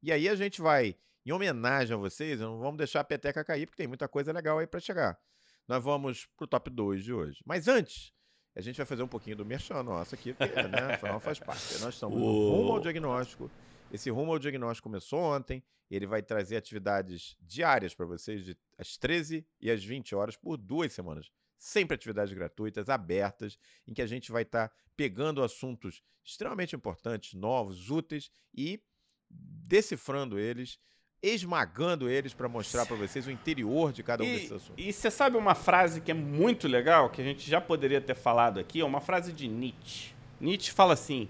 E 0.00 0.12
aí 0.12 0.28
a 0.28 0.36
gente 0.36 0.62
vai, 0.62 0.94
em 1.26 1.32
homenagem 1.32 1.96
a 1.96 1.98
vocês, 1.98 2.38
não 2.38 2.60
vamos 2.60 2.78
deixar 2.78 3.00
a 3.00 3.04
peteca 3.04 3.42
cair, 3.44 3.66
porque 3.66 3.82
tem 3.82 3.88
muita 3.88 4.06
coisa 4.06 4.32
legal 4.32 4.60
aí 4.60 4.68
para 4.68 4.78
chegar. 4.78 5.18
Nós 5.66 5.82
vamos 5.82 6.28
pro 6.36 6.46
top 6.46 6.70
2 6.70 7.02
de 7.02 7.12
hoje. 7.12 7.42
Mas 7.44 7.66
antes, 7.66 8.12
a 8.58 8.60
gente 8.60 8.76
vai 8.76 8.84
fazer 8.84 9.04
um 9.04 9.08
pouquinho 9.08 9.36
do 9.36 9.46
merchan 9.46 9.84
nosso 9.84 10.16
aqui, 10.16 10.34
porque, 10.34 10.52
né, 10.66 10.94
afinal 10.94 11.20
faz 11.20 11.38
parte. 11.38 11.78
Nós 11.78 11.94
estamos 11.94 12.18
no 12.18 12.50
rumo 12.50 12.72
ao 12.72 12.80
diagnóstico. 12.80 13.48
Esse 13.92 14.10
rumo 14.10 14.32
ao 14.32 14.38
diagnóstico 14.38 14.88
começou 14.88 15.20
ontem. 15.20 15.62
Ele 15.88 16.08
vai 16.08 16.22
trazer 16.22 16.56
atividades 16.56 17.36
diárias 17.40 17.94
para 17.94 18.04
vocês, 18.04 18.44
de, 18.44 18.58
às 18.76 18.96
13 18.96 19.46
e 19.60 19.70
às 19.70 19.84
20 19.84 20.12
horas, 20.16 20.36
por 20.36 20.56
duas 20.56 20.92
semanas. 20.92 21.30
Sempre 21.56 21.94
atividades 21.94 22.34
gratuitas, 22.34 22.88
abertas, 22.88 23.56
em 23.86 23.94
que 23.94 24.02
a 24.02 24.06
gente 24.06 24.32
vai 24.32 24.42
estar 24.42 24.68
tá 24.68 24.74
pegando 24.96 25.40
assuntos 25.40 26.02
extremamente 26.24 26.74
importantes, 26.74 27.34
novos, 27.34 27.92
úteis 27.92 28.28
e 28.52 28.82
decifrando 29.30 30.36
eles, 30.36 30.80
esmagando 31.22 32.08
eles 32.08 32.32
para 32.32 32.48
mostrar 32.48 32.86
para 32.86 32.96
vocês 32.96 33.26
o 33.26 33.30
interior 33.30 33.92
de 33.92 34.02
cada 34.02 34.22
um 34.22 34.26
e, 34.26 34.32
desses 34.34 34.52
assuntos. 34.52 34.74
E 34.76 34.92
você 34.92 35.10
sabe 35.10 35.36
uma 35.36 35.54
frase 35.54 36.00
que 36.00 36.10
é 36.10 36.14
muito 36.14 36.68
legal, 36.68 37.10
que 37.10 37.20
a 37.20 37.24
gente 37.24 37.48
já 37.48 37.60
poderia 37.60 38.00
ter 38.00 38.14
falado 38.14 38.60
aqui, 38.60 38.80
é 38.80 38.84
uma 38.84 39.00
frase 39.00 39.32
de 39.32 39.48
Nietzsche. 39.48 40.14
Nietzsche 40.40 40.70
fala 40.70 40.94
assim: 40.94 41.28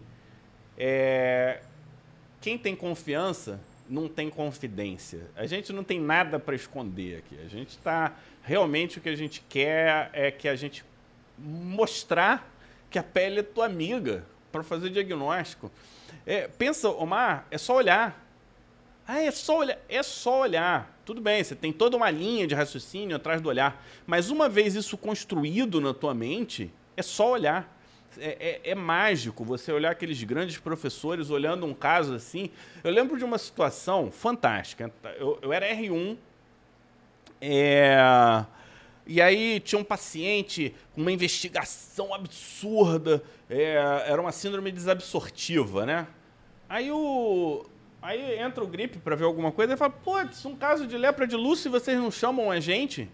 é, 0.76 1.62
quem 2.40 2.58
tem 2.58 2.76
confiança 2.76 3.60
não 3.88 4.06
tem 4.08 4.28
confidência. 4.28 5.30
A 5.34 5.46
gente 5.46 5.72
não 5.72 5.82
tem 5.82 5.98
nada 5.98 6.38
para 6.38 6.54
esconder 6.54 7.18
aqui. 7.18 7.38
A 7.40 7.48
gente 7.48 7.70
está 7.70 8.14
realmente 8.42 8.98
o 8.98 9.00
que 9.00 9.08
a 9.08 9.16
gente 9.16 9.42
quer 9.48 10.10
é 10.12 10.30
que 10.30 10.46
a 10.46 10.54
gente 10.54 10.84
mostrar 11.38 12.52
que 12.90 12.98
a 12.98 13.02
pele 13.02 13.40
é 13.40 13.42
tua 13.42 13.66
amiga 13.66 14.24
para 14.52 14.62
fazer 14.62 14.90
diagnóstico. 14.90 15.70
É, 16.26 16.46
pensa, 16.46 16.90
Omar, 16.90 17.46
é 17.50 17.56
só 17.56 17.76
olhar. 17.76 18.27
Ah, 19.10 19.22
é 19.22 19.30
só 19.30 19.58
olhar. 19.58 19.78
É 19.88 20.02
só 20.02 20.42
olhar. 20.42 21.00
Tudo 21.06 21.22
bem, 21.22 21.42
você 21.42 21.54
tem 21.54 21.72
toda 21.72 21.96
uma 21.96 22.10
linha 22.10 22.46
de 22.46 22.54
raciocínio 22.54 23.16
atrás 23.16 23.40
do 23.40 23.48
olhar. 23.48 23.82
Mas 24.06 24.28
uma 24.30 24.50
vez 24.50 24.74
isso 24.74 24.98
construído 24.98 25.80
na 25.80 25.94
tua 25.94 26.12
mente, 26.12 26.70
é 26.94 27.02
só 27.02 27.32
olhar. 27.32 27.76
É, 28.18 28.60
é, 28.64 28.70
é, 28.72 28.74
mágico 28.74 29.44
você 29.44 29.72
olhar 29.72 29.92
aqueles 29.92 30.22
grandes 30.24 30.58
professores 30.58 31.30
olhando 31.30 31.64
um 31.64 31.72
caso 31.72 32.14
assim. 32.14 32.50
Eu 32.84 32.90
lembro 32.90 33.16
de 33.16 33.24
uma 33.24 33.38
situação 33.38 34.10
fantástica. 34.10 34.92
Eu, 35.18 35.38
eu 35.40 35.52
era 35.54 35.66
R1, 35.74 36.16
é, 37.40 37.96
e 39.06 39.22
aí 39.22 39.60
tinha 39.60 39.78
um 39.78 39.84
paciente 39.84 40.74
com 40.94 41.00
uma 41.00 41.12
investigação 41.12 42.12
absurda, 42.12 43.22
é, 43.48 43.74
era 44.06 44.20
uma 44.20 44.32
síndrome 44.32 44.70
desabsortiva, 44.70 45.86
né? 45.86 46.06
Aí 46.68 46.90
o. 46.90 47.64
Aí 48.08 48.38
entra 48.38 48.64
o 48.64 48.66
gripe 48.66 48.96
para 48.96 49.14
ver 49.14 49.26
alguma 49.26 49.52
coisa 49.52 49.74
e 49.74 49.76
fala, 49.76 49.90
putz, 49.90 50.42
um 50.46 50.56
caso 50.56 50.86
de 50.86 50.96
lepra 50.96 51.26
de 51.26 51.36
Lúcio 51.36 51.68
e 51.68 51.70
vocês 51.70 51.98
não 51.98 52.10
chamam 52.10 52.50
a 52.50 52.58
gente? 52.58 53.06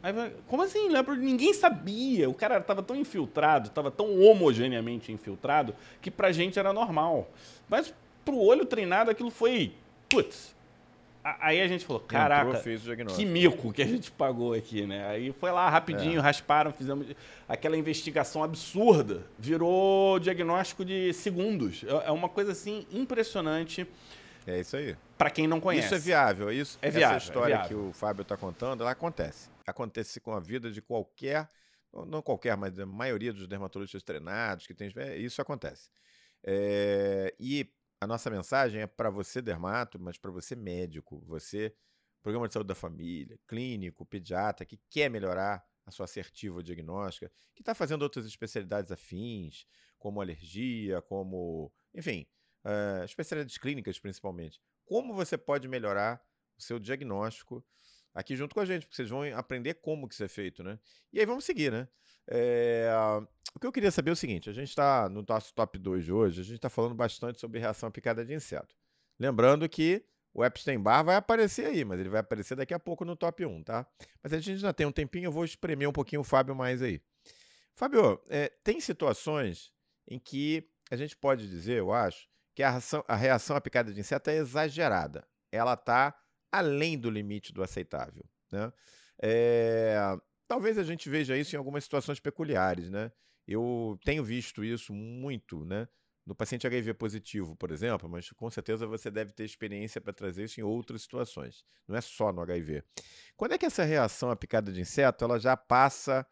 Aí 0.00 0.12
vai, 0.12 0.32
como 0.46 0.62
assim, 0.62 0.88
lepra? 0.90 1.16
Ninguém 1.16 1.52
sabia. 1.52 2.30
O 2.30 2.34
cara 2.34 2.58
estava 2.58 2.84
tão 2.84 2.94
infiltrado, 2.94 3.66
estava 3.66 3.90
tão 3.90 4.20
homogeneamente 4.20 5.10
infiltrado, 5.10 5.74
que 6.00 6.08
pra 6.08 6.30
gente 6.30 6.56
era 6.56 6.72
normal. 6.72 7.32
Mas 7.68 7.92
pro 8.24 8.36
olho 8.38 8.64
treinado 8.64 9.10
aquilo 9.10 9.28
foi, 9.28 9.74
putz, 10.08 10.54
Aí 11.24 11.60
a 11.60 11.68
gente 11.68 11.84
falou, 11.84 12.00
caraca, 12.00 12.60
que 13.14 13.24
mico 13.24 13.72
que 13.72 13.80
a 13.80 13.86
gente 13.86 14.10
pagou 14.10 14.54
aqui, 14.54 14.84
né? 14.84 15.06
Aí 15.06 15.32
foi 15.32 15.52
lá 15.52 15.70
rapidinho, 15.70 16.18
é. 16.18 16.22
rasparam, 16.22 16.72
fizemos 16.72 17.06
aquela 17.48 17.76
investigação 17.76 18.42
absurda, 18.42 19.24
virou 19.38 20.18
diagnóstico 20.18 20.84
de 20.84 21.12
segundos. 21.12 21.84
É, 21.84 22.08
é 22.08 22.10
uma 22.10 22.28
coisa 22.28 22.50
assim 22.50 22.86
impressionante. 22.90 23.86
É 24.44 24.58
isso 24.58 24.76
aí. 24.76 24.96
Para 25.16 25.30
quem 25.30 25.46
não 25.46 25.60
conhece. 25.60 25.86
Isso 25.86 25.94
é 25.94 25.98
viável, 25.98 26.50
isso. 26.50 26.76
É 26.82 26.90
viável. 26.90 27.16
Essa 27.16 27.26
história 27.26 27.54
é 27.54 27.56
viável. 27.58 27.68
que 27.68 27.88
o 27.88 27.92
Fábio 27.92 28.22
está 28.22 28.36
contando, 28.36 28.80
ela 28.80 28.90
acontece. 28.90 29.48
Acontece 29.64 30.20
com 30.20 30.32
a 30.32 30.40
vida 30.40 30.72
de 30.72 30.82
qualquer, 30.82 31.48
não 32.08 32.20
qualquer, 32.20 32.56
mas 32.56 32.76
a 32.80 32.86
maioria 32.86 33.32
dos 33.32 33.46
dermatologistas 33.46 34.02
treinados 34.02 34.66
que 34.66 34.74
tem, 34.74 34.92
isso 35.18 35.40
acontece. 35.40 35.88
É, 36.42 37.32
e 37.38 37.70
a 38.02 38.06
nossa 38.06 38.28
mensagem 38.28 38.80
é 38.80 38.86
para 38.88 39.10
você, 39.10 39.40
dermato, 39.40 39.96
mas 39.96 40.18
para 40.18 40.32
você, 40.32 40.56
médico, 40.56 41.20
você, 41.20 41.72
programa 42.20 42.48
de 42.48 42.54
saúde 42.54 42.66
da 42.66 42.74
família, 42.74 43.38
clínico, 43.46 44.04
pediatra, 44.04 44.66
que 44.66 44.76
quer 44.90 45.08
melhorar 45.08 45.64
a 45.86 45.90
sua 45.92 46.02
assertiva 46.06 46.64
diagnóstica, 46.64 47.30
que 47.54 47.62
está 47.62 47.76
fazendo 47.76 48.02
outras 48.02 48.26
especialidades 48.26 48.90
afins, 48.90 49.68
como 50.00 50.20
alergia, 50.20 51.00
como, 51.00 51.72
enfim, 51.94 52.26
uh, 52.64 53.04
especialidades 53.04 53.56
clínicas 53.56 54.00
principalmente. 54.00 54.60
Como 54.84 55.14
você 55.14 55.38
pode 55.38 55.68
melhorar 55.68 56.20
o 56.58 56.60
seu 56.60 56.80
diagnóstico 56.80 57.64
aqui 58.14 58.36
junto 58.36 58.54
com 58.54 58.60
a 58.60 58.64
gente, 58.64 58.86
porque 58.86 58.96
vocês 58.96 59.08
vão 59.08 59.22
aprender 59.36 59.74
como 59.74 60.08
que 60.08 60.14
isso 60.14 60.24
é 60.24 60.28
feito, 60.28 60.62
né? 60.62 60.78
E 61.12 61.20
aí 61.20 61.26
vamos 61.26 61.44
seguir, 61.44 61.72
né? 61.72 61.88
É, 62.28 62.88
o 63.54 63.58
que 63.58 63.66
eu 63.66 63.72
queria 63.72 63.90
saber 63.90 64.10
é 64.10 64.12
o 64.12 64.16
seguinte: 64.16 64.48
a 64.48 64.52
gente 64.52 64.68
está 64.68 65.08
no 65.08 65.24
nosso 65.26 65.54
top 65.54 65.78
2 65.78 66.04
de 66.04 66.12
hoje, 66.12 66.40
a 66.40 66.44
gente 66.44 66.56
está 66.56 66.70
falando 66.70 66.94
bastante 66.94 67.40
sobre 67.40 67.58
reação 67.58 67.88
à 67.88 67.92
picada 67.92 68.24
de 68.24 68.34
inseto. 68.34 68.74
Lembrando 69.18 69.68
que 69.68 70.04
o 70.34 70.44
Epstein-Barr 70.44 71.04
vai 71.04 71.16
aparecer 71.16 71.66
aí, 71.66 71.84
mas 71.84 72.00
ele 72.00 72.08
vai 72.08 72.20
aparecer 72.20 72.56
daqui 72.56 72.72
a 72.72 72.78
pouco 72.78 73.04
no 73.04 73.14
top 73.14 73.44
1, 73.44 73.64
tá? 73.64 73.86
Mas 74.22 74.32
a 74.32 74.38
gente 74.38 74.58
já 74.58 74.72
tem 74.72 74.86
um 74.86 74.92
tempinho, 74.92 75.26
eu 75.26 75.32
vou 75.32 75.44
espremer 75.44 75.88
um 75.88 75.92
pouquinho 75.92 76.22
o 76.22 76.24
Fábio 76.24 76.54
mais 76.54 76.80
aí. 76.80 77.00
Fábio, 77.74 78.20
é, 78.28 78.48
tem 78.62 78.80
situações 78.80 79.72
em 80.08 80.18
que 80.18 80.68
a 80.90 80.96
gente 80.96 81.16
pode 81.16 81.48
dizer, 81.48 81.78
eu 81.78 81.92
acho, 81.92 82.28
que 82.54 82.62
a 82.62 82.70
reação, 82.70 83.04
a 83.08 83.16
reação 83.16 83.56
à 83.56 83.60
picada 83.60 83.92
de 83.92 84.00
inseto 84.00 84.30
é 84.30 84.36
exagerada. 84.36 85.26
Ela 85.50 85.74
está 85.74 86.14
além 86.52 86.98
do 86.98 87.10
limite 87.10 87.52
do 87.52 87.62
aceitável. 87.62 88.24
Né? 88.50 88.70
É, 89.20 89.96
talvez 90.46 90.76
a 90.76 90.82
gente 90.82 91.08
veja 91.08 91.36
isso 91.36 91.56
em 91.56 91.58
algumas 91.58 91.82
situações 91.82 92.20
peculiares. 92.20 92.90
Né? 92.90 93.10
Eu 93.48 93.98
tenho 94.04 94.22
visto 94.22 94.62
isso 94.62 94.92
muito, 94.92 95.64
né? 95.64 95.88
No 96.24 96.36
paciente 96.36 96.64
HIV 96.64 96.94
positivo, 96.94 97.56
por 97.56 97.72
exemplo, 97.72 98.08
mas 98.08 98.30
com 98.30 98.48
certeza 98.48 98.86
você 98.86 99.10
deve 99.10 99.32
ter 99.32 99.44
experiência 99.44 100.00
para 100.00 100.12
trazer 100.12 100.44
isso 100.44 100.60
em 100.60 100.62
outras 100.62 101.02
situações. 101.02 101.64
Não 101.88 101.96
é 101.96 102.00
só 102.00 102.32
no 102.32 102.40
HIV. 102.42 102.84
Quando 103.36 103.54
é 103.54 103.58
que 103.58 103.66
essa 103.66 103.82
reação 103.82 104.30
à 104.30 104.36
picada 104.36 104.70
de 104.70 104.80
inseto 104.80 105.24
ela 105.24 105.40
já 105.40 105.56
passa 105.56 106.24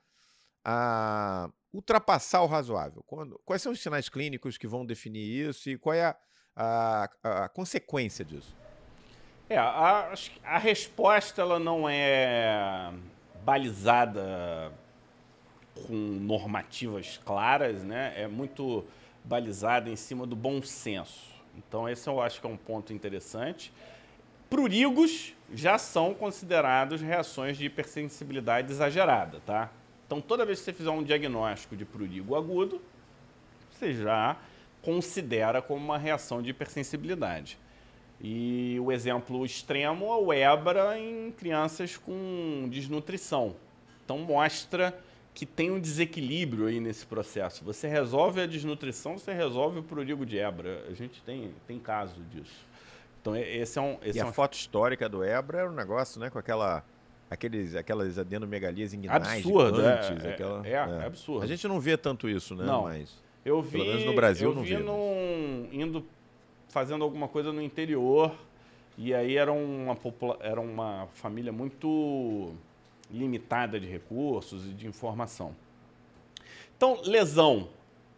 a 0.64 1.50
ultrapassar 1.72 2.42
o 2.42 2.46
razoável? 2.46 3.02
Quando, 3.04 3.40
quais 3.44 3.62
são 3.62 3.72
os 3.72 3.82
sinais 3.82 4.08
clínicos 4.08 4.56
que 4.56 4.68
vão 4.68 4.86
definir 4.86 5.48
isso 5.48 5.68
e 5.68 5.76
qual 5.76 5.94
é 5.94 6.04
a, 6.04 6.16
a, 6.54 7.44
a 7.46 7.48
consequência 7.48 8.24
disso? 8.24 8.59
É, 9.50 9.58
a, 9.58 10.14
a 10.44 10.58
resposta 10.58 11.42
ela 11.42 11.58
não 11.58 11.88
é 11.88 12.92
balizada 13.44 14.72
com 15.74 15.92
normativas 15.92 17.18
claras, 17.24 17.82
né? 17.82 18.14
É 18.14 18.28
muito 18.28 18.84
balizada 19.24 19.90
em 19.90 19.96
cima 19.96 20.24
do 20.24 20.36
bom 20.36 20.62
senso. 20.62 21.34
Então 21.56 21.88
esse 21.88 22.08
eu 22.08 22.20
acho 22.20 22.40
que 22.40 22.46
é 22.46 22.50
um 22.50 22.56
ponto 22.56 22.92
interessante. 22.92 23.72
Prurigos 24.48 25.34
já 25.52 25.78
são 25.78 26.14
considerados 26.14 27.00
reações 27.00 27.56
de 27.56 27.64
hipersensibilidade 27.66 28.70
exagerada, 28.70 29.40
tá? 29.44 29.68
Então 30.06 30.20
toda 30.20 30.46
vez 30.46 30.60
que 30.60 30.66
você 30.66 30.72
fizer 30.72 30.90
um 30.90 31.02
diagnóstico 31.02 31.76
de 31.76 31.84
prurigo 31.84 32.36
agudo, 32.36 32.80
você 33.68 33.94
já 33.94 34.36
considera 34.80 35.60
como 35.60 35.84
uma 35.84 35.98
reação 35.98 36.40
de 36.40 36.50
hipersensibilidade. 36.50 37.58
E 38.22 38.78
o 38.80 38.92
exemplo 38.92 39.44
extremo 39.46 40.06
é 40.06 40.16
o 40.16 40.32
EBRA 40.32 40.98
em 40.98 41.32
crianças 41.32 41.96
com 41.96 42.68
desnutrição. 42.70 43.56
Então 44.04 44.18
mostra 44.18 44.98
que 45.32 45.46
tem 45.46 45.70
um 45.70 45.80
desequilíbrio 45.80 46.66
aí 46.66 46.80
nesse 46.80 47.06
processo. 47.06 47.64
Você 47.64 47.88
resolve 47.88 48.42
a 48.42 48.46
desnutrição, 48.46 49.16
você 49.16 49.32
resolve 49.32 49.78
o 49.78 49.82
prurigo 49.82 50.26
de 50.26 50.36
EBRA. 50.36 50.84
A 50.90 50.92
gente 50.92 51.22
tem, 51.22 51.50
tem 51.66 51.78
caso 51.78 52.20
disso. 52.30 52.66
Então 53.22 53.34
esse 53.34 53.78
é 53.78 53.82
um... 53.82 53.96
Esse 54.02 54.18
e 54.18 54.20
é 54.20 54.24
a 54.24 54.32
foto 54.32 54.54
histórica 54.54 55.08
do 55.08 55.24
EBRA 55.24 55.60
era 55.60 55.70
um 55.70 55.74
negócio, 55.74 56.20
né, 56.20 56.28
com 56.28 56.38
aquela... 56.38 56.84
Aqueles, 57.30 57.76
aquelas 57.76 58.18
adenomegalias 58.18 58.92
inguinais 58.92 59.22
absurdo, 59.22 59.76
gigantes. 59.76 60.24
É, 60.24 60.32
aquela, 60.32 60.66
é, 60.66 60.70
é, 60.70 60.74
é, 60.74 61.06
absurdo. 61.06 61.44
A 61.44 61.46
gente 61.46 61.68
não 61.68 61.78
vê 61.78 61.96
tanto 61.96 62.28
isso, 62.28 62.56
né? 62.56 62.64
Não. 62.64 62.82
Mas, 62.82 63.22
eu 63.44 63.62
vi, 63.62 63.78
pelo 63.78 63.84
menos 63.84 64.04
no 64.04 64.14
Brasil 64.14 64.50
eu 64.50 64.54
não 64.56 64.64
vi. 64.64 64.76
Num, 64.76 65.68
indo 65.70 66.04
fazendo 66.70 67.04
alguma 67.04 67.28
coisa 67.28 67.52
no 67.52 67.60
interior. 67.60 68.34
E 68.96 69.14
aí 69.14 69.36
era 69.36 69.52
uma, 69.52 69.96
era 70.40 70.60
uma 70.60 71.08
família 71.14 71.52
muito 71.52 72.54
limitada 73.10 73.78
de 73.78 73.86
recursos 73.86 74.64
e 74.66 74.70
de 74.70 74.86
informação. 74.86 75.54
Então, 76.76 77.00
lesão 77.04 77.68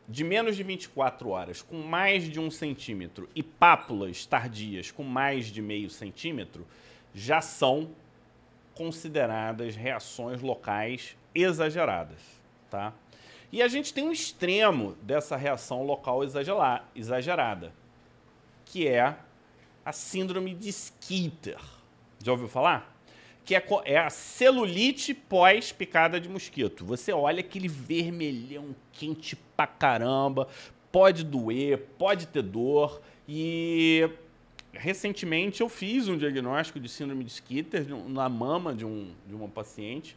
de 0.09 0.24
menos 0.24 0.57
de 0.57 0.62
24 0.62 1.28
horas 1.30 1.62
com 1.62 1.78
mais 1.78 2.24
de 2.24 2.38
um 2.38 2.50
centímetro 2.50 3.28
e 3.34 3.42
pápulas 3.42 4.26
tardias 4.26 4.90
com 4.90 5.03
mais 5.03 5.46
de 5.46 5.62
meio 5.62 5.88
centímetro 5.88 6.66
já 7.14 7.40
são 7.40 7.90
consideradas 8.74 9.76
reações 9.76 10.40
locais 10.42 11.16
exageradas, 11.34 12.20
tá? 12.70 12.92
E 13.50 13.62
a 13.62 13.68
gente 13.68 13.92
tem 13.92 14.05
um 14.05 14.12
extremo 14.12 14.96
dessa 15.03 15.36
reação 15.36 15.84
local 15.84 16.22
exagerada, 16.94 17.72
que 18.72 18.88
é 18.88 19.14
a 19.84 19.92
síndrome 19.92 20.54
de 20.54 20.72
Skeeter. 20.72 21.60
Já 22.24 22.32
ouviu 22.32 22.48
falar? 22.48 22.96
Que 23.44 23.54
é, 23.54 23.62
é 23.84 23.98
a 23.98 24.08
celulite 24.08 25.12
pós-picada 25.12 26.18
de 26.18 26.26
mosquito. 26.26 26.82
Você 26.86 27.12
olha 27.12 27.40
aquele 27.40 27.68
vermelhão 27.68 28.74
quente 28.90 29.36
pra 29.54 29.66
caramba, 29.66 30.48
pode 30.90 31.22
doer, 31.22 31.80
pode 31.98 32.28
ter 32.28 32.40
dor. 32.40 33.02
E 33.28 34.08
recentemente 34.72 35.60
eu 35.60 35.68
fiz 35.68 36.08
um 36.08 36.16
diagnóstico 36.16 36.80
de 36.80 36.88
síndrome 36.88 37.24
de 37.24 37.30
Skeeter 37.30 37.84
na 38.08 38.26
mama 38.30 38.74
de, 38.74 38.86
um, 38.86 39.12
de 39.28 39.34
uma 39.34 39.48
paciente 39.48 40.16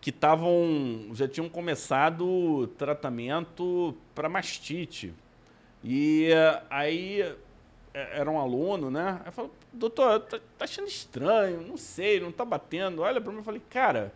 que 0.00 0.08
estavam 0.08 1.10
já 1.12 1.28
tinham 1.28 1.46
começado 1.46 2.68
tratamento 2.78 3.94
para 4.14 4.30
mastite. 4.30 5.12
E 5.84 6.30
aí 6.70 7.20
é, 7.20 7.36
era 7.94 8.30
um 8.30 8.38
aluno, 8.38 8.90
né? 8.90 9.20
Aí 9.24 9.30
falou, 9.32 9.50
doutor, 9.72 10.20
tá, 10.20 10.38
tá, 10.58 10.64
achando 10.64 10.88
estranho, 10.88 11.60
não 11.60 11.76
sei, 11.76 12.20
não 12.20 12.32
tá 12.32 12.44
batendo. 12.44 13.02
Olha 13.02 13.20
para 13.20 13.32
mim 13.32 13.40
e 13.40 13.44
falei, 13.44 13.62
cara, 13.68 14.12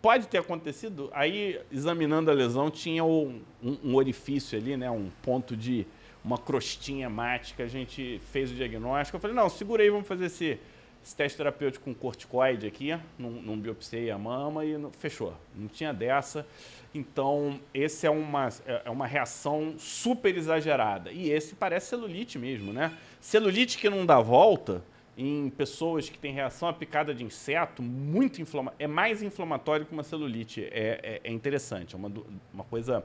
pode 0.00 0.28
ter 0.28 0.38
acontecido. 0.38 1.10
Aí, 1.12 1.60
examinando 1.72 2.30
a 2.30 2.34
lesão, 2.34 2.70
tinha 2.70 3.04
um, 3.04 3.40
um, 3.62 3.94
orifício 3.94 4.58
ali, 4.58 4.76
né? 4.76 4.90
Um 4.90 5.10
ponto 5.22 5.56
de 5.56 5.86
uma 6.24 6.38
crostinha 6.38 7.10
mática. 7.10 7.64
A 7.64 7.68
gente 7.68 8.20
fez 8.30 8.50
o 8.50 8.54
diagnóstico. 8.54 9.16
Eu 9.16 9.20
falei, 9.20 9.34
não, 9.36 9.48
segura 9.48 9.82
aí, 9.82 9.90
vamos 9.90 10.06
fazer 10.06 10.26
esse 10.26 10.58
esse 11.04 11.14
teste 11.14 11.36
terapêutico 11.36 11.84
com 11.84 11.94
corticoide 11.94 12.66
aqui, 12.66 12.98
não, 13.18 13.30
não 13.30 13.58
biopsiei 13.58 14.10
a 14.10 14.16
mama 14.16 14.64
e 14.64 14.74
fechou. 14.98 15.34
Não 15.54 15.68
tinha 15.68 15.92
dessa. 15.92 16.46
Então, 16.94 17.60
esse 17.74 18.06
é 18.06 18.10
uma, 18.10 18.48
é, 18.66 18.82
é 18.86 18.90
uma 18.90 19.06
reação 19.06 19.74
super 19.76 20.34
exagerada. 20.34 21.12
E 21.12 21.30
esse 21.30 21.54
parece 21.54 21.88
celulite 21.88 22.38
mesmo, 22.38 22.72
né? 22.72 22.96
Celulite 23.20 23.76
que 23.76 23.90
não 23.90 24.06
dá 24.06 24.18
volta 24.18 24.82
em 25.16 25.50
pessoas 25.50 26.08
que 26.08 26.18
têm 26.18 26.32
reação 26.32 26.68
à 26.70 26.72
picada 26.72 27.14
de 27.14 27.22
inseto, 27.22 27.82
muito 27.82 28.40
inflama 28.40 28.72
é 28.78 28.86
mais 28.86 29.22
inflamatório 29.22 29.84
que 29.84 29.92
uma 29.92 30.02
celulite. 30.02 30.64
É, 30.72 31.20
é, 31.20 31.20
é 31.22 31.30
interessante, 31.30 31.94
é 31.94 31.98
uma, 31.98 32.10
uma 32.52 32.64
coisa 32.64 33.04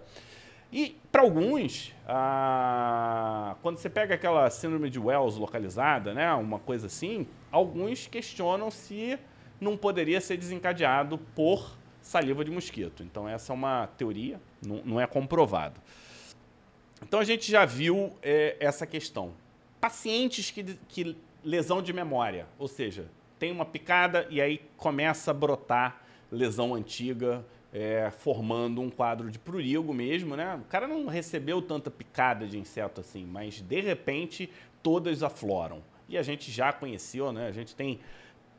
e 0.71 0.95
para 1.11 1.23
alguns, 1.23 1.95
quando 3.61 3.77
você 3.77 3.89
pega 3.89 4.15
aquela 4.15 4.49
síndrome 4.49 4.89
de 4.89 4.99
Wells 4.99 5.37
localizada, 5.37 6.13
né, 6.13 6.31
uma 6.33 6.59
coisa 6.59 6.87
assim, 6.87 7.27
alguns 7.51 8.07
questionam 8.07 8.69
se 8.69 9.17
não 9.59 9.75
poderia 9.75 10.21
ser 10.21 10.37
desencadeado 10.37 11.17
por 11.17 11.77
saliva 12.01 12.45
de 12.45 12.51
mosquito. 12.51 13.03
Então 13.03 13.27
essa 13.27 13.51
é 13.51 13.55
uma 13.55 13.87
teoria, 13.97 14.39
não, 14.65 14.81
não 14.85 15.01
é 15.01 15.07
comprovado. 15.07 15.81
Então 17.01 17.19
a 17.19 17.23
gente 17.23 17.51
já 17.51 17.65
viu 17.65 18.15
é, 18.21 18.55
essa 18.59 18.85
questão. 18.85 19.33
Pacientes 19.81 20.51
que, 20.51 20.77
que 20.87 21.17
lesão 21.43 21.81
de 21.81 21.93
memória, 21.93 22.45
ou 22.59 22.67
seja, 22.67 23.09
tem 23.39 23.51
uma 23.51 23.65
picada 23.65 24.27
e 24.29 24.41
aí 24.41 24.61
começa 24.77 25.31
a 25.31 25.33
brotar 25.33 26.01
lesão 26.31 26.75
antiga, 26.75 27.43
é, 27.73 28.09
formando 28.11 28.81
um 28.81 28.89
quadro 28.89 29.29
de 29.29 29.37
prurigo 29.37 29.93
mesmo, 29.93 30.35
né? 30.35 30.55
O 30.55 30.67
cara 30.69 30.87
não 30.87 31.05
recebeu 31.05 31.61
tanta 31.61 31.91
picada 31.91 32.47
de 32.47 32.57
inseto 32.57 33.01
assim, 33.01 33.25
mas 33.25 33.61
de 33.61 33.81
repente 33.81 34.49
todas 34.81 35.23
afloram. 35.23 35.81
E 36.07 36.17
a 36.17 36.23
gente 36.23 36.51
já 36.51 36.73
conheceu, 36.73 37.31
né? 37.31 37.47
A 37.47 37.51
gente 37.51 37.75
tem 37.75 37.99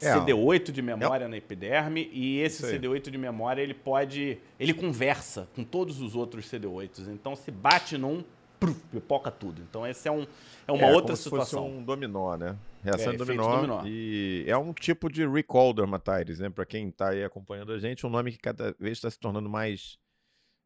é, 0.01 0.15
CD8 0.15 0.71
de 0.71 0.81
memória 0.81 1.25
é. 1.25 1.29
na 1.29 1.37
epiderme 1.37 2.09
e 2.13 2.41
esse 2.41 2.63
CD8 2.63 3.11
de 3.11 3.19
memória 3.19 3.61
ele 3.61 3.75
pode, 3.75 4.39
ele 4.59 4.73
conversa 4.73 5.49
com 5.55 5.65
todos 5.65 6.01
os 6.01 6.15
outros 6.15 6.47
CD8s. 6.51 7.09
Então 7.09 7.35
se 7.35 7.51
bate 7.51 7.99
num, 7.99 8.25
pruf, 8.61 8.79
pipoca 8.93 9.31
tudo. 9.31 9.63
Então 9.63 9.87
esse 9.87 10.07
é 10.07 10.13
um 10.13 10.27
é 10.69 10.73
uma 10.73 10.87
é, 10.87 10.93
outra 10.93 11.15
como 11.15 11.17
situação. 11.17 11.65
Se 11.65 11.67
fosse 11.67 11.81
um 11.81 11.83
dominó, 11.83 12.37
né? 12.37 12.57
Reação 12.83 13.13
é, 13.13 13.17
dominó, 13.17 13.57
dominó, 13.57 13.83
E 13.87 14.45
é 14.47 14.57
um 14.57 14.73
tipo 14.73 15.11
de 15.11 15.27
recall 15.27 15.73
dermatitis, 15.73 16.39
né? 16.39 16.51
Para 16.51 16.67
quem 16.67 16.89
está 16.91 17.09
aí 17.09 17.25
acompanhando 17.25 17.73
a 17.73 17.79
gente, 17.79 18.07
um 18.07 18.11
nome 18.11 18.33
que 18.33 18.39
cada 18.39 18.75
vez 18.79 18.99
está 18.99 19.11
se 19.11 19.19
tornando 19.19 19.49
mais 19.49 19.99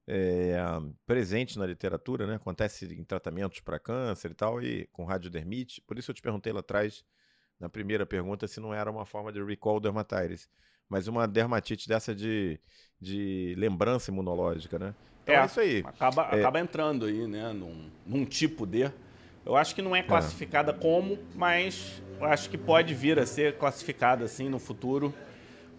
é, 0.06 0.56
presente 1.06 1.58
na 1.58 1.66
literatura, 1.66 2.26
né? 2.26 2.34
Acontece 2.34 2.84
em 2.92 3.04
tratamentos 3.04 3.60
para 3.60 3.78
câncer 3.78 4.32
e 4.32 4.34
tal, 4.34 4.62
e 4.62 4.86
com 4.92 5.04
radiodermite. 5.04 5.80
Por 5.86 5.98
isso 5.98 6.10
eu 6.10 6.14
te 6.14 6.20
perguntei 6.20 6.52
lá 6.52 6.60
atrás, 6.60 7.04
na 7.58 7.68
primeira 7.68 8.04
pergunta, 8.04 8.46
se 8.46 8.60
não 8.60 8.74
era 8.74 8.90
uma 8.90 9.06
forma 9.06 9.32
de 9.32 9.42
recall 9.42 9.80
dermatitis, 9.80 10.48
mas 10.88 11.08
uma 11.08 11.26
dermatite 11.26 11.88
dessa 11.88 12.14
de, 12.14 12.60
de 13.00 13.54
lembrança 13.56 14.10
imunológica, 14.10 14.78
né? 14.78 14.94
Então 15.24 15.34
é, 15.34 15.38
é 15.38 15.46
isso 15.46 15.60
aí. 15.60 15.82
Acaba, 15.84 16.28
é, 16.30 16.40
acaba 16.40 16.60
entrando 16.60 17.06
aí, 17.06 17.26
né? 17.26 17.52
Num, 17.52 17.90
num 18.06 18.24
tipo 18.24 18.66
de. 18.66 18.90
Eu 19.44 19.56
acho 19.56 19.74
que 19.74 19.82
não 19.82 19.96
é, 19.96 20.00
é. 20.00 20.02
classificada 20.02 20.72
como, 20.72 21.18
mas 21.34 22.02
acho 22.20 22.48
que 22.48 22.56
pode 22.56 22.94
vir 22.94 23.18
a 23.18 23.26
ser 23.26 23.58
classificada 23.58 24.24
assim 24.24 24.48
no 24.48 24.58
futuro 24.58 25.12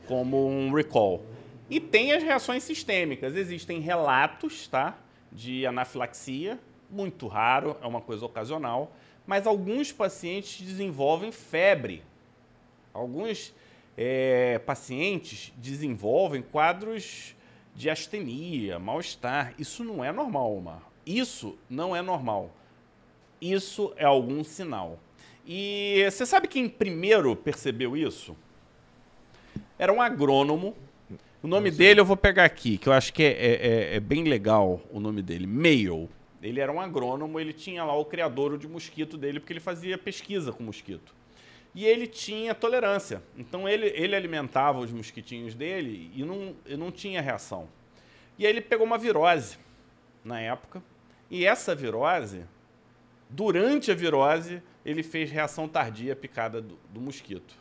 como 0.08 0.48
um 0.48 0.72
recall. 0.72 1.24
E 1.70 1.80
tem 1.80 2.12
as 2.12 2.22
reações 2.22 2.64
sistêmicas. 2.64 3.36
Existem 3.36 3.80
relatos, 3.80 4.68
tá, 4.68 4.98
de 5.32 5.66
anafilaxia, 5.66 6.60
muito 6.90 7.28
raro, 7.28 7.76
é 7.82 7.88
uma 7.88 8.02
coisa 8.02 8.26
ocasional, 8.26 8.96
mas 9.26 9.48
alguns 9.48 9.92
pacientes 9.92 10.62
desenvolvem 10.62 11.32
febre. 11.32 12.04
Alguns 12.94 13.54
é, 13.98 14.60
pacientes 14.60 15.52
desenvolvem 15.58 16.42
quadros 16.42 17.36
de 17.76 17.90
astenia, 17.90 18.80
mal-estar. 18.80 19.54
Isso 19.60 19.84
não 19.84 20.04
é 20.04 20.12
normal, 20.12 20.56
Omar. 20.56 20.82
Isso 21.06 21.58
não 21.70 21.96
é 21.96 22.02
normal 22.02 22.52
isso 23.42 23.94
é 23.98 24.06
algum 24.06 24.44
sinal. 24.44 25.00
E 25.46 26.04
você 26.10 26.26
sabe 26.26 26.48
quem 26.48 26.68
primeiro 26.68 27.36
percebeu 27.36 27.96
isso? 27.96 28.36
Era 29.78 29.94
um 29.94 30.02
agrônomo. 30.02 30.76
O 31.44 31.48
nome 31.48 31.70
dele 31.70 32.00
eu 32.00 32.06
vou 32.06 32.18
pegar 32.18 32.46
aqui, 32.46 32.78
que 32.78 32.90
eu 32.90 32.94
acho 32.94 33.14
que 33.14 33.22
é, 33.22 33.28
é, 33.28 33.68
é, 33.94 33.96
é 33.96 34.00
bem 34.00 34.24
legal 34.24 34.82
o 34.92 35.00
nome 35.00 35.22
dele. 35.22 35.46
Mayo. 35.46 36.10
Ele 36.42 36.60
era 36.60 36.72
um 36.72 36.80
agrônomo, 36.80 37.40
ele 37.40 37.54
tinha 37.54 37.84
lá 37.84 37.96
o 37.96 38.06
criador 38.06 38.58
de 38.58 38.68
mosquito 38.68 39.18
dele, 39.18 39.40
porque 39.40 39.54
ele 39.54 39.60
fazia 39.60 39.98
pesquisa 39.98 40.52
com 40.52 40.64
mosquito. 40.64 41.14
E 41.76 41.86
ele 41.86 42.08
tinha 42.08 42.56
tolerância. 42.56 43.22
Então 43.38 43.70
ele, 43.70 43.88
ele 43.88 44.16
alimentava 44.16 44.80
os 44.80 44.92
mosquitinhos 44.92 45.54
dele 45.54 46.12
e 46.16 46.24
não, 46.24 46.56
e 46.66 46.76
não 46.76 46.90
tinha 46.90 47.22
reação. 47.22 47.70
E 48.40 48.48
aí 48.48 48.52
ele 48.52 48.62
pegou 48.62 48.88
uma 48.88 48.98
virose 48.98 49.58
na 50.24 50.40
época. 50.40 50.82
E 51.30 51.46
essa 51.46 51.76
virose 51.76 52.46
Durante 53.30 53.92
a 53.92 53.96
virose, 53.96 54.62
ele 54.86 55.04
fez 55.04 55.32
reação 55.32 55.68
tardia 55.68 56.14
à 56.14 56.16
picada 56.16 56.62
do, 56.62 56.78
do 56.90 57.02
mosquito. 57.02 57.56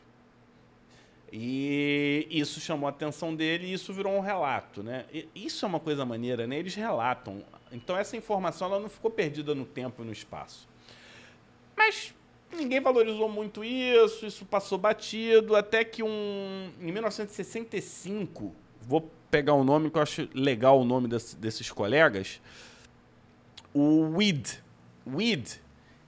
E 1.32 2.28
isso 2.30 2.60
chamou 2.60 2.86
a 2.86 2.90
atenção 2.90 3.34
dele 3.34 3.66
e 3.66 3.72
isso 3.72 3.92
virou 3.92 4.12
um 4.12 4.20
relato, 4.20 4.82
né? 4.82 5.04
E 5.12 5.28
isso 5.34 5.64
é 5.64 5.68
uma 5.68 5.80
coisa 5.80 6.04
maneira, 6.04 6.46
né? 6.46 6.58
Eles 6.58 6.74
relatam. 6.74 7.42
Então 7.72 7.96
essa 7.96 8.16
informação 8.16 8.68
ela 8.68 8.78
não 8.78 8.88
ficou 8.88 9.10
perdida 9.10 9.52
no 9.54 9.64
tempo 9.64 10.02
e 10.02 10.06
no 10.06 10.12
espaço. 10.12 10.68
Mas 11.76 12.14
ninguém 12.54 12.80
valorizou 12.80 13.28
muito 13.28 13.64
isso, 13.64 14.26
isso 14.26 14.44
passou 14.44 14.78
batido, 14.78 15.56
até 15.56 15.84
que 15.84 16.02
um 16.02 16.70
em 16.80 16.92
1965, 16.92 18.54
vou 18.82 19.10
pegar 19.30 19.54
o 19.54 19.60
um 19.60 19.64
nome 19.64 19.90
que 19.90 19.98
eu 19.98 20.02
acho 20.02 20.28
legal 20.34 20.80
o 20.80 20.84
nome 20.84 21.08
desse, 21.08 21.36
desses 21.36 21.70
colegas, 21.70 22.40
o 23.72 24.16
Weed, 24.16 24.62
Weed, 25.06 25.60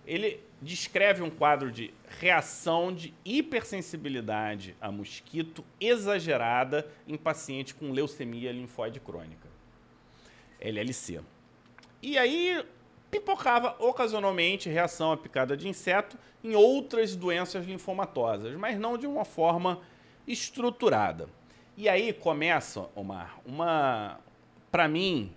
ele 0.07 0.41
descreve 0.63 1.23
um 1.23 1.31
quadro 1.31 1.71
de 1.71 1.93
reação 2.21 2.95
de 2.95 3.13
hipersensibilidade 3.25 4.75
a 4.81 4.91
mosquito 4.91 5.65
exagerada 5.81 6.87
em 7.07 7.17
paciente 7.17 7.75
com 7.75 7.91
leucemia 7.91 8.53
linfóide 8.53 9.01
crônica, 9.01 9.49
LLC. 10.61 11.21
E 12.03 12.17
aí 12.17 12.65
pipocava 13.11 13.77
ocasionalmente 13.79 14.69
reação 14.69 15.13
à 15.13 15.17
picada 15.17 15.57
de 15.57 15.69
inseto 15.69 16.19
em 16.43 16.55
outras 16.55 17.17
doenças 17.17 17.67
linfomatosas, 17.67 18.55
mas 18.57 18.79
não 18.79 18.97
de 18.97 19.07
uma 19.07 19.25
forma 19.25 19.81
estruturada. 20.27 21.29
E 21.77 21.89
aí 21.89 22.13
começa, 22.13 22.89
Omar, 22.95 23.39
uma, 23.45 24.19
para 24.71 24.89
mim, 24.89 25.33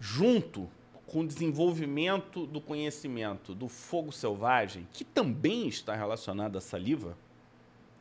junto 0.00 0.68
com 1.06 1.20
o 1.20 1.26
desenvolvimento 1.26 2.46
do 2.46 2.60
conhecimento 2.60 3.54
do 3.54 3.68
fogo 3.68 4.10
selvagem, 4.10 4.86
que 4.92 5.04
também 5.04 5.68
está 5.68 5.94
relacionado 5.94 6.58
à 6.58 6.60
saliva 6.60 7.16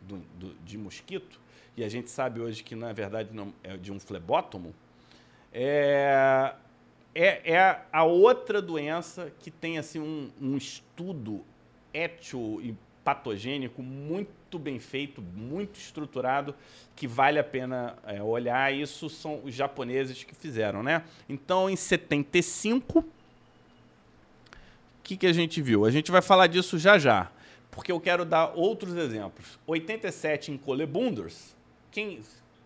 do, 0.01 0.17
do, 0.37 0.53
de 0.65 0.77
mosquito, 0.77 1.39
e 1.77 1.83
a 1.83 1.89
gente 1.89 2.09
sabe 2.09 2.39
hoje 2.39 2.63
que 2.63 2.73
na 2.73 2.91
verdade 2.93 3.33
não 3.33 3.53
é 3.63 3.77
de 3.77 3.91
um 3.91 3.99
flebótomo, 3.99 4.73
é, 5.53 6.53
é, 7.15 7.53
é 7.53 7.81
a 7.91 8.03
outra 8.03 8.61
doença 8.61 9.31
que 9.39 9.49
tem 9.49 9.77
assim 9.77 9.99
um, 9.99 10.29
um 10.39 10.57
estudo 10.57 11.43
étio 11.93 12.61
e 12.61 12.75
patogênico 13.05 13.81
muito 13.81 14.59
bem 14.59 14.79
feito, 14.79 15.21
muito 15.21 15.79
estruturado, 15.79 16.53
que 16.95 17.07
vale 17.07 17.39
a 17.39 17.43
pena 17.43 17.95
é, 18.05 18.21
olhar. 18.21 18.73
Isso 18.73 19.09
são 19.09 19.39
os 19.45 19.53
japoneses 19.53 20.23
que 20.23 20.35
fizeram, 20.35 20.83
né? 20.83 21.03
Então, 21.29 21.69
em 21.69 21.75
75, 21.75 22.99
o 22.99 23.05
que, 25.03 25.15
que 25.15 25.27
a 25.27 25.33
gente 25.33 25.61
viu? 25.61 25.85
A 25.85 25.91
gente 25.91 26.11
vai 26.11 26.21
falar 26.21 26.47
disso 26.47 26.77
já 26.77 26.97
já, 26.97 27.31
porque 27.71 27.91
eu 27.91 27.99
quero 27.99 28.25
dar 28.25 28.51
outros 28.55 28.95
exemplos. 28.95 29.57
87 29.67 30.51
em 30.51 30.57
Colebunders, 30.57 31.55
quem, 31.91 32.19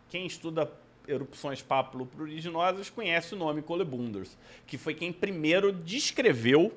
quem 0.09 0.25
estuda 0.25 0.71
erupções 1.09 1.61
papilo-pruriginosas 1.61 2.89
conhece 2.89 3.33
o 3.33 3.37
nome 3.37 3.61
Colebunders, 3.61 4.37
que 4.65 4.77
foi 4.77 4.93
quem 4.93 5.11
primeiro 5.11 5.71
descreveu 5.71 6.73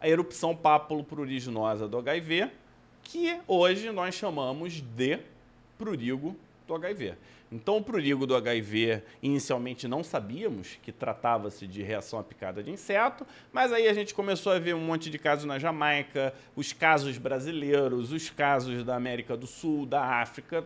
a 0.00 0.08
erupção 0.08 0.54
pápulo-pruriginosa 0.54 1.86
do 1.86 1.98
HIV, 1.98 2.50
que 3.02 3.38
hoje 3.46 3.90
nós 3.90 4.14
chamamos 4.14 4.80
de 4.80 5.18
prurigo 5.78 6.36
do 6.66 6.74
HIV. 6.74 7.14
Então, 7.50 7.76
o 7.76 7.82
prurigo 7.82 8.26
do 8.26 8.34
HIV, 8.34 9.02
inicialmente 9.22 9.86
não 9.86 10.02
sabíamos 10.02 10.78
que 10.82 10.90
tratava-se 10.90 11.64
de 11.64 11.80
reação 11.80 12.18
à 12.18 12.24
picada 12.24 12.60
de 12.60 12.72
inseto, 12.72 13.24
mas 13.52 13.72
aí 13.72 13.86
a 13.86 13.94
gente 13.94 14.12
começou 14.12 14.52
a 14.52 14.58
ver 14.58 14.74
um 14.74 14.80
monte 14.80 15.08
de 15.08 15.18
casos 15.18 15.44
na 15.44 15.56
Jamaica, 15.56 16.34
os 16.56 16.72
casos 16.72 17.16
brasileiros, 17.18 18.12
os 18.12 18.28
casos 18.30 18.82
da 18.82 18.96
América 18.96 19.36
do 19.36 19.46
Sul, 19.46 19.86
da 19.86 20.04
África, 20.04 20.64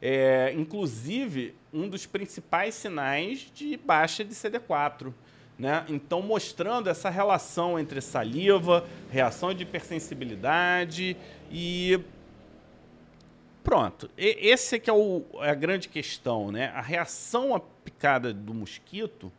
é, 0.00 0.52
inclusive 0.56 1.54
um 1.72 1.88
dos 1.88 2.06
principais 2.06 2.74
sinais 2.74 3.50
de 3.54 3.76
baixa 3.76 4.24
de 4.24 4.34
CD4. 4.34 5.12
Né? 5.58 5.84
Então, 5.88 6.22
mostrando 6.22 6.88
essa 6.88 7.10
relação 7.10 7.78
entre 7.78 8.00
saliva, 8.00 8.86
reação 9.10 9.52
de 9.52 9.64
hipersensibilidade 9.64 11.16
e. 11.50 12.00
Pronto. 13.62 14.10
E, 14.16 14.48
esse 14.48 14.76
é 14.76 14.78
que 14.78 14.88
é, 14.88 14.92
o, 14.92 15.22
é 15.40 15.50
a 15.50 15.54
grande 15.54 15.88
questão, 15.88 16.50
né? 16.50 16.72
A 16.74 16.80
reação 16.80 17.54
à 17.54 17.60
picada 17.60 18.32
do 18.32 18.54
mosquito 18.54 19.30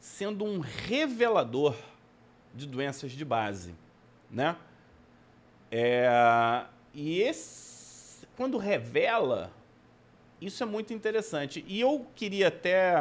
sendo 0.00 0.44
um 0.44 0.60
revelador 0.60 1.76
de 2.54 2.66
doenças 2.66 3.12
de 3.12 3.24
base, 3.24 3.74
né? 4.30 4.56
É, 5.70 6.64
e 6.94 7.20
esse, 7.20 8.26
quando 8.36 8.56
revela, 8.56 9.52
isso 10.40 10.62
é 10.62 10.66
muito 10.66 10.92
interessante. 10.92 11.64
E 11.66 11.80
eu 11.80 12.06
queria 12.14 12.48
até 12.48 12.94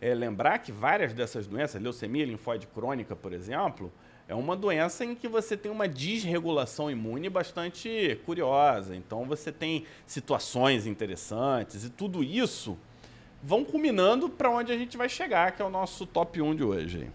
é, 0.00 0.14
lembrar 0.14 0.58
que 0.58 0.72
várias 0.72 1.12
dessas 1.12 1.46
doenças, 1.46 1.80
leucemia 1.80 2.24
linfóide 2.24 2.66
crônica, 2.66 3.14
por 3.14 3.32
exemplo, 3.32 3.92
é 4.26 4.34
uma 4.34 4.54
doença 4.54 5.04
em 5.04 5.14
que 5.14 5.26
você 5.26 5.56
tem 5.56 5.72
uma 5.72 5.88
desregulação 5.88 6.90
imune 6.90 7.28
bastante 7.30 8.20
curiosa. 8.24 8.94
Então 8.94 9.24
você 9.24 9.50
tem 9.50 9.86
situações 10.06 10.86
interessantes 10.86 11.84
e 11.84 11.90
tudo 11.90 12.22
isso 12.22 12.78
vão 13.42 13.64
culminando 13.64 14.28
para 14.28 14.50
onde 14.50 14.72
a 14.72 14.76
gente 14.76 14.96
vai 14.96 15.08
chegar, 15.08 15.52
que 15.52 15.62
é 15.62 15.64
o 15.64 15.70
nosso 15.70 16.06
top 16.06 16.40
1 16.40 16.56
de 16.56 16.64
hoje. 16.64 17.10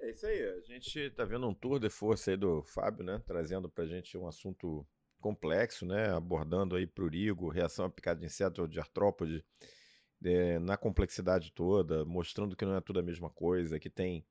É 0.00 0.10
isso 0.10 0.26
aí, 0.26 0.42
a 0.42 0.60
gente 0.60 0.98
está 0.98 1.24
vendo 1.24 1.48
um 1.48 1.54
tour 1.54 1.78
de 1.78 1.88
força 1.88 2.30
aí 2.30 2.36
do 2.36 2.62
Fábio, 2.62 3.02
né? 3.02 3.22
Trazendo 3.26 3.70
para 3.70 3.84
a 3.84 3.86
gente 3.86 4.18
um 4.18 4.28
assunto 4.28 4.86
complexo, 5.24 5.86
né? 5.86 6.10
Abordando 6.14 6.76
aí 6.76 6.86
prurigo, 6.86 7.48
reação 7.48 7.86
à 7.86 7.90
picada 7.90 8.20
de 8.20 8.26
inseto 8.26 8.60
ou 8.60 8.68
de 8.68 8.78
artrópode, 8.78 9.42
é, 10.22 10.58
na 10.58 10.76
complexidade 10.76 11.50
toda, 11.50 12.04
mostrando 12.04 12.54
que 12.54 12.62
não 12.62 12.76
é 12.76 12.80
tudo 12.82 13.00
a 13.00 13.02
mesma 13.02 13.30
coisa, 13.30 13.80
que 13.80 13.88
tem 13.88 14.22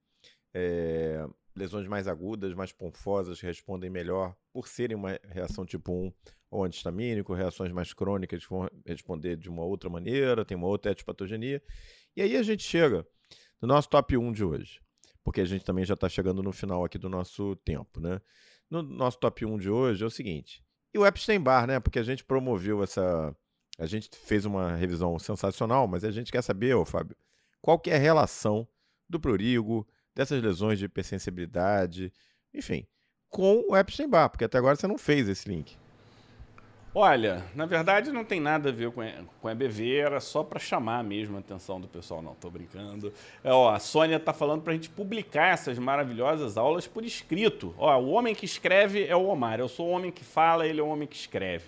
é, 0.54 1.28
lesões 1.56 1.88
mais 1.88 2.08
agudas, 2.08 2.54
mais 2.54 2.72
ponfosas, 2.72 3.40
que 3.40 3.46
respondem 3.48 3.90
melhor 3.90 4.36
por 4.54 4.68
serem 4.68 4.96
uma 4.96 5.20
reação 5.24 5.66
tipo 5.66 5.92
1 5.92 6.14
ou 6.52 6.64
antistamínico, 6.64 7.34
reações 7.34 7.72
mais 7.72 7.92
crônicas 7.92 8.46
vão 8.46 8.70
responder 8.86 9.36
de 9.36 9.50
uma 9.50 9.64
outra 9.64 9.90
maneira, 9.90 10.46
tem 10.46 10.56
uma 10.56 10.68
outra 10.68 10.92
etiopatogenia. 10.92 11.60
E 12.16 12.22
aí 12.22 12.38
a 12.38 12.44
gente 12.44 12.62
chega 12.62 13.04
no 13.60 13.68
nosso 13.68 13.90
top 13.90 14.16
1 14.16 14.32
de 14.32 14.44
hoje, 14.44 14.80
porque 15.24 15.42
a 15.42 15.46
gente 15.46 15.66
também 15.66 15.86
já 15.86 15.96
está 15.96 16.08
chegando 16.08 16.44
no 16.44 16.52
final 16.52 16.86
aqui 16.86 17.00
do 17.00 17.10
nosso 17.10 17.56
tempo, 17.56 18.00
né? 18.00 18.22
No 18.70 18.84
nosso 18.84 19.18
top 19.18 19.44
1 19.44 19.58
de 19.58 19.72
hoje 19.72 20.04
é 20.04 20.06
o 20.06 20.12
seguinte, 20.12 20.63
e 20.94 20.98
o 20.98 21.06
Epstein-Barr, 21.06 21.68
né? 21.68 21.80
Porque 21.80 22.00
a 22.00 22.04
gente 22.04 22.24
promoveu 22.24 22.84
essa 22.84 23.36
a 23.78 23.86
gente 23.86 24.10
fez 24.12 24.46
uma 24.46 24.76
revisão 24.76 25.18
sensacional, 25.18 25.88
mas 25.88 26.04
a 26.04 26.12
gente 26.12 26.32
quer 26.32 26.42
saber, 26.44 26.76
ô 26.76 26.86
Fábio, 26.86 27.16
qual 27.62 27.80
que 27.80 27.90
é 27.90 27.96
a 27.96 28.00
relação 28.00 28.68
do 29.10 29.20
prurigo, 29.20 29.88
dessas 30.14 30.42
lesões 30.42 30.78
de 30.78 30.86
hipersensibilidade, 30.86 32.14
enfim, 32.54 32.86
com 33.30 33.66
o 33.68 33.76
Epstein-Barr, 33.76 34.30
porque 34.30 34.46
até 34.46 34.58
agora 34.58 34.76
você 34.76 34.88
não 34.88 34.98
fez 34.98 35.28
esse 35.28 35.50
link. 35.50 35.78
Olha, 36.96 37.44
na 37.56 37.66
verdade 37.66 38.12
não 38.12 38.24
tem 38.24 38.40
nada 38.40 38.70
a 38.70 38.72
ver 38.72 38.92
com, 38.92 39.02
com 39.42 39.50
EBV, 39.50 39.96
era 39.96 40.20
só 40.20 40.44
para 40.44 40.60
chamar 40.60 41.04
mesmo 41.04 41.38
a 41.38 41.40
atenção 41.40 41.82
do 41.82 41.88
pessoal. 41.88 42.22
Não, 42.22 42.34
estou 42.34 42.52
brincando. 42.52 43.12
É, 43.44 43.52
ó, 43.52 43.72
a 43.72 43.80
Sônia 43.80 44.18
está 44.18 44.32
falando 44.32 44.62
para 44.62 44.74
a 44.74 44.76
gente 44.76 44.90
publicar 44.90 45.54
essas 45.54 45.80
maravilhosas 45.80 46.56
aulas 46.56 46.86
por 46.86 47.04
escrito. 47.04 47.74
Ó, 47.78 48.00
o 48.00 48.12
homem 48.12 48.36
que 48.36 48.46
escreve 48.46 49.06
é 49.06 49.16
o 49.16 49.26
Omar, 49.26 49.60
eu 49.60 49.68
sou 49.68 49.88
o 49.88 49.92
homem 49.92 50.12
que 50.12 50.24
fala, 50.24 50.68
ele 50.68 50.80
é 50.80 50.84
o 50.84 50.88
homem 50.88 51.08
que 51.08 51.16
escreve 51.16 51.66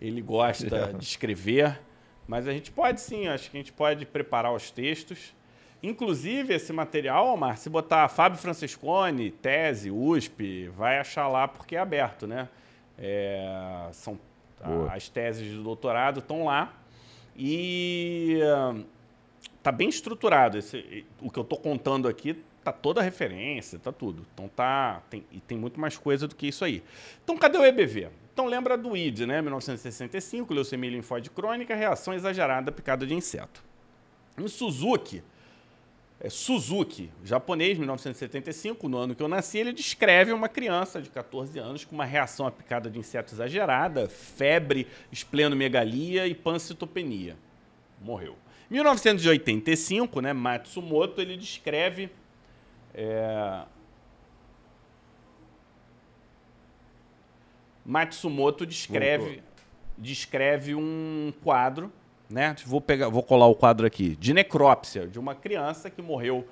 ele 0.00 0.20
gosta 0.20 0.92
de 0.98 1.04
escrever, 1.04 1.80
mas 2.26 2.46
a 2.46 2.52
gente 2.52 2.70
pode 2.70 3.00
sim, 3.00 3.26
acho 3.28 3.50
que 3.50 3.56
a 3.56 3.60
gente 3.60 3.72
pode 3.72 4.06
preparar 4.06 4.52
os 4.52 4.70
textos. 4.70 5.34
Inclusive, 5.82 6.54
esse 6.54 6.72
material, 6.72 7.26
Omar, 7.26 7.58
se 7.58 7.68
botar 7.68 8.08
Fábio 8.08 8.38
Francescone, 8.38 9.30
tese, 9.30 9.90
USP, 9.90 10.68
vai 10.68 10.98
achar 10.98 11.28
lá 11.28 11.46
porque 11.46 11.76
é 11.76 11.78
aberto, 11.78 12.26
né? 12.26 12.48
É, 12.96 13.88
são 13.92 14.18
as 14.90 15.08
teses 15.08 15.48
de 15.50 15.62
doutorado 15.62 16.20
estão 16.20 16.44
lá 16.44 16.72
e 17.36 18.40
tá 19.62 19.72
bem 19.72 19.88
estruturado. 19.88 20.58
Esse, 20.58 21.04
o 21.20 21.30
que 21.30 21.38
eu 21.38 21.42
estou 21.42 21.58
contando 21.58 22.08
aqui 22.08 22.42
tá 22.62 22.72
toda 22.72 23.00
a 23.00 23.04
referência, 23.04 23.78
tá 23.78 23.92
tudo. 23.92 24.26
Então 24.32 24.48
tá 24.48 25.02
tem, 25.10 25.24
e 25.30 25.40
tem 25.40 25.58
muito 25.58 25.78
mais 25.78 25.96
coisa 25.96 26.26
do 26.26 26.34
que 26.34 26.46
isso 26.48 26.64
aí. 26.64 26.82
Então 27.22 27.36
cadê 27.36 27.58
o 27.58 27.64
EBV? 27.64 28.08
Então 28.32 28.46
lembra 28.46 28.76
do 28.76 28.96
ID, 28.96 29.20
né? 29.20 29.40
1965, 29.40 30.52
leucemia 30.52 30.90
linfóide 30.90 31.30
crônica, 31.30 31.74
reação 31.74 32.14
exagerada 32.14 32.72
picada 32.72 33.06
de 33.06 33.14
inseto. 33.14 33.62
Em 34.36 34.48
Suzuki, 34.48 35.22
Suzuki, 36.28 37.10
japonês, 37.22 37.76
1975, 37.76 38.88
no 38.88 38.96
ano 38.98 39.14
que 39.14 39.22
eu 39.22 39.28
nasci, 39.28 39.58
ele 39.58 39.72
descreve 39.72 40.32
uma 40.32 40.48
criança 40.48 41.02
de 41.02 41.10
14 41.10 41.58
anos 41.58 41.84
com 41.84 41.94
uma 41.94 42.04
reação 42.04 42.46
à 42.46 42.50
picada 42.50 42.88
de 42.88 42.98
inseto 42.98 43.34
exagerada, 43.34 44.08
febre, 44.08 44.86
esplenomegalia 45.12 46.26
e 46.26 46.34
pancitopenia. 46.34 47.36
Morreu. 48.00 48.36
1985, 48.70 50.20
né, 50.20 50.32
Matsumoto, 50.32 51.20
ele 51.20 51.36
descreve 51.36 52.10
é, 52.94 53.64
Matsumoto 57.84 58.64
descreve, 58.64 59.42
descreve 59.98 60.74
um 60.74 61.32
quadro, 61.42 61.92
né? 62.28 62.54
Vou 62.66 62.80
pegar, 62.80 63.08
vou 63.08 63.22
colar 63.22 63.46
o 63.46 63.54
quadro 63.54 63.86
aqui, 63.86 64.16
de 64.16 64.32
necrópsia 64.32 65.06
de 65.06 65.18
uma 65.18 65.34
criança 65.34 65.90
que 65.90 66.02
morreu, 66.02 66.46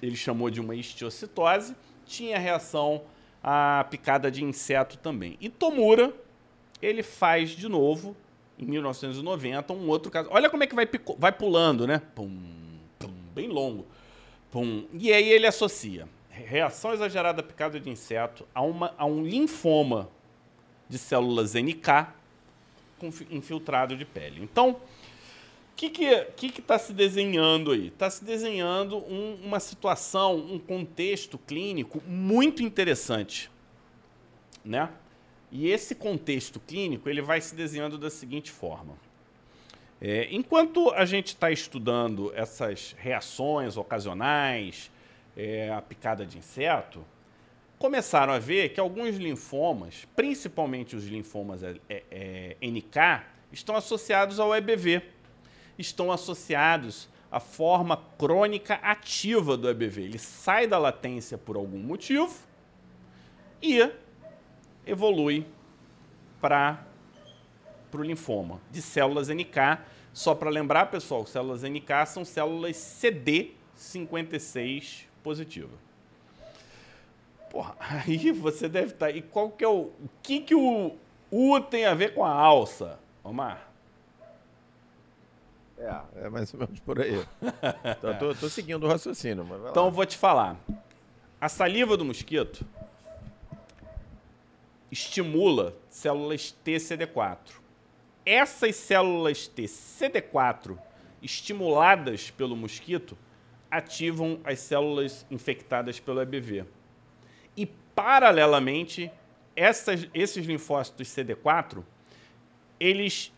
ele 0.00 0.16
chamou 0.16 0.50
de 0.50 0.60
uma 0.60 0.74
histiocitose, 0.74 1.74
tinha 2.06 2.38
reação 2.38 3.02
à 3.42 3.86
picada 3.90 4.30
de 4.30 4.44
inseto 4.44 4.98
também. 4.98 5.36
E 5.40 5.48
Tomura, 5.48 6.12
ele 6.80 7.02
faz 7.02 7.50
de 7.50 7.68
novo, 7.68 8.16
em 8.58 8.64
1990, 8.66 9.72
um 9.72 9.88
outro 9.88 10.10
caso. 10.10 10.28
Olha 10.30 10.50
como 10.50 10.62
é 10.62 10.66
que 10.66 10.74
vai, 10.74 10.88
vai 11.18 11.32
pulando, 11.32 11.86
né? 11.86 12.00
Pum, 12.14 12.30
pum, 12.98 13.12
bem 13.34 13.48
longo. 13.48 13.86
Pum. 14.50 14.86
E 14.92 15.12
aí 15.12 15.28
ele 15.28 15.46
associa 15.46 16.06
reação 16.32 16.92
exagerada 16.92 17.40
à 17.40 17.44
picada 17.44 17.78
de 17.78 17.88
inseto 17.90 18.46
a, 18.54 18.62
uma, 18.62 18.94
a 18.96 19.04
um 19.04 19.22
linfoma 19.22 20.08
de 20.88 20.98
células 20.98 21.54
NK 21.54 22.08
infiltrado 23.30 23.96
de 23.96 24.04
pele. 24.04 24.42
Então, 24.42 24.76
que 25.76 25.86
está 25.86 26.24
que, 26.36 26.50
que 26.50 26.62
tá 26.62 26.78
se 26.78 26.92
desenhando 26.92 27.72
aí? 27.72 27.88
Está 27.88 28.08
se 28.08 28.24
desenhando 28.24 28.98
um, 28.98 29.38
uma 29.42 29.60
situação, 29.60 30.36
um 30.36 30.58
contexto 30.58 31.38
clínico 31.38 32.02
muito 32.06 32.62
interessante. 32.62 33.50
Né? 34.64 34.88
E 35.50 35.68
esse 35.68 35.94
contexto 35.94 36.60
clínico 36.60 37.08
ele 37.08 37.20
vai 37.20 37.40
se 37.40 37.54
desenhando 37.54 37.98
da 37.98 38.10
seguinte 38.10 38.50
forma. 38.50 38.96
É, 40.00 40.26
enquanto 40.32 40.90
a 40.90 41.04
gente 41.04 41.28
está 41.28 41.50
estudando 41.50 42.32
essas 42.34 42.94
reações 42.98 43.76
ocasionais, 43.76 44.90
é, 45.36 45.70
a 45.70 45.80
picada 45.80 46.26
de 46.26 46.38
inseto, 46.38 47.04
começaram 47.78 48.32
a 48.32 48.38
ver 48.38 48.70
que 48.70 48.80
alguns 48.80 49.16
linfomas, 49.16 50.06
principalmente 50.16 50.96
os 50.96 51.06
linfomas 51.06 51.62
é, 51.62 51.76
é, 51.88 52.56
NK, 52.60 53.26
estão 53.52 53.76
associados 53.76 54.40
ao 54.40 54.54
EBV, 54.54 55.02
estão 55.78 56.12
associados 56.12 57.08
a 57.30 57.40
forma 57.40 57.96
crônica 58.18 58.74
ativa 58.74 59.56
do 59.56 59.70
EBV. 59.70 60.02
Ele 60.02 60.18
sai 60.18 60.66
da 60.66 60.78
latência 60.78 61.38
por 61.38 61.56
algum 61.56 61.78
motivo 61.78 62.34
e 63.62 63.90
evolui 64.86 65.46
para 66.40 66.84
o 67.92 68.02
linfoma 68.02 68.60
de 68.70 68.80
células 68.82 69.28
NK. 69.28 69.78
Só 70.12 70.34
para 70.34 70.50
lembrar, 70.50 70.90
pessoal, 70.90 71.24
células 71.24 71.62
NK 71.62 72.04
são 72.06 72.24
células 72.24 72.76
CD56 72.76 75.04
positivas. 75.22 75.78
Porra, 77.50 77.76
aí 77.80 78.30
você 78.30 78.68
deve 78.68 78.88
estar. 78.88 79.06
Tá, 79.06 79.12
e 79.12 79.22
qual 79.22 79.50
que 79.50 79.64
é 79.64 79.68
o. 79.68 79.84
O 79.84 80.10
que, 80.22 80.40
que 80.40 80.54
o 80.54 80.94
U 81.30 81.60
tem 81.60 81.86
a 81.86 81.94
ver 81.94 82.12
com 82.12 82.22
a 82.24 82.30
alça, 82.30 83.00
Omar? 83.24 83.71
É, 85.82 86.26
é 86.26 86.30
mais 86.30 86.52
ou 86.54 86.60
menos 86.60 86.78
por 86.80 87.00
aí. 87.00 87.24
então, 87.98 88.18
tô, 88.18 88.34
tô 88.34 88.48
seguindo 88.48 88.84
o 88.84 88.88
raciocínio. 88.88 89.46
então, 89.68 89.90
vou 89.90 90.06
te 90.06 90.16
falar. 90.16 90.56
A 91.40 91.48
saliva 91.48 91.96
do 91.96 92.04
mosquito 92.04 92.64
estimula 94.90 95.74
células 95.90 96.52
T 96.52 96.76
CD4. 96.76 97.60
Essas 98.24 98.76
células 98.76 99.48
T 99.48 99.64
CD4 99.64 100.78
estimuladas 101.20 102.30
pelo 102.30 102.54
mosquito 102.54 103.18
ativam 103.70 104.38
as 104.44 104.60
células 104.60 105.26
infectadas 105.30 105.98
pelo 105.98 106.20
EBV. 106.20 106.64
E, 107.56 107.66
paralelamente, 107.66 109.10
essas, 109.56 110.08
esses 110.14 110.46
linfócitos 110.46 111.08
CD4, 111.08 111.82
eles 112.78 113.32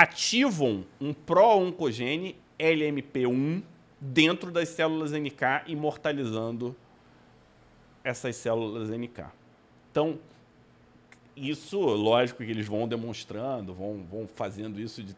ativam 0.00 0.86
um 0.98 1.12
pró-oncogene 1.12 2.34
LMP1 2.58 3.62
dentro 4.00 4.50
das 4.50 4.70
células 4.70 5.12
NK, 5.12 5.64
imortalizando 5.66 6.74
essas 8.02 8.34
células 8.36 8.88
NK. 8.88 9.26
Então, 9.90 10.18
isso, 11.36 11.78
lógico 11.78 12.42
que 12.42 12.50
eles 12.50 12.66
vão 12.66 12.88
demonstrando, 12.88 13.74
vão, 13.74 14.02
vão 14.10 14.26
fazendo 14.26 14.80
isso 14.80 15.02
de, 15.02 15.14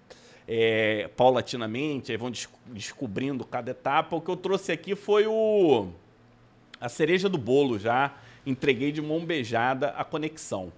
é, 0.48 1.08
paulatinamente, 1.16 2.10
aí 2.10 2.18
vão 2.18 2.32
des 2.32 2.48
descobrindo 2.66 3.44
cada 3.44 3.70
etapa. 3.70 4.16
O 4.16 4.20
que 4.20 4.30
eu 4.32 4.36
trouxe 4.36 4.72
aqui 4.72 4.96
foi 4.96 5.28
o 5.28 5.92
a 6.80 6.88
cereja 6.88 7.28
do 7.28 7.38
bolo 7.38 7.78
já, 7.78 8.16
entreguei 8.44 8.90
de 8.90 9.00
mão 9.00 9.24
beijada 9.24 9.90
a 9.90 10.02
conexão. 10.02 10.72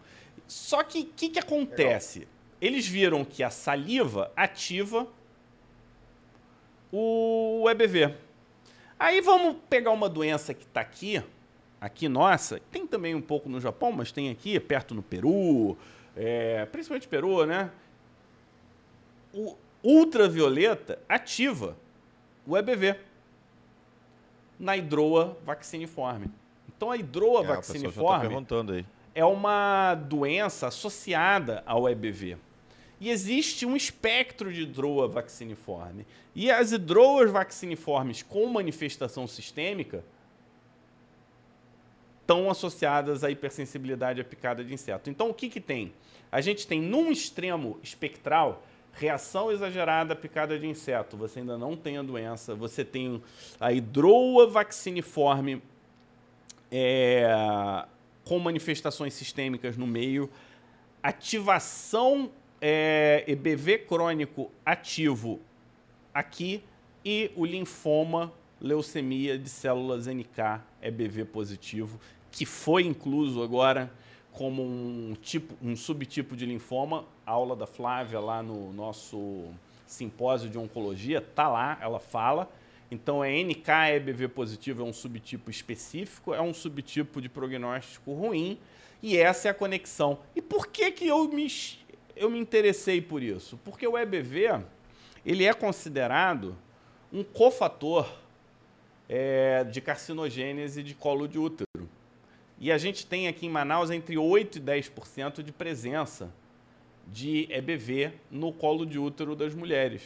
Só 0.46 0.82
que 0.82 1.00
o 1.00 1.06
que, 1.06 1.30
que 1.30 1.38
acontece? 1.38 2.28
Eles 2.64 2.88
viram 2.88 3.26
que 3.26 3.42
a 3.42 3.50
saliva 3.50 4.32
ativa 4.34 5.06
o 6.90 7.68
EBV. 7.68 8.14
Aí 8.98 9.20
vamos 9.20 9.56
pegar 9.68 9.90
uma 9.90 10.08
doença 10.08 10.54
que 10.54 10.64
está 10.64 10.80
aqui, 10.80 11.22
aqui 11.78 12.08
nossa, 12.08 12.58
tem 12.70 12.86
também 12.86 13.14
um 13.14 13.20
pouco 13.20 13.50
no 13.50 13.60
Japão, 13.60 13.92
mas 13.92 14.10
tem 14.10 14.30
aqui, 14.30 14.58
perto 14.58 14.94
no 14.94 15.02
Peru, 15.02 15.76
é, 16.16 16.64
principalmente 16.64 17.06
Peru, 17.06 17.44
né? 17.44 17.70
O 19.34 19.58
ultravioleta 19.82 20.98
ativa 21.06 21.76
o 22.46 22.56
EBV 22.56 22.98
na 24.58 24.74
hidroa 24.74 25.36
vacciniforme. 25.44 26.30
Então 26.74 26.90
a 26.90 26.96
hidroa 26.96 27.42
é, 27.42 27.46
vacciniforme 27.46 28.46
é 29.14 29.24
uma 29.24 29.94
doença 29.94 30.68
associada 30.68 31.62
ao 31.66 31.86
EBV. 31.86 32.38
E 33.04 33.10
existe 33.10 33.66
um 33.66 33.76
espectro 33.76 34.50
de 34.50 34.62
hidroa 34.62 35.06
vacciniforme. 35.06 36.06
E 36.34 36.50
as 36.50 36.72
hidroas 36.72 37.30
vacciniformes 37.30 38.22
com 38.22 38.46
manifestação 38.46 39.26
sistêmica 39.26 40.02
estão 42.22 42.48
associadas 42.48 43.22
à 43.22 43.30
hipersensibilidade 43.30 44.22
à 44.22 44.24
picada 44.24 44.64
de 44.64 44.72
inseto. 44.72 45.10
Então, 45.10 45.28
o 45.28 45.34
que, 45.34 45.50
que 45.50 45.60
tem? 45.60 45.92
A 46.32 46.40
gente 46.40 46.66
tem, 46.66 46.80
num 46.80 47.12
extremo 47.12 47.78
espectral, 47.82 48.62
reação 48.94 49.52
exagerada 49.52 50.14
à 50.14 50.16
picada 50.16 50.58
de 50.58 50.66
inseto. 50.66 51.14
Você 51.18 51.40
ainda 51.40 51.58
não 51.58 51.76
tem 51.76 51.98
a 51.98 52.02
doença. 52.02 52.54
Você 52.54 52.86
tem 52.86 53.22
a 53.60 53.70
hidroa 53.70 54.46
vacciniforme 54.46 55.62
é, 56.72 57.84
com 58.24 58.38
manifestações 58.38 59.12
sistêmicas 59.12 59.76
no 59.76 59.86
meio, 59.86 60.30
ativação 61.02 62.30
é, 62.66 63.22
EBV 63.26 63.80
crônico 63.80 64.50
ativo 64.64 65.38
aqui 66.14 66.64
e 67.04 67.30
o 67.36 67.44
linfoma 67.44 68.32
leucemia 68.58 69.36
de 69.36 69.50
células 69.50 70.06
NK 70.06 70.62
EBV 70.80 71.26
positivo, 71.26 72.00
que 72.30 72.46
foi 72.46 72.84
incluso 72.86 73.42
agora 73.42 73.92
como 74.32 74.62
um 74.62 75.14
tipo, 75.20 75.54
um 75.62 75.76
subtipo 75.76 76.34
de 76.34 76.46
linfoma. 76.46 77.04
A 77.26 77.32
aula 77.32 77.54
da 77.54 77.66
Flávia 77.66 78.18
lá 78.18 78.42
no 78.42 78.72
nosso 78.72 79.44
simpósio 79.86 80.48
de 80.48 80.56
oncologia 80.56 81.20
tá 81.20 81.46
lá, 81.46 81.76
ela 81.82 82.00
fala. 82.00 82.50
Então 82.90 83.22
é 83.22 83.30
NK 83.42 83.68
EBV 83.96 84.28
positivo, 84.28 84.80
é 84.80 84.84
um 84.86 84.92
subtipo 84.92 85.50
específico, 85.50 86.32
é 86.32 86.40
um 86.40 86.54
subtipo 86.54 87.20
de 87.20 87.28
prognóstico 87.28 88.14
ruim 88.14 88.58
e 89.02 89.18
essa 89.18 89.48
é 89.48 89.50
a 89.50 89.54
conexão. 89.54 90.20
E 90.34 90.40
por 90.40 90.68
que 90.68 90.90
que 90.92 91.06
eu 91.06 91.28
me 91.28 91.44
eu 92.16 92.30
me 92.30 92.38
interessei 92.38 93.00
por 93.00 93.22
isso? 93.22 93.58
Porque 93.64 93.86
o 93.86 93.96
EBV 93.96 94.62
ele 95.24 95.44
é 95.44 95.52
considerado 95.52 96.56
um 97.12 97.22
cofator 97.22 98.08
é, 99.08 99.64
de 99.64 99.80
carcinogênese 99.80 100.82
de 100.82 100.94
colo 100.94 101.26
de 101.26 101.38
útero. 101.38 101.88
E 102.58 102.70
a 102.70 102.78
gente 102.78 103.06
tem 103.06 103.28
aqui 103.28 103.46
em 103.46 103.50
Manaus 103.50 103.90
entre 103.90 104.16
8% 104.16 104.56
e 104.56 104.60
10% 104.60 105.42
de 105.42 105.52
presença 105.52 106.30
de 107.06 107.46
EBV 107.50 108.12
no 108.30 108.52
colo 108.52 108.86
de 108.86 108.98
útero 108.98 109.36
das 109.36 109.54
mulheres. 109.54 110.02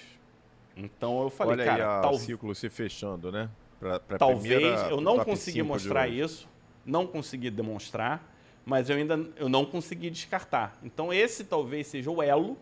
Então 0.77 1.23
eu 1.23 1.31
falei, 1.31 1.55
Olha 1.55 1.65
cara, 1.65 1.97
aí 1.97 2.03
tal... 2.03 2.15
o 2.15 2.19
ciclo 2.19 2.55
se 2.55 2.69
fechando, 2.69 3.31
né? 3.31 3.51
Pra, 3.79 4.01
pra 4.01 4.19
talvez 4.19 4.91
eu 4.91 5.01
não 5.01 5.25
consegui 5.25 5.63
mostrar 5.63 6.09
isso, 6.09 6.49
não 6.85 7.07
consegui 7.07 7.51
demonstrar, 7.51 8.25
mas 8.69 8.91
eu 8.91 8.97
ainda 8.97 9.19
eu 9.37 9.49
não 9.49 9.65
consegui 9.65 10.11
descartar. 10.11 10.77
Então 10.83 11.11
esse 11.11 11.43
talvez 11.43 11.87
seja 11.87 12.11
o 12.11 12.23
elo 12.23 12.55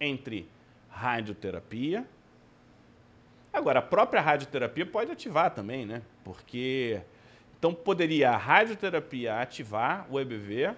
entre 0.00 0.48
radioterapia. 0.88 2.06
Agora, 3.52 3.80
a 3.80 3.82
própria 3.82 4.20
radioterapia 4.20 4.86
pode 4.86 5.10
ativar 5.10 5.52
também, 5.52 5.84
né? 5.84 6.02
Porque 6.22 7.00
então 7.58 7.74
poderia 7.74 8.30
a 8.30 8.36
radioterapia 8.36 9.40
ativar 9.40 10.06
o 10.08 10.20
EBV 10.20 10.76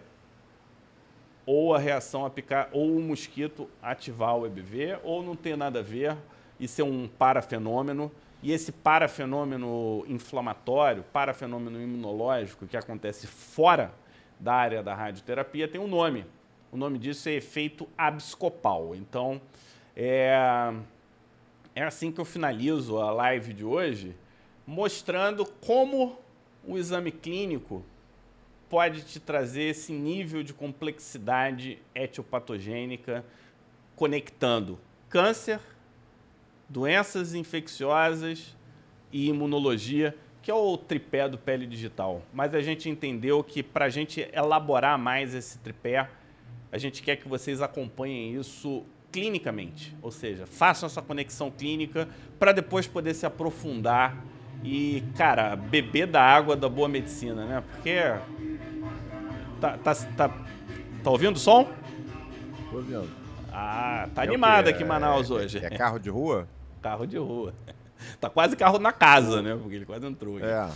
ou 1.44 1.74
a 1.74 1.78
reação 1.78 2.24
a 2.24 2.30
picar 2.30 2.70
ou 2.72 2.96
o 2.96 3.02
mosquito 3.02 3.68
ativar 3.82 4.34
o 4.38 4.46
EBV 4.46 4.98
ou 5.04 5.22
não 5.22 5.36
ter 5.36 5.58
nada 5.58 5.80
a 5.80 5.82
ver 5.82 6.16
e 6.58 6.66
ser 6.66 6.84
um 6.84 7.06
parafenômeno. 7.06 8.10
E 8.42 8.50
esse 8.50 8.72
parafenômeno 8.72 10.06
inflamatório, 10.08 11.04
parafenômeno 11.12 11.78
imunológico 11.82 12.66
que 12.66 12.78
acontece 12.78 13.26
fora 13.26 13.92
da 14.40 14.54
área 14.54 14.82
da 14.82 14.94
radioterapia 14.94 15.68
tem 15.68 15.80
um 15.80 15.86
nome. 15.86 16.24
O 16.72 16.76
nome 16.76 16.98
disso 16.98 17.28
é 17.28 17.32
efeito 17.32 17.86
abscopal. 17.96 18.94
Então, 18.94 19.40
é, 19.94 20.72
é 21.74 21.82
assim 21.84 22.10
que 22.10 22.20
eu 22.20 22.24
finalizo 22.24 22.98
a 22.98 23.12
live 23.12 23.52
de 23.52 23.64
hoje, 23.64 24.16
mostrando 24.66 25.44
como 25.44 26.18
o 26.66 26.78
exame 26.78 27.12
clínico 27.12 27.84
pode 28.68 29.02
te 29.02 29.18
trazer 29.18 29.64
esse 29.64 29.92
nível 29.92 30.42
de 30.42 30.54
complexidade 30.54 31.78
etiopatogênica, 31.94 33.24
conectando 33.96 34.78
câncer, 35.08 35.60
doenças 36.68 37.34
infecciosas 37.34 38.56
e 39.12 39.28
imunologia 39.28 40.16
que 40.42 40.50
é 40.50 40.54
o 40.54 40.76
tripé 40.76 41.28
do 41.28 41.36
Pele 41.36 41.66
Digital. 41.66 42.22
Mas 42.32 42.54
a 42.54 42.60
gente 42.60 42.88
entendeu 42.88 43.42
que 43.44 43.62
para 43.62 43.86
a 43.86 43.88
gente 43.88 44.28
elaborar 44.32 44.98
mais 44.98 45.34
esse 45.34 45.58
tripé, 45.58 46.08
a 46.72 46.78
gente 46.78 47.02
quer 47.02 47.16
que 47.16 47.28
vocês 47.28 47.60
acompanhem 47.60 48.34
isso 48.34 48.84
clinicamente, 49.12 49.96
ou 50.00 50.10
seja, 50.10 50.46
façam 50.46 50.86
essa 50.86 51.02
conexão 51.02 51.50
clínica 51.50 52.08
para 52.38 52.52
depois 52.52 52.86
poder 52.86 53.12
se 53.12 53.26
aprofundar 53.26 54.16
e, 54.62 55.02
cara, 55.16 55.56
beber 55.56 56.06
da 56.06 56.22
água 56.22 56.54
da 56.54 56.68
boa 56.68 56.88
medicina, 56.88 57.44
né? 57.44 57.64
Porque 57.72 57.96
tá, 59.60 59.76
tá, 59.78 59.94
tá, 59.94 60.28
tá 61.02 61.10
ouvindo 61.10 61.36
o 61.36 61.40
som? 61.40 61.68
Tô 62.70 62.76
ouvindo. 62.76 63.10
Ah, 63.52 64.08
tá 64.14 64.22
é 64.22 64.28
animado 64.28 64.68
aqui 64.68 64.84
em 64.84 64.86
Manaus 64.86 65.28
é, 65.28 65.34
hoje. 65.34 65.58
É 65.58 65.70
carro 65.70 65.98
de 65.98 66.08
rua? 66.08 66.46
carro 66.80 67.06
de 67.06 67.18
rua. 67.18 67.52
Tá 68.20 68.30
quase 68.30 68.56
carro 68.56 68.78
na 68.78 68.92
casa, 68.92 69.42
né? 69.42 69.56
Porque 69.56 69.76
ele 69.76 69.86
quase 69.86 70.06
entrou. 70.06 70.38
É. 70.38 70.70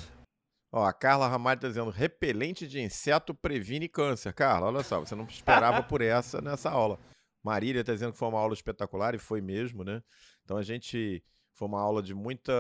Ó, 0.72 0.84
a 0.84 0.92
Carla 0.92 1.28
Ramalho 1.28 1.60
tá 1.60 1.68
dizendo: 1.68 1.90
repelente 1.90 2.66
de 2.66 2.80
inseto 2.80 3.32
previne 3.34 3.88
câncer. 3.88 4.32
Carla, 4.32 4.66
olha 4.66 4.82
só, 4.82 5.00
você 5.00 5.14
não 5.14 5.24
esperava 5.24 5.82
por 5.82 6.00
essa 6.00 6.40
nessa 6.40 6.70
aula. 6.70 6.98
Marília 7.44 7.84
tá 7.84 7.92
dizendo 7.92 8.12
que 8.12 8.18
foi 8.18 8.28
uma 8.28 8.40
aula 8.40 8.54
espetacular 8.54 9.14
e 9.14 9.18
foi 9.18 9.40
mesmo, 9.40 9.84
né? 9.84 10.02
Então 10.44 10.56
a 10.56 10.62
gente 10.62 11.22
Foi 11.52 11.68
uma 11.68 11.80
aula 11.80 12.02
de 12.02 12.14
muita 12.14 12.52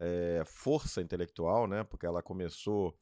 é, 0.00 0.42
força 0.46 1.02
intelectual, 1.02 1.66
né? 1.66 1.84
Porque 1.84 2.06
ela 2.06 2.22
começou 2.22 2.96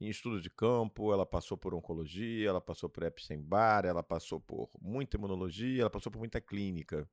em 0.00 0.08
estudo 0.08 0.40
de 0.40 0.50
campo, 0.50 1.12
ela 1.12 1.24
passou 1.24 1.56
por 1.56 1.74
oncologia, 1.74 2.48
ela 2.48 2.60
passou 2.60 2.88
por 2.90 3.04
Epstein-Barr, 3.04 3.86
ela 3.86 4.02
passou 4.02 4.40
por 4.40 4.68
muita 4.80 5.16
imunologia, 5.16 5.82
ela 5.82 5.90
passou 5.90 6.12
por 6.12 6.18
muita 6.18 6.40
clínica. 6.40 7.08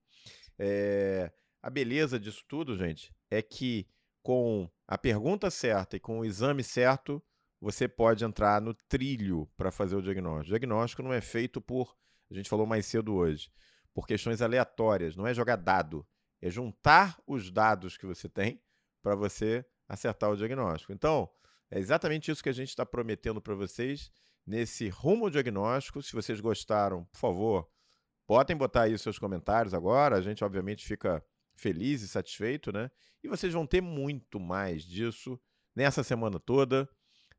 É, 0.59 1.31
a 1.61 1.69
beleza 1.69 2.19
disso 2.19 2.43
tudo, 2.47 2.77
gente, 2.77 3.13
é 3.29 3.41
que 3.41 3.87
com 4.23 4.69
a 4.87 4.97
pergunta 4.97 5.49
certa 5.49 5.95
e 5.95 5.99
com 5.99 6.19
o 6.19 6.25
exame 6.25 6.63
certo, 6.63 7.21
você 7.59 7.87
pode 7.87 8.23
entrar 8.25 8.61
no 8.61 8.73
trilho 8.73 9.47
para 9.55 9.71
fazer 9.71 9.95
o 9.95 10.01
diagnóstico. 10.01 10.47
O 10.47 10.59
diagnóstico 10.59 11.03
não 11.03 11.13
é 11.13 11.21
feito 11.21 11.61
por, 11.61 11.95
a 12.29 12.33
gente 12.33 12.49
falou 12.49 12.65
mais 12.65 12.85
cedo 12.85 13.13
hoje, 13.13 13.51
por 13.93 14.07
questões 14.07 14.41
aleatórias, 14.41 15.15
não 15.15 15.27
é 15.27 15.33
jogar 15.33 15.57
dado, 15.57 16.05
é 16.41 16.49
juntar 16.49 17.21
os 17.27 17.51
dados 17.51 17.97
que 17.97 18.05
você 18.05 18.27
tem 18.27 18.61
para 19.01 19.15
você 19.15 19.65
acertar 19.87 20.31
o 20.31 20.37
diagnóstico. 20.37 20.93
Então, 20.93 21.29
é 21.69 21.79
exatamente 21.79 22.31
isso 22.31 22.43
que 22.43 22.49
a 22.49 22.53
gente 22.53 22.69
está 22.69 22.85
prometendo 22.85 23.41
para 23.41 23.53
vocês 23.53 24.11
nesse 24.45 24.89
rumo 24.89 25.29
diagnóstico. 25.29 26.01
Se 26.01 26.13
vocês 26.13 26.39
gostaram, 26.39 27.05
por 27.05 27.17
favor, 27.17 27.69
podem 28.27 28.55
botar 28.55 28.83
aí 28.83 28.97
seus 28.97 29.19
comentários 29.19 29.73
agora. 29.73 30.17
A 30.17 30.21
gente, 30.21 30.43
obviamente, 30.43 30.85
fica 30.85 31.23
feliz 31.61 32.01
e 32.01 32.07
satisfeito, 32.07 32.71
né? 32.71 32.89
E 33.23 33.27
vocês 33.27 33.53
vão 33.53 33.67
ter 33.67 33.81
muito 33.81 34.39
mais 34.39 34.83
disso 34.83 35.39
nessa 35.75 36.03
semana 36.03 36.39
toda, 36.39 36.89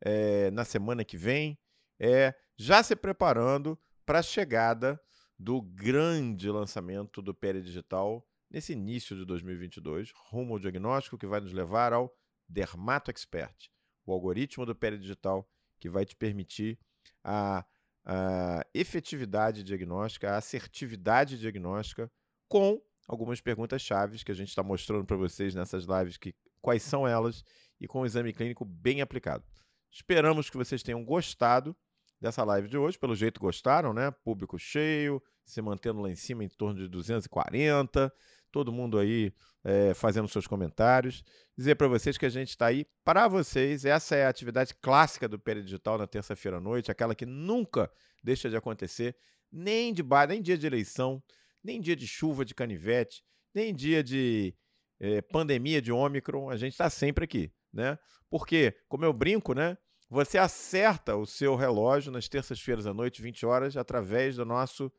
é, 0.00 0.50
na 0.52 0.64
semana 0.64 1.04
que 1.04 1.16
vem, 1.16 1.58
é, 1.98 2.32
já 2.56 2.82
se 2.82 2.94
preparando 2.94 3.78
para 4.06 4.20
a 4.20 4.22
chegada 4.22 5.00
do 5.36 5.60
grande 5.60 6.48
lançamento 6.48 7.20
do 7.20 7.34
Pere 7.34 7.60
Digital 7.60 8.24
nesse 8.48 8.72
início 8.72 9.16
de 9.16 9.24
2022, 9.24 10.12
rumo 10.30 10.54
ao 10.54 10.58
diagnóstico 10.60 11.18
que 11.18 11.26
vai 11.26 11.40
nos 11.40 11.52
levar 11.52 11.92
ao 11.92 12.14
Dermato 12.48 13.10
Expert, 13.10 13.70
o 14.06 14.12
algoritmo 14.12 14.64
do 14.64 14.74
Pere 14.74 14.98
Digital 14.98 15.48
que 15.80 15.88
vai 15.88 16.06
te 16.06 16.14
permitir 16.14 16.78
a, 17.24 17.64
a 18.04 18.64
efetividade 18.72 19.64
diagnóstica, 19.64 20.30
a 20.30 20.36
assertividade 20.36 21.38
diagnóstica 21.38 22.10
com 22.48 22.80
algumas 23.08 23.40
perguntas 23.40 23.82
chaves 23.82 24.22
que 24.22 24.32
a 24.32 24.34
gente 24.34 24.48
está 24.48 24.62
mostrando 24.62 25.04
para 25.04 25.16
vocês 25.16 25.54
nessas 25.54 25.84
lives, 25.84 26.16
que, 26.16 26.34
quais 26.60 26.82
são 26.82 27.06
elas, 27.06 27.44
e 27.80 27.86
com 27.86 28.00
o 28.00 28.06
exame 28.06 28.32
clínico 28.32 28.64
bem 28.64 29.00
aplicado. 29.00 29.44
Esperamos 29.90 30.48
que 30.48 30.56
vocês 30.56 30.82
tenham 30.82 31.04
gostado 31.04 31.76
dessa 32.20 32.44
live 32.44 32.68
de 32.68 32.78
hoje. 32.78 32.98
Pelo 32.98 33.14
jeito 33.14 33.40
gostaram, 33.40 33.92
né? 33.92 34.10
Público 34.24 34.58
cheio, 34.58 35.22
se 35.44 35.60
mantendo 35.60 36.00
lá 36.00 36.10
em 36.10 36.14
cima 36.14 36.44
em 36.44 36.48
torno 36.48 36.80
de 36.80 36.88
240 36.88 38.12
todo 38.52 38.70
mundo 38.70 38.98
aí 38.98 39.32
é, 39.64 39.94
fazendo 39.94 40.28
seus 40.28 40.46
comentários. 40.46 41.24
Dizer 41.56 41.74
para 41.74 41.88
vocês 41.88 42.18
que 42.18 42.26
a 42.26 42.30
gente 42.30 42.50
está 42.50 42.66
aí 42.66 42.86
para 43.02 43.26
vocês. 43.26 43.84
Essa 43.84 44.14
é 44.14 44.26
a 44.26 44.28
atividade 44.28 44.74
clássica 44.74 45.26
do 45.26 45.40
Digital 45.64 45.98
na 45.98 46.06
terça-feira 46.06 46.58
à 46.58 46.60
noite, 46.60 46.90
aquela 46.90 47.14
que 47.14 47.26
nunca 47.26 47.90
deixa 48.22 48.48
de 48.48 48.56
acontecer, 48.56 49.16
nem 49.50 49.92
de 49.92 50.02
bar, 50.02 50.28
nem 50.28 50.40
dia 50.40 50.56
de 50.56 50.66
eleição, 50.66 51.20
nem 51.62 51.80
dia 51.80 51.96
de 51.96 52.06
chuva 52.06 52.44
de 52.44 52.54
canivete, 52.54 53.22
nem 53.54 53.74
dia 53.74 54.02
de 54.02 54.54
é, 55.00 55.20
pandemia 55.20 55.80
de 55.80 55.92
Ômicron. 55.92 56.50
A 56.50 56.56
gente 56.56 56.72
está 56.72 56.88
sempre 56.88 57.24
aqui, 57.24 57.52
né? 57.72 57.98
Porque, 58.30 58.74
como 58.88 59.04
eu 59.04 59.12
brinco, 59.12 59.54
né? 59.54 59.76
Você 60.08 60.36
acerta 60.36 61.16
o 61.16 61.24
seu 61.24 61.56
relógio 61.56 62.12
nas 62.12 62.28
terças-feiras 62.28 62.86
à 62.86 62.92
noite, 62.92 63.22
20 63.22 63.46
horas, 63.46 63.76
através 63.76 64.36
do 64.36 64.44
nosso 64.44 64.92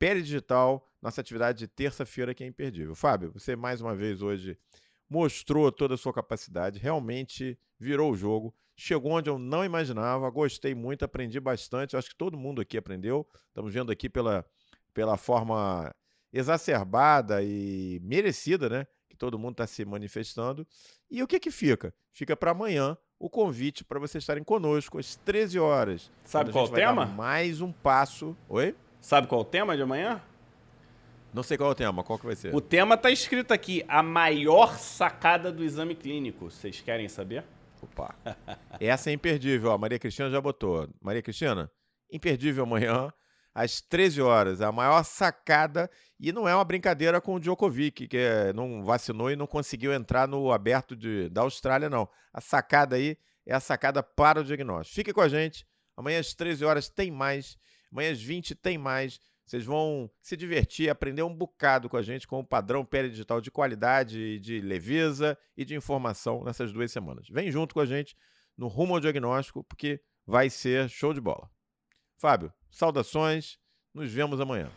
Digital 0.00 0.86
nossa 1.00 1.20
atividade 1.20 1.58
de 1.58 1.68
terça-feira 1.68 2.34
que 2.34 2.42
é 2.42 2.46
imperdível. 2.46 2.94
Fábio, 2.94 3.32
você 3.32 3.54
mais 3.54 3.80
uma 3.80 3.94
vez 3.94 4.22
hoje 4.22 4.58
mostrou 5.08 5.70
toda 5.70 5.94
a 5.94 5.98
sua 5.98 6.14
capacidade, 6.14 6.78
realmente 6.78 7.58
virou 7.78 8.10
o 8.10 8.16
jogo, 8.16 8.54
chegou 8.74 9.12
onde 9.12 9.28
eu 9.28 9.38
não 9.38 9.64
imaginava, 9.64 10.30
gostei 10.30 10.74
muito, 10.74 11.04
aprendi 11.04 11.38
bastante, 11.38 11.96
acho 11.96 12.08
que 12.08 12.16
todo 12.16 12.38
mundo 12.38 12.62
aqui 12.62 12.78
aprendeu. 12.78 13.26
Estamos 13.48 13.72
vendo 13.72 13.92
aqui 13.92 14.08
pela, 14.08 14.46
pela 14.94 15.16
forma 15.16 15.92
exacerbada 16.32 17.42
e 17.42 18.00
merecida, 18.02 18.68
né? 18.68 18.86
Que 19.10 19.16
todo 19.16 19.38
mundo 19.38 19.52
está 19.52 19.66
se 19.66 19.84
manifestando. 19.84 20.66
E 21.10 21.22
o 21.22 21.26
que 21.26 21.38
que 21.38 21.50
fica? 21.50 21.92
Fica 22.12 22.36
para 22.36 22.52
amanhã 22.52 22.96
o 23.18 23.28
convite 23.28 23.84
para 23.84 23.98
vocês 23.98 24.22
estarem 24.22 24.42
conosco 24.42 24.98
às 24.98 25.16
13 25.16 25.58
horas. 25.58 26.10
Sabe 26.24 26.52
qual 26.52 26.64
o 26.64 26.68
tema? 26.68 27.06
mais 27.06 27.60
um 27.60 27.72
passo. 27.72 28.36
Oi? 28.48 28.74
Sabe 29.00 29.26
qual 29.26 29.42
o 29.42 29.44
tema 29.44 29.76
de 29.76 29.82
amanhã? 29.82 30.22
Não 31.32 31.42
sei 31.42 31.56
qual 31.56 31.70
é 31.70 31.72
o 31.72 31.74
tema, 31.74 32.04
qual 32.04 32.16
que 32.18 32.26
vai 32.26 32.36
ser? 32.36 32.54
O 32.54 32.60
tema 32.60 32.96
tá 32.96 33.10
escrito 33.10 33.52
aqui, 33.52 33.84
a 33.88 34.02
maior 34.04 34.78
sacada 34.78 35.50
do 35.50 35.64
exame 35.64 35.94
clínico. 35.96 36.48
Vocês 36.48 36.80
querem 36.80 37.08
saber? 37.08 37.44
Opa. 37.82 38.14
Essa 38.78 39.10
é 39.10 39.12
imperdível, 39.12 39.70
ó. 39.70 39.78
Maria 39.78 39.98
Cristina 39.98 40.30
já 40.30 40.40
botou. 40.40 40.88
Maria 41.00 41.20
Cristina, 41.20 41.70
imperdível 42.10 42.62
amanhã, 42.62 43.12
às 43.54 43.80
13 43.80 44.20
horas. 44.20 44.60
A 44.60 44.72
maior 44.72 45.02
sacada. 45.04 45.90
E 46.18 46.32
não 46.32 46.48
é 46.48 46.54
uma 46.54 46.64
brincadeira 46.64 47.20
com 47.20 47.34
o 47.34 47.40
Djokovic, 47.40 48.08
que 48.08 48.18
não 48.54 48.84
vacinou 48.84 49.30
e 49.30 49.36
não 49.36 49.46
conseguiu 49.46 49.92
entrar 49.92 50.26
no 50.26 50.52
aberto 50.52 50.96
de, 50.96 51.28
da 51.28 51.42
Austrália, 51.42 51.90
não. 51.90 52.08
A 52.32 52.40
sacada 52.40 52.96
aí 52.96 53.16
é 53.46 53.54
a 53.54 53.60
sacada 53.60 54.02
para 54.02 54.40
o 54.40 54.44
diagnóstico. 54.44 54.94
Fique 54.94 55.12
com 55.12 55.20
a 55.20 55.28
gente. 55.28 55.66
Amanhã 55.96 56.18
às 56.18 56.34
13 56.34 56.64
horas 56.64 56.88
tem 56.88 57.10
mais. 57.10 57.56
Amanhã 57.92 58.12
às 58.12 58.20
20 58.20 58.54
tem 58.54 58.78
mais. 58.78 59.20
Vocês 59.44 59.64
vão 59.64 60.10
se 60.22 60.36
divertir, 60.36 60.88
aprender 60.88 61.22
um 61.22 61.34
bocado 61.34 61.88
com 61.88 61.98
a 61.98 62.02
gente 62.02 62.26
com 62.26 62.40
o 62.40 62.46
padrão 62.46 62.84
Pele 62.84 63.10
Digital 63.10 63.42
de 63.42 63.50
qualidade, 63.50 64.40
de 64.40 64.60
leveza 64.60 65.36
e 65.54 65.66
de 65.66 65.74
informação 65.74 66.42
nessas 66.42 66.72
duas 66.72 66.90
semanas. 66.90 67.28
Vem 67.28 67.50
junto 67.50 67.74
com 67.74 67.80
a 67.80 67.86
gente 67.86 68.16
no 68.56 68.68
rumo 68.68 68.94
ao 68.94 69.00
diagnóstico, 69.00 69.62
porque 69.62 70.00
vai 70.26 70.48
ser 70.48 70.88
show 70.88 71.12
de 71.12 71.20
bola. 71.20 71.50
Fábio, 72.16 72.50
saudações, 72.74 73.56
nos 73.94 74.12
vemos 74.12 74.40
amanhã. 74.40 74.68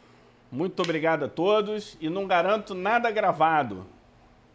Muito 0.52 0.82
obrigado 0.82 1.26
a 1.26 1.28
todos 1.28 1.98
e 2.00 2.10
não 2.10 2.28
garanto 2.28 2.74
nada 2.74 3.12
gravado. 3.12 3.86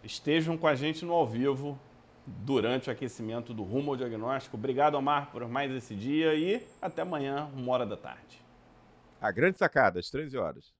Estejam 0.03 0.57
com 0.57 0.66
a 0.66 0.74
gente 0.74 1.05
no 1.05 1.12
ao 1.12 1.26
vivo 1.26 1.78
durante 2.26 2.88
o 2.88 2.93
aquecimento 2.93 3.53
do 3.53 3.62
rumo 3.62 3.90
ao 3.90 3.97
diagnóstico. 3.97 4.57
Obrigado, 4.57 4.95
Omar, 4.95 5.30
por 5.30 5.47
mais 5.49 5.70
esse 5.72 5.95
dia 5.95 6.34
e 6.34 6.64
até 6.80 7.03
amanhã, 7.03 7.51
uma 7.55 7.72
hora 7.72 7.84
da 7.84 7.97
tarde. 7.97 8.40
A 9.20 9.30
grande 9.30 9.59
sacada, 9.59 9.99
às 10.01 10.09
13 10.09 10.36
horas. 10.38 10.72